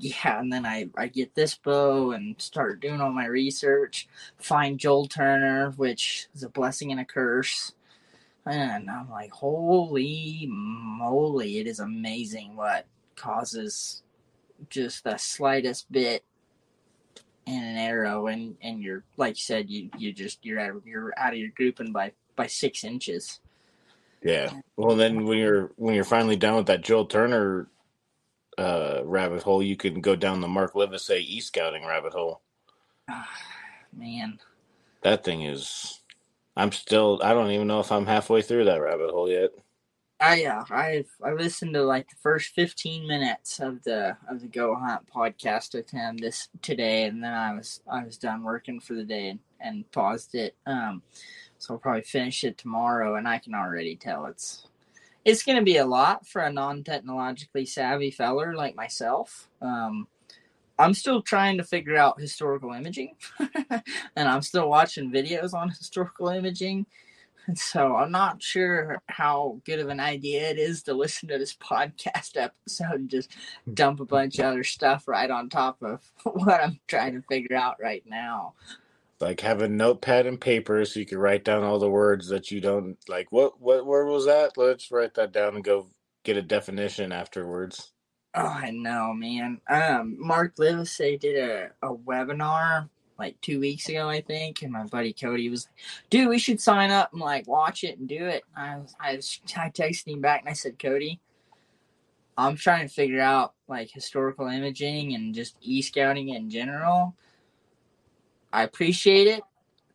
[0.00, 4.08] yeah, and then I, I get this bow and start doing all my research.
[4.38, 7.74] Find Joel Turner, which is a blessing and a curse.
[8.46, 12.86] And I'm like, holy moly, it is amazing what
[13.16, 14.02] causes
[14.70, 16.24] just the slightest bit
[17.46, 20.86] and an arrow, and and you're like you said, you you just you're out of
[20.86, 23.40] you're out of your grouping by by six inches.
[24.22, 24.50] Yeah.
[24.76, 27.68] Well, then when you're when you're finally done with that Joel Turner
[28.58, 32.40] uh, rabbit hole, you can go down the Mark Livesay e scouting rabbit hole.
[33.96, 34.40] Man,
[35.02, 36.00] That thing is.
[36.56, 37.20] I'm still.
[37.22, 39.50] I don't even know if I'm halfway through that rabbit hole yet.
[40.18, 44.48] I yeah, I've I listened to like the first fifteen minutes of the of the
[44.48, 48.80] Go Hunt podcast with him this today, and then I was I was done working
[48.80, 50.56] for the day and, and paused it.
[50.66, 51.02] Um,
[51.58, 54.66] so I'll probably finish it tomorrow, and I can already tell it's
[55.26, 59.48] it's going to be a lot for a non technologically savvy feller like myself.
[59.60, 60.08] Um,
[60.78, 63.16] I'm still trying to figure out historical imaging,
[64.16, 66.86] and I'm still watching videos on historical imaging.
[67.46, 71.38] And so I'm not sure how good of an idea it is to listen to
[71.38, 73.36] this podcast episode and just
[73.72, 77.56] dump a bunch of other stuff right on top of what I'm trying to figure
[77.56, 78.54] out right now.
[79.20, 82.50] Like have a notepad and paper so you can write down all the words that
[82.50, 83.32] you don't like.
[83.32, 84.58] What what word was that?
[84.58, 85.86] Let's write that down and go
[86.24, 87.92] get a definition afterwards.
[88.38, 89.62] Oh, I know, man.
[89.68, 92.88] Um, Mark Livesay did a, a webinar
[93.18, 96.60] like two weeks ago, I think, and my buddy Cody was like, "Dude, we should
[96.60, 100.08] sign up and like watch it and do it." I was, I was, I texted
[100.08, 101.18] him back and I said, "Cody,
[102.36, 107.14] I'm trying to figure out like historical imaging and just e scouting in general.
[108.52, 109.42] I appreciate it.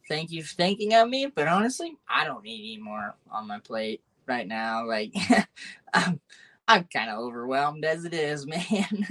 [0.07, 3.59] Thank you for thinking of me, but honestly, I don't need any more on my
[3.59, 4.85] plate right now.
[4.87, 5.13] Like,
[5.93, 6.19] I'm,
[6.71, 9.07] I'm kind of overwhelmed as it is, man.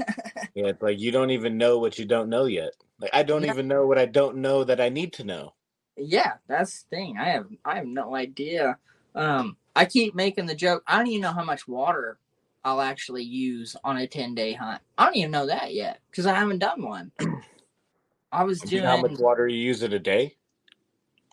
[0.55, 2.73] Yeah, it's like you don't even know what you don't know yet.
[3.01, 3.47] Like I don't Yeah.
[3.47, 5.55] even know what I don't know that I need to know.
[5.97, 7.19] yeah, that's the thing.
[7.19, 8.79] I have, I have no idea.
[9.15, 10.85] Um, I keep making the joke.
[10.89, 12.19] I don't even know how much water
[12.65, 14.83] I'll actually use on a 10 day hunt.
[14.99, 17.13] I don't even know that yet because I haven't done one.
[18.33, 20.37] I was doing how much water you use in a day?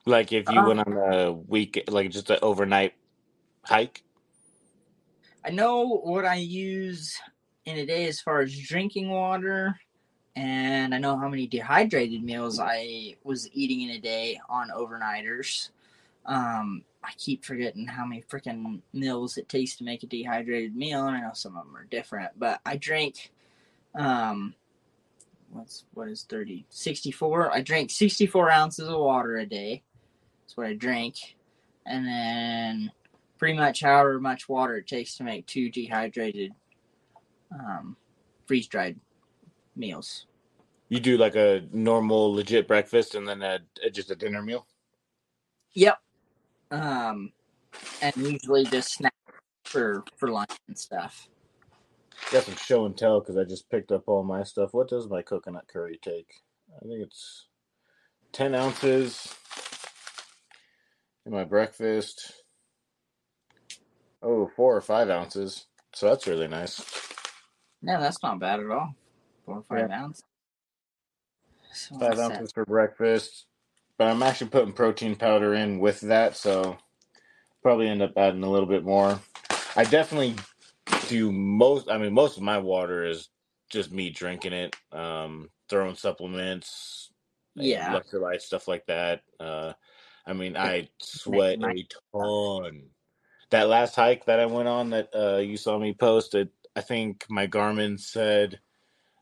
[0.06, 2.94] Like if you Uh, went on a week, like just an overnight
[3.66, 4.04] hike.
[5.48, 7.18] I know what I use
[7.64, 9.80] in a day as far as drinking water,
[10.36, 15.70] and I know how many dehydrated meals I was eating in a day on overnighters.
[16.26, 21.08] Um, I keep forgetting how many freaking meals it takes to make a dehydrated meal,
[21.08, 23.32] and I know some of them are different, but I drink,
[23.96, 24.54] um,
[25.52, 29.82] what's what is 30 64 i drink 64 ounces of water a day.
[30.42, 31.38] That's what i drink
[31.86, 32.92] and then
[33.38, 36.52] pretty much however much water it takes to make two dehydrated
[37.54, 37.96] um,
[38.46, 39.00] freeze dried
[39.76, 40.26] meals
[40.90, 43.60] You do like a normal, legit breakfast and then a,
[43.92, 44.68] just a dinner meal.
[45.74, 45.98] yep
[46.72, 47.32] um,
[48.02, 49.14] and usually just snack
[49.66, 51.28] for for lunch and stuff
[52.32, 54.74] Got some show and tell because I just picked up all my stuff.
[54.74, 56.28] What does my coconut curry take?
[56.76, 57.48] I think it's
[58.34, 59.34] ten ounces
[61.26, 62.34] in my breakfast.
[64.28, 65.68] Oh, four or five ounces.
[65.94, 66.82] So that's really nice.
[67.82, 68.94] yeah that's not bad at all
[69.46, 70.24] four or five ounces
[71.74, 72.32] so Five what's that?
[72.32, 73.46] ounces for breakfast.
[73.98, 76.78] But I'm actually putting protein powder in with that, so
[77.64, 79.20] probably end up adding a little bit more.
[79.76, 80.36] I definitely
[81.08, 81.90] do most.
[81.90, 83.30] I mean, most of my water is
[83.70, 87.12] just me drinking it, um, throwing supplements,
[87.56, 89.22] yeah electrolytes, stuff like that.
[89.40, 89.74] Uh,
[90.26, 92.84] I mean, I sweat a ton.
[93.52, 96.82] That last hike that I went on that uh, you saw me post, it, I
[96.82, 98.60] think my Garmin said,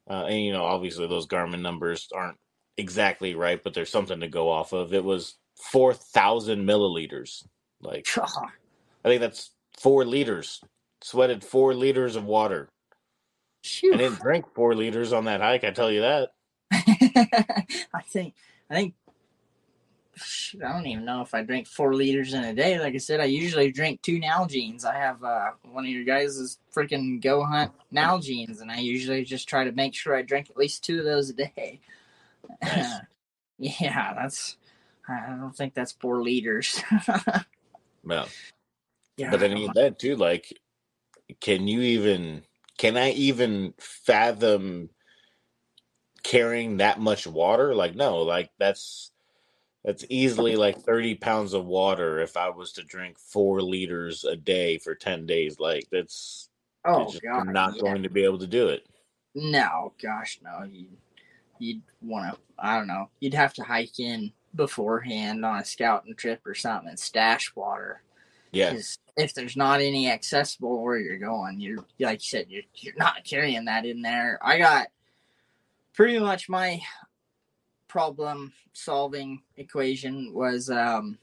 [0.10, 2.38] uh, and you know, obviously those Garmin numbers aren't
[2.78, 4.94] exactly right, but there's something to go off of.
[4.94, 5.36] It was
[5.72, 7.46] 4,000 milliliters.
[7.82, 10.62] Like, I think that's four liters.
[11.02, 12.70] Sweated four liters of water.
[13.64, 13.94] Phew.
[13.94, 16.30] I didn't drink four liters on that hike, I tell you that.
[16.72, 18.34] I think
[18.70, 18.94] I think
[20.64, 22.80] I don't even know if I drink four liters in a day.
[22.80, 24.86] Like I said, I usually drink two Nalgene's.
[24.86, 29.50] I have uh, one of your guys' freaking go hunt Nalgene's, and I usually just
[29.50, 31.82] try to make sure I drink at least two of those a day.
[32.64, 33.02] Nice.
[33.58, 34.58] yeah, that's.
[35.08, 36.82] I don't think that's four liters.
[38.06, 38.28] Well,
[39.18, 40.54] yeah, but then even that too, like,
[41.42, 42.44] can you even,
[42.78, 44.90] can I even fathom
[46.22, 47.74] carrying that much water?
[47.74, 49.12] Like, no, like that's,
[49.86, 54.36] that's easily like 30 pounds of water if I was to drink four liters a
[54.36, 55.60] day for 10 days.
[55.60, 56.50] Like, that's,
[56.86, 57.82] oh just god, not yeah.
[57.82, 58.88] going to be able to do it.
[59.36, 60.64] No, gosh, no.
[60.64, 60.88] You,
[61.60, 62.40] you'd want to.
[62.58, 63.10] I don't know.
[63.20, 68.02] You'd have to hike in beforehand on a scouting trip or something and stash water.
[68.52, 68.78] Yeah.
[69.18, 73.24] If there's not any accessible where you're going, you're like you said, you're you're not
[73.24, 74.40] carrying that in there.
[74.42, 74.88] I got
[75.94, 76.82] pretty much my
[77.96, 81.18] problem solving equation was um,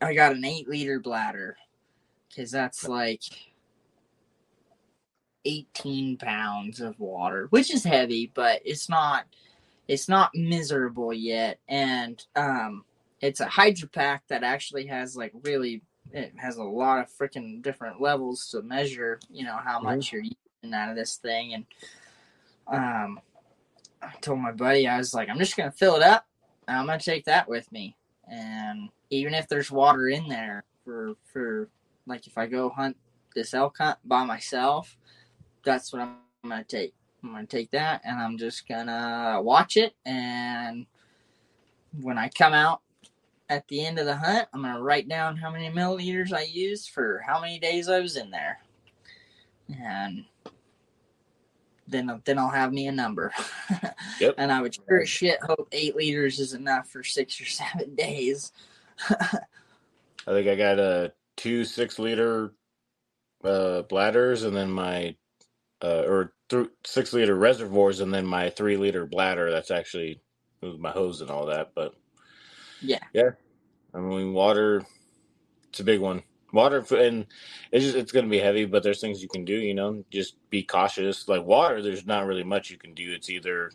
[0.00, 1.56] I got an eight liter bladder
[2.28, 3.24] because that's like
[5.44, 9.24] 18 pounds of water, which is heavy, but it's not
[9.88, 11.58] it's not miserable yet.
[11.66, 12.84] And um,
[13.20, 15.82] it's a hydro pack that actually has like really
[16.12, 20.16] it has a lot of freaking different levels to measure, you know, how much mm-hmm.
[20.18, 20.24] you're
[20.62, 21.54] using out of this thing.
[21.54, 21.66] And
[22.68, 23.18] um,
[24.06, 26.26] I told my buddy, I was like, I'm just gonna fill it up.
[26.66, 27.96] And I'm gonna take that with me,
[28.30, 31.68] and even if there's water in there for for
[32.06, 32.96] like if I go hunt
[33.34, 34.96] this elk hunt by myself,
[35.62, 36.94] that's what I'm gonna take.
[37.22, 39.94] I'm gonna take that, and I'm just gonna watch it.
[40.06, 40.86] And
[42.00, 42.80] when I come out
[43.48, 46.90] at the end of the hunt, I'm gonna write down how many milliliters I used
[46.90, 48.60] for how many days I was in there,
[49.78, 50.24] and
[51.86, 53.32] then then I'll have me a number.
[54.20, 54.34] yep.
[54.38, 57.94] And I would sure as shit hope eight liters is enough for six or seven
[57.96, 58.52] days.
[59.10, 59.38] I
[60.26, 62.52] think I got a two six liter
[63.42, 65.16] uh, bladders, and then my
[65.82, 69.50] uh, or th- six liter reservoirs, and then my three liter bladder.
[69.50, 70.20] That's actually
[70.62, 71.72] my hose and all that.
[71.74, 71.94] But
[72.80, 73.30] yeah, yeah.
[73.92, 74.84] I mean, water.
[75.68, 76.22] It's a big one.
[76.54, 77.26] Water and
[77.72, 79.54] it's just it's going to be heavy, but there's things you can do.
[79.54, 81.28] You know, just be cautious.
[81.28, 83.12] Like water, there's not really much you can do.
[83.12, 83.72] It's either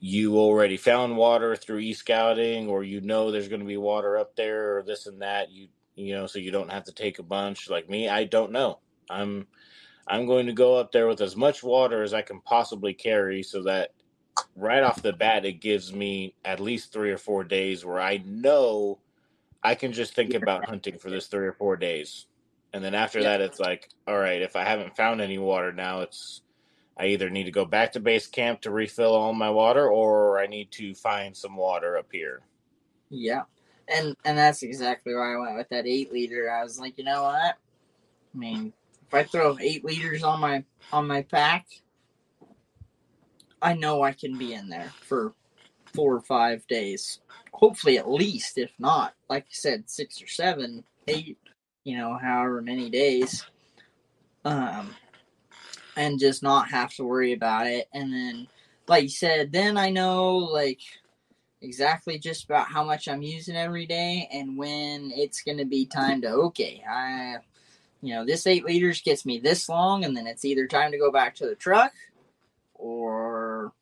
[0.00, 4.36] you already found water through e-scouting, or you know there's going to be water up
[4.36, 5.50] there, or this and that.
[5.50, 7.70] You you know, so you don't have to take a bunch.
[7.70, 8.80] Like me, I don't know.
[9.10, 9.46] I'm
[10.06, 13.42] I'm going to go up there with as much water as I can possibly carry
[13.42, 13.90] so that
[14.54, 18.22] right off the bat it gives me at least 3 or 4 days where I
[18.24, 18.98] know
[19.66, 22.26] I can just think about hunting for this 3 or 4 days.
[22.72, 23.30] And then after yeah.
[23.30, 26.42] that it's like, all right, if I haven't found any water now it's
[26.98, 30.38] I either need to go back to base camp to refill all my water or
[30.38, 32.42] I need to find some water up here.
[33.10, 33.42] Yeah.
[33.88, 36.50] And and that's exactly why I went with that 8 liter.
[36.50, 37.56] I was like, you know what?
[38.34, 38.72] I mean,
[39.08, 41.66] if I throw eight liters on my on my pack,
[43.62, 45.32] I know I can be in there for
[45.96, 47.20] four or five days.
[47.52, 51.38] Hopefully, at least, if not, like you said, six or seven, eight,
[51.84, 53.44] you know, however many days.
[54.44, 54.94] Um,
[55.96, 57.88] and just not have to worry about it.
[57.92, 58.46] And then,
[58.86, 60.80] like you said, then I know like
[61.62, 65.86] exactly just about how much I'm using every day and when it's going to be
[65.86, 67.38] time to okay, I
[68.02, 70.98] you know, this eight liters gets me this long, and then it's either time to
[70.98, 71.92] go back to the truck
[72.74, 73.72] or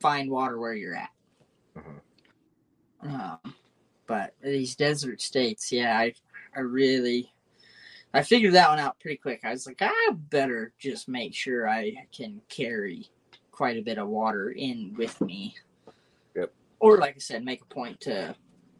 [0.00, 1.10] find water where you're at.
[1.76, 3.14] Mm-hmm.
[3.14, 3.54] Um,
[4.06, 6.14] but these desert states, yeah, I,
[6.56, 7.32] I really,
[8.12, 9.40] I figured that one out pretty quick.
[9.44, 13.10] I was like, I better just make sure I can carry
[13.50, 15.54] quite a bit of water in with me.
[16.34, 16.52] Yep.
[16.80, 18.34] Or, like I said, make a point to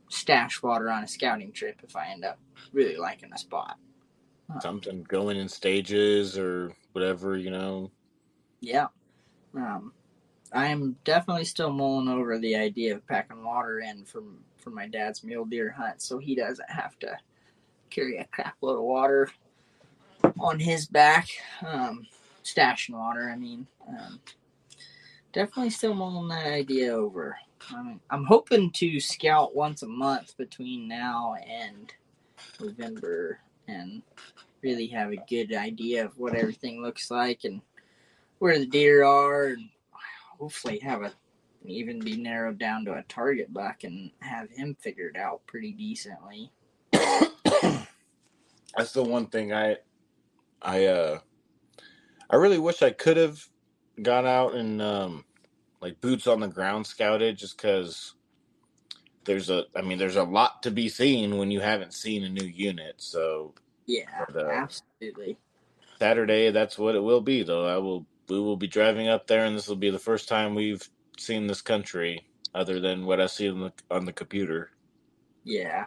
[0.08, 2.38] stash water on a scouting trip if I end up
[2.72, 3.76] really liking a spot
[4.60, 7.90] something going in stages or whatever, you know.
[8.60, 8.88] Yeah.
[9.54, 9.92] Um,
[10.54, 15.24] I'm definitely still mulling over the idea of packing water in from for my dad's
[15.24, 17.18] mule deer hunt, so he doesn't have to
[17.90, 19.30] carry a crap load of water
[20.38, 21.28] on his back.
[21.66, 22.06] Um,
[22.44, 23.66] stashing water, I mean.
[23.88, 24.20] Um,
[25.32, 27.36] definitely still mulling that idea over.
[27.70, 31.92] I mean, I'm hoping to scout once a month between now and
[32.60, 34.02] November and
[34.62, 37.60] really have a good idea of what everything looks like and
[38.38, 39.68] where the deer are and
[40.38, 41.12] hopefully have a
[41.66, 46.52] even be narrowed down to a target buck and have him figured out pretty decently.
[46.92, 49.78] That's the one thing I
[50.60, 51.18] I uh
[52.28, 53.42] I really wish I could have
[54.02, 55.24] gone out and um
[55.80, 58.14] like boots on the ground scouted just cuz
[59.24, 62.28] there's a I mean there's a lot to be seen when you haven't seen a
[62.28, 62.96] new unit.
[62.98, 63.54] So
[63.86, 65.38] yeah, but, uh, absolutely.
[65.98, 67.66] Saturday, that's what it will be, though.
[67.66, 68.06] I will.
[68.28, 70.88] We will be driving up there, and this will be the first time we've
[71.18, 74.70] seen this country, other than what I see on the on the computer.
[75.44, 75.86] Yeah,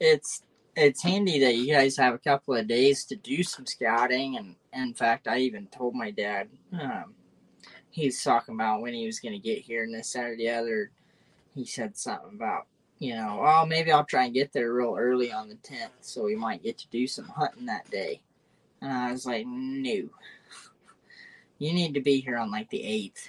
[0.00, 0.42] it's
[0.74, 4.56] it's handy that you guys have a couple of days to do some scouting, and,
[4.72, 6.48] in fact, I even told my dad.
[6.72, 7.14] Um,
[7.90, 10.90] he's talking about when he was going to get here, and this Saturday, the other,
[11.54, 12.66] he said something about
[12.98, 16.24] you know, oh, maybe I'll try and get there real early on the 10th so
[16.24, 18.20] we might get to do some hunting that day.
[18.80, 20.08] And I was like, no.
[21.58, 23.28] You need to be here on like the 8th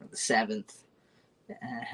[0.00, 0.78] or the 7th.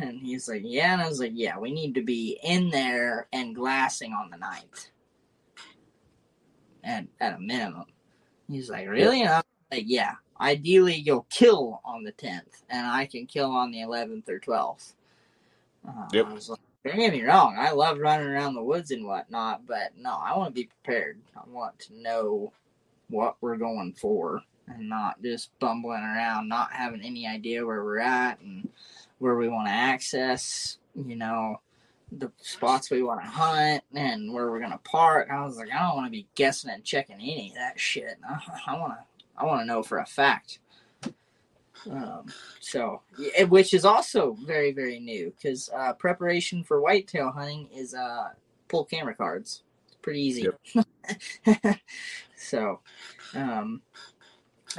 [0.01, 0.93] And he's like, yeah.
[0.93, 4.37] And I was like, yeah, we need to be in there and glassing on the
[4.37, 4.91] 9th.
[6.85, 7.87] At, at a minimum.
[8.49, 9.23] He's like, really?
[9.23, 10.15] And I was like, yeah.
[10.41, 14.93] Ideally, you'll kill on the 10th, and I can kill on the 11th or 12th
[15.87, 16.27] Uh, Yep.
[16.27, 19.67] I was like, don't get me wrong, I love running around the woods and whatnot,
[19.67, 21.19] but no, I want to be prepared.
[21.37, 22.53] I want to know
[23.09, 24.43] what we're going for
[24.75, 28.69] and not just bumbling around, not having any idea where we're at and
[29.19, 31.61] where we want to access, you know,
[32.13, 35.29] the spots we want to hunt and where we're going to park.
[35.31, 38.19] I was like, I don't want to be guessing and checking any of that shit.
[38.67, 38.99] I want to,
[39.37, 40.59] I want to know for a fact.
[41.91, 42.27] Um,
[42.61, 43.03] so,
[43.49, 48.31] which is also very, very new because uh, preparation for whitetail hunting is uh,
[48.69, 49.63] pull camera cards.
[49.87, 50.49] It's pretty easy.
[52.37, 52.81] so,
[53.35, 53.83] um,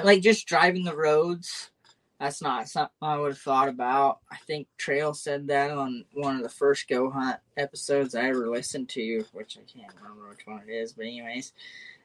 [0.03, 1.71] like just driving the roads,
[2.19, 4.19] that's not something I would have thought about.
[4.31, 8.49] I think Trail said that on one of the first Go Hunt episodes I ever
[8.49, 11.53] listened to, which I can't remember which one it is, but anyways,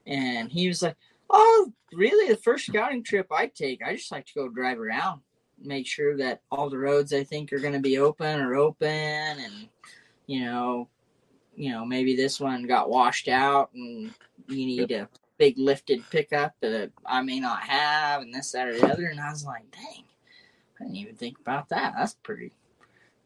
[0.06, 0.96] and he was like,
[1.30, 2.30] Oh, really?
[2.30, 5.22] The first scouting trip I take, I just like to go drive around,
[5.60, 8.88] make sure that all the roads I think are going to be open are open,
[8.88, 9.68] and
[10.26, 10.88] you know,
[11.56, 14.12] you know, maybe this one got washed out, and
[14.48, 15.08] you need a
[15.38, 19.06] big lifted pickup that I may not have, and this, that, or the other.
[19.06, 20.04] And I was like, dang,
[20.80, 21.94] I didn't even think about that.
[21.96, 22.52] That's pretty,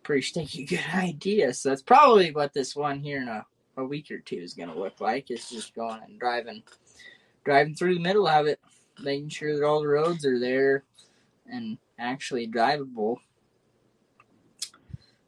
[0.02, 1.52] pretty stinky good idea.
[1.54, 3.44] So that's probably what this one here in a,
[3.76, 5.30] a week or two is going to look like.
[5.30, 6.62] It's just going and driving
[7.44, 8.60] driving through the middle of it,
[9.02, 10.84] making sure that all the roads are there
[11.50, 13.16] and actually drivable.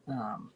[0.07, 0.51] Um,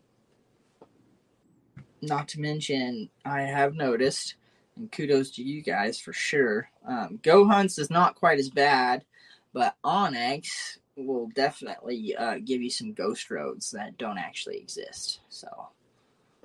[2.02, 4.34] not to mention, I have noticed,
[4.76, 6.68] and kudos to you guys for sure.
[6.86, 9.05] Um, Go Hunts is not quite as bad,
[9.52, 15.20] but onX will definitely uh, give you some ghost roads that don't actually exist.
[15.28, 15.48] So,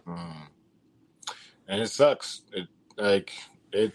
[0.08, 0.48] Mm.
[1.68, 2.42] And it sucks.
[2.54, 3.32] It like
[3.72, 3.94] it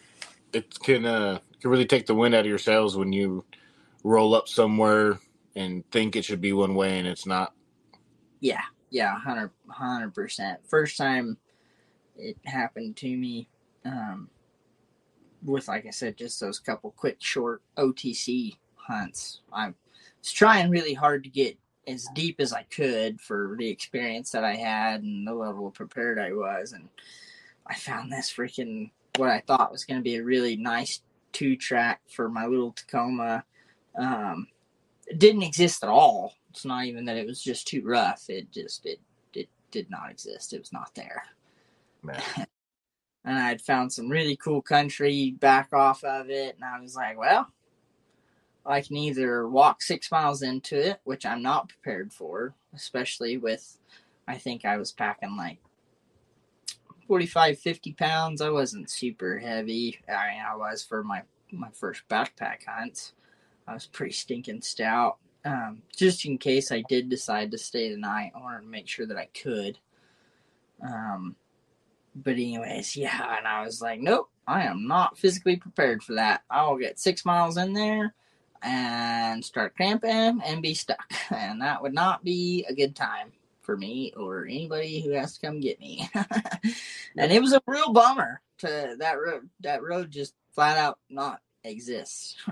[0.53, 3.45] it can uh can really take the wind out of your sails when you
[4.05, 5.19] roll up somewhere
[5.57, 7.53] and think it should be one way and it's not.
[8.41, 10.61] yeah, yeah, 100 percent.
[10.69, 11.37] First time
[12.17, 13.49] it happened to me,
[13.85, 14.29] um,
[15.45, 19.41] with like I said, just those couple quick short OTC hunts.
[19.53, 24.31] I was trying really hard to get as deep as I could for the experience
[24.31, 26.89] that I had and the level of prepared I was, and
[27.67, 31.01] I found this freaking what I thought was going to be a really nice
[31.33, 33.45] two track for my little Tacoma.
[33.97, 34.49] Um,
[35.07, 36.35] it didn't exist at all.
[36.51, 38.25] It's not even that it was just too rough.
[38.29, 39.01] It just it
[39.35, 40.53] it did not exist.
[40.53, 41.25] It was not there.
[42.03, 42.23] Man.
[43.25, 47.19] And I'd found some really cool country back off of it, and I was like,
[47.19, 47.49] well,
[48.67, 53.79] I can either walk six miles into it, which I'm not prepared for, especially with
[54.27, 55.59] I think I was packing like
[57.07, 58.41] 45, 50 pounds.
[58.41, 60.01] I wasn't super heavy.
[60.09, 61.23] I mean, I was for my
[61.53, 63.13] my first backpack hunts.
[63.69, 65.19] I was pretty stinking stout.
[65.45, 68.89] Um, just in case I did decide to stay the night, I wanted to make
[68.89, 69.79] sure that I could.
[70.83, 71.37] Um,
[72.15, 76.43] but anyways, yeah, and I was like, nope, I am not physically prepared for that.
[76.51, 78.15] I will get six miles in there
[78.63, 83.33] and start cramping and be stuck, and that would not be a good time
[83.63, 86.09] for me or anybody who has to come get me.
[86.15, 89.49] and it was a real bummer to that road.
[89.61, 92.37] That road just flat out not exists.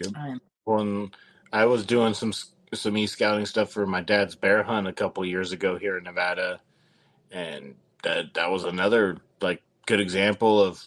[0.00, 0.12] Yep.
[0.16, 1.12] I'm- When
[1.52, 2.32] I was doing some
[2.74, 6.04] some e scouting stuff for my dad's bear hunt a couple years ago here in
[6.04, 6.60] Nevada,
[7.34, 7.74] and
[8.04, 10.86] that that was another like good example of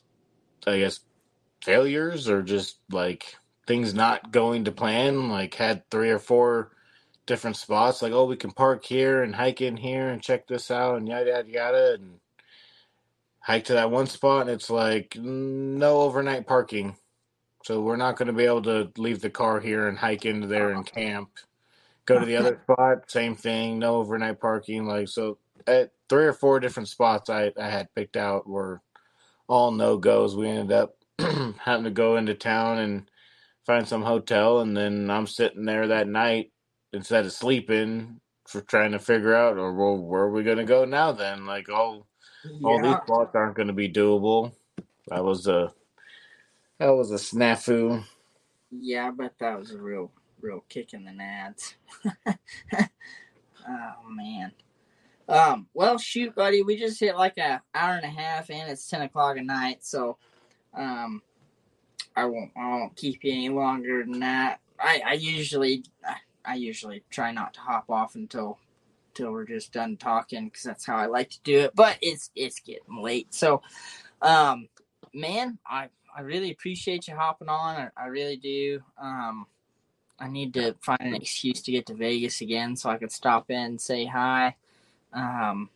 [0.66, 1.02] I guess
[1.62, 3.36] failures or just like
[3.68, 5.30] things not going to plan.
[5.30, 6.72] Like had three or four
[7.26, 8.02] different spots.
[8.02, 11.08] Like oh, we can park here and hike in here and check this out and
[11.08, 12.20] yada yada yada and
[13.42, 16.96] hike to that one spot and it's like no overnight parking.
[17.64, 20.48] So we're not going to be able to leave the car here and hike into
[20.48, 21.30] there and camp.
[22.06, 24.86] Go to the other spot, same thing, no overnight parking.
[24.86, 28.82] Like so, at three or four different spots I, I had picked out were
[29.48, 30.36] all no goes.
[30.36, 30.96] We ended up
[31.60, 33.10] having to go into town and
[33.66, 36.52] find some hotel, and then I'm sitting there that night
[36.94, 40.64] instead of sleeping for trying to figure out, or well, where are we going to
[40.64, 41.12] go now?
[41.12, 42.08] Then like all
[42.64, 44.54] all these spots aren't going to be doable.
[45.08, 45.74] That was a
[46.80, 48.04] that was a snafu.
[48.72, 50.12] Yeah, but that was a real,
[50.42, 51.74] real kick in the nads.
[53.68, 54.52] oh man.
[55.28, 55.68] Um.
[55.74, 56.62] Well, shoot, buddy.
[56.64, 59.84] We just hit like an hour and a half, and it's ten o'clock at night.
[59.84, 60.18] So,
[60.74, 61.22] um,
[62.16, 62.52] I won't.
[62.56, 64.60] I won't keep you any longer than that.
[64.80, 65.02] I.
[65.06, 65.84] I usually.
[66.46, 68.58] I, usually try not to hop off until,
[69.10, 71.76] until we're just done talking, because that's how I like to do it.
[71.76, 73.34] But it's it's getting late.
[73.34, 73.62] So,
[74.22, 74.70] um,
[75.14, 77.76] man, I I really appreciate you hopping on.
[77.76, 78.82] I, I really do.
[78.98, 79.46] Um,
[80.18, 83.52] I need to find an excuse to get to Vegas again so I can stop
[83.52, 84.56] in and say hi.
[85.14, 85.70] Um,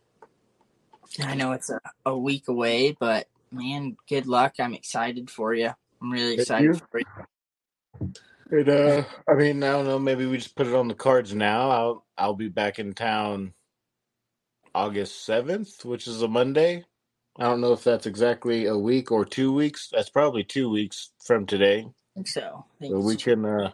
[1.20, 4.54] I know it's a, a week away, but man, good luck.
[4.58, 5.70] I'm excited for you.
[6.00, 8.12] I'm really excited for you.
[8.50, 9.98] And, uh, I mean, I don't know.
[9.98, 11.70] Maybe we just put it on the cards now.
[11.70, 13.54] I'll I'll be back in town
[14.74, 16.84] August seventh, which is a Monday.
[17.38, 19.88] I don't know if that's exactly a week or two weeks.
[19.90, 21.80] That's probably two weeks from today.
[21.80, 22.66] I think so.
[22.76, 23.72] I think so we can uh,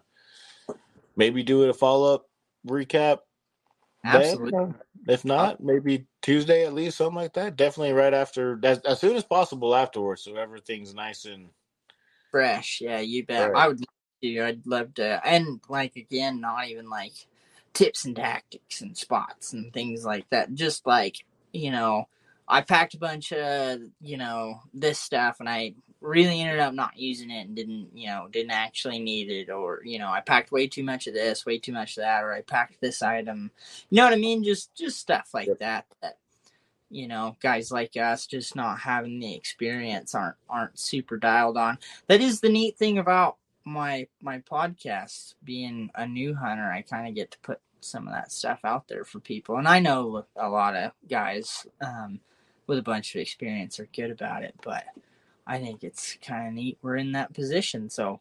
[1.17, 2.27] maybe do it a follow up
[2.67, 3.19] recap.
[4.05, 4.75] Absolutely.
[5.07, 7.57] If uh, not, maybe Tuesday at least, something like that.
[7.57, 11.49] Definitely right after, as, as soon as possible afterwards, so everything's nice and
[12.31, 12.81] fresh.
[12.81, 13.53] Yeah, you bet.
[13.53, 13.65] Right.
[13.65, 13.87] I would love
[14.23, 14.41] to.
[14.43, 17.13] I'd love to, and like again, not even like
[17.73, 20.55] tips and tactics and spots and things like that.
[20.55, 22.09] Just like you know,
[22.47, 26.97] I packed a bunch of you know this stuff, and I really ended up not
[26.97, 30.53] using it and didn't you know didn't actually need it, or you know I packed
[30.53, 33.51] way too much of this, way too much of that, or I packed this item.
[33.91, 34.45] You know what I mean?
[34.45, 35.59] Just just stuff like yep.
[35.59, 35.87] that.
[36.03, 36.19] That
[36.91, 41.79] you know guys like us just not having the experience aren't aren't super dialed on.
[42.07, 43.37] That is the neat thing about
[43.69, 48.15] my my podcast being a new hunter i kind of get to put some of
[48.15, 52.19] that stuff out there for people and i know a lot of guys um,
[52.67, 54.85] with a bunch of experience are good about it but
[55.49, 58.21] i think it's kind of neat we're in that position so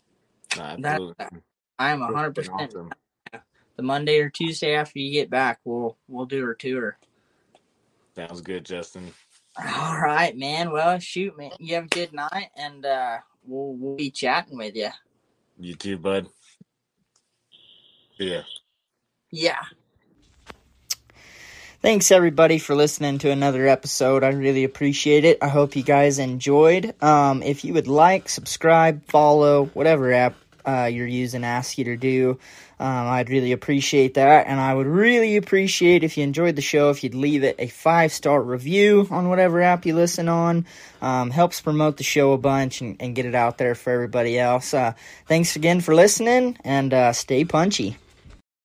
[0.56, 0.99] that,
[1.78, 2.90] i'm 100% awesome.
[3.76, 6.98] the monday or tuesday after you get back we'll we'll do our tour
[8.16, 9.14] sounds good justin
[9.78, 13.95] all right man well shoot man you have a good night and uh we'll, we'll
[13.95, 14.90] be chatting with you
[15.60, 16.28] you too, bud.
[18.20, 18.44] Yeah.
[19.32, 19.62] Yeah.
[21.80, 24.24] Thanks everybody for listening to another episode.
[24.24, 25.38] I really appreciate it.
[25.44, 26.95] I hope you guys enjoyed.
[27.04, 30.34] Um, if you would like, subscribe, follow, whatever app
[30.66, 32.40] uh, you're using ask you to do.
[32.80, 34.48] Um, I'd really appreciate that.
[34.48, 37.68] And I would really appreciate if you enjoyed the show, if you'd leave it a
[37.68, 40.66] five star review on whatever app you listen on.
[40.99, 44.40] Um, helps promote the show a bunch and, and, get it out there for everybody
[44.40, 44.74] else.
[44.74, 44.94] Uh,
[45.28, 47.98] thanks again for listening and uh, stay punchy.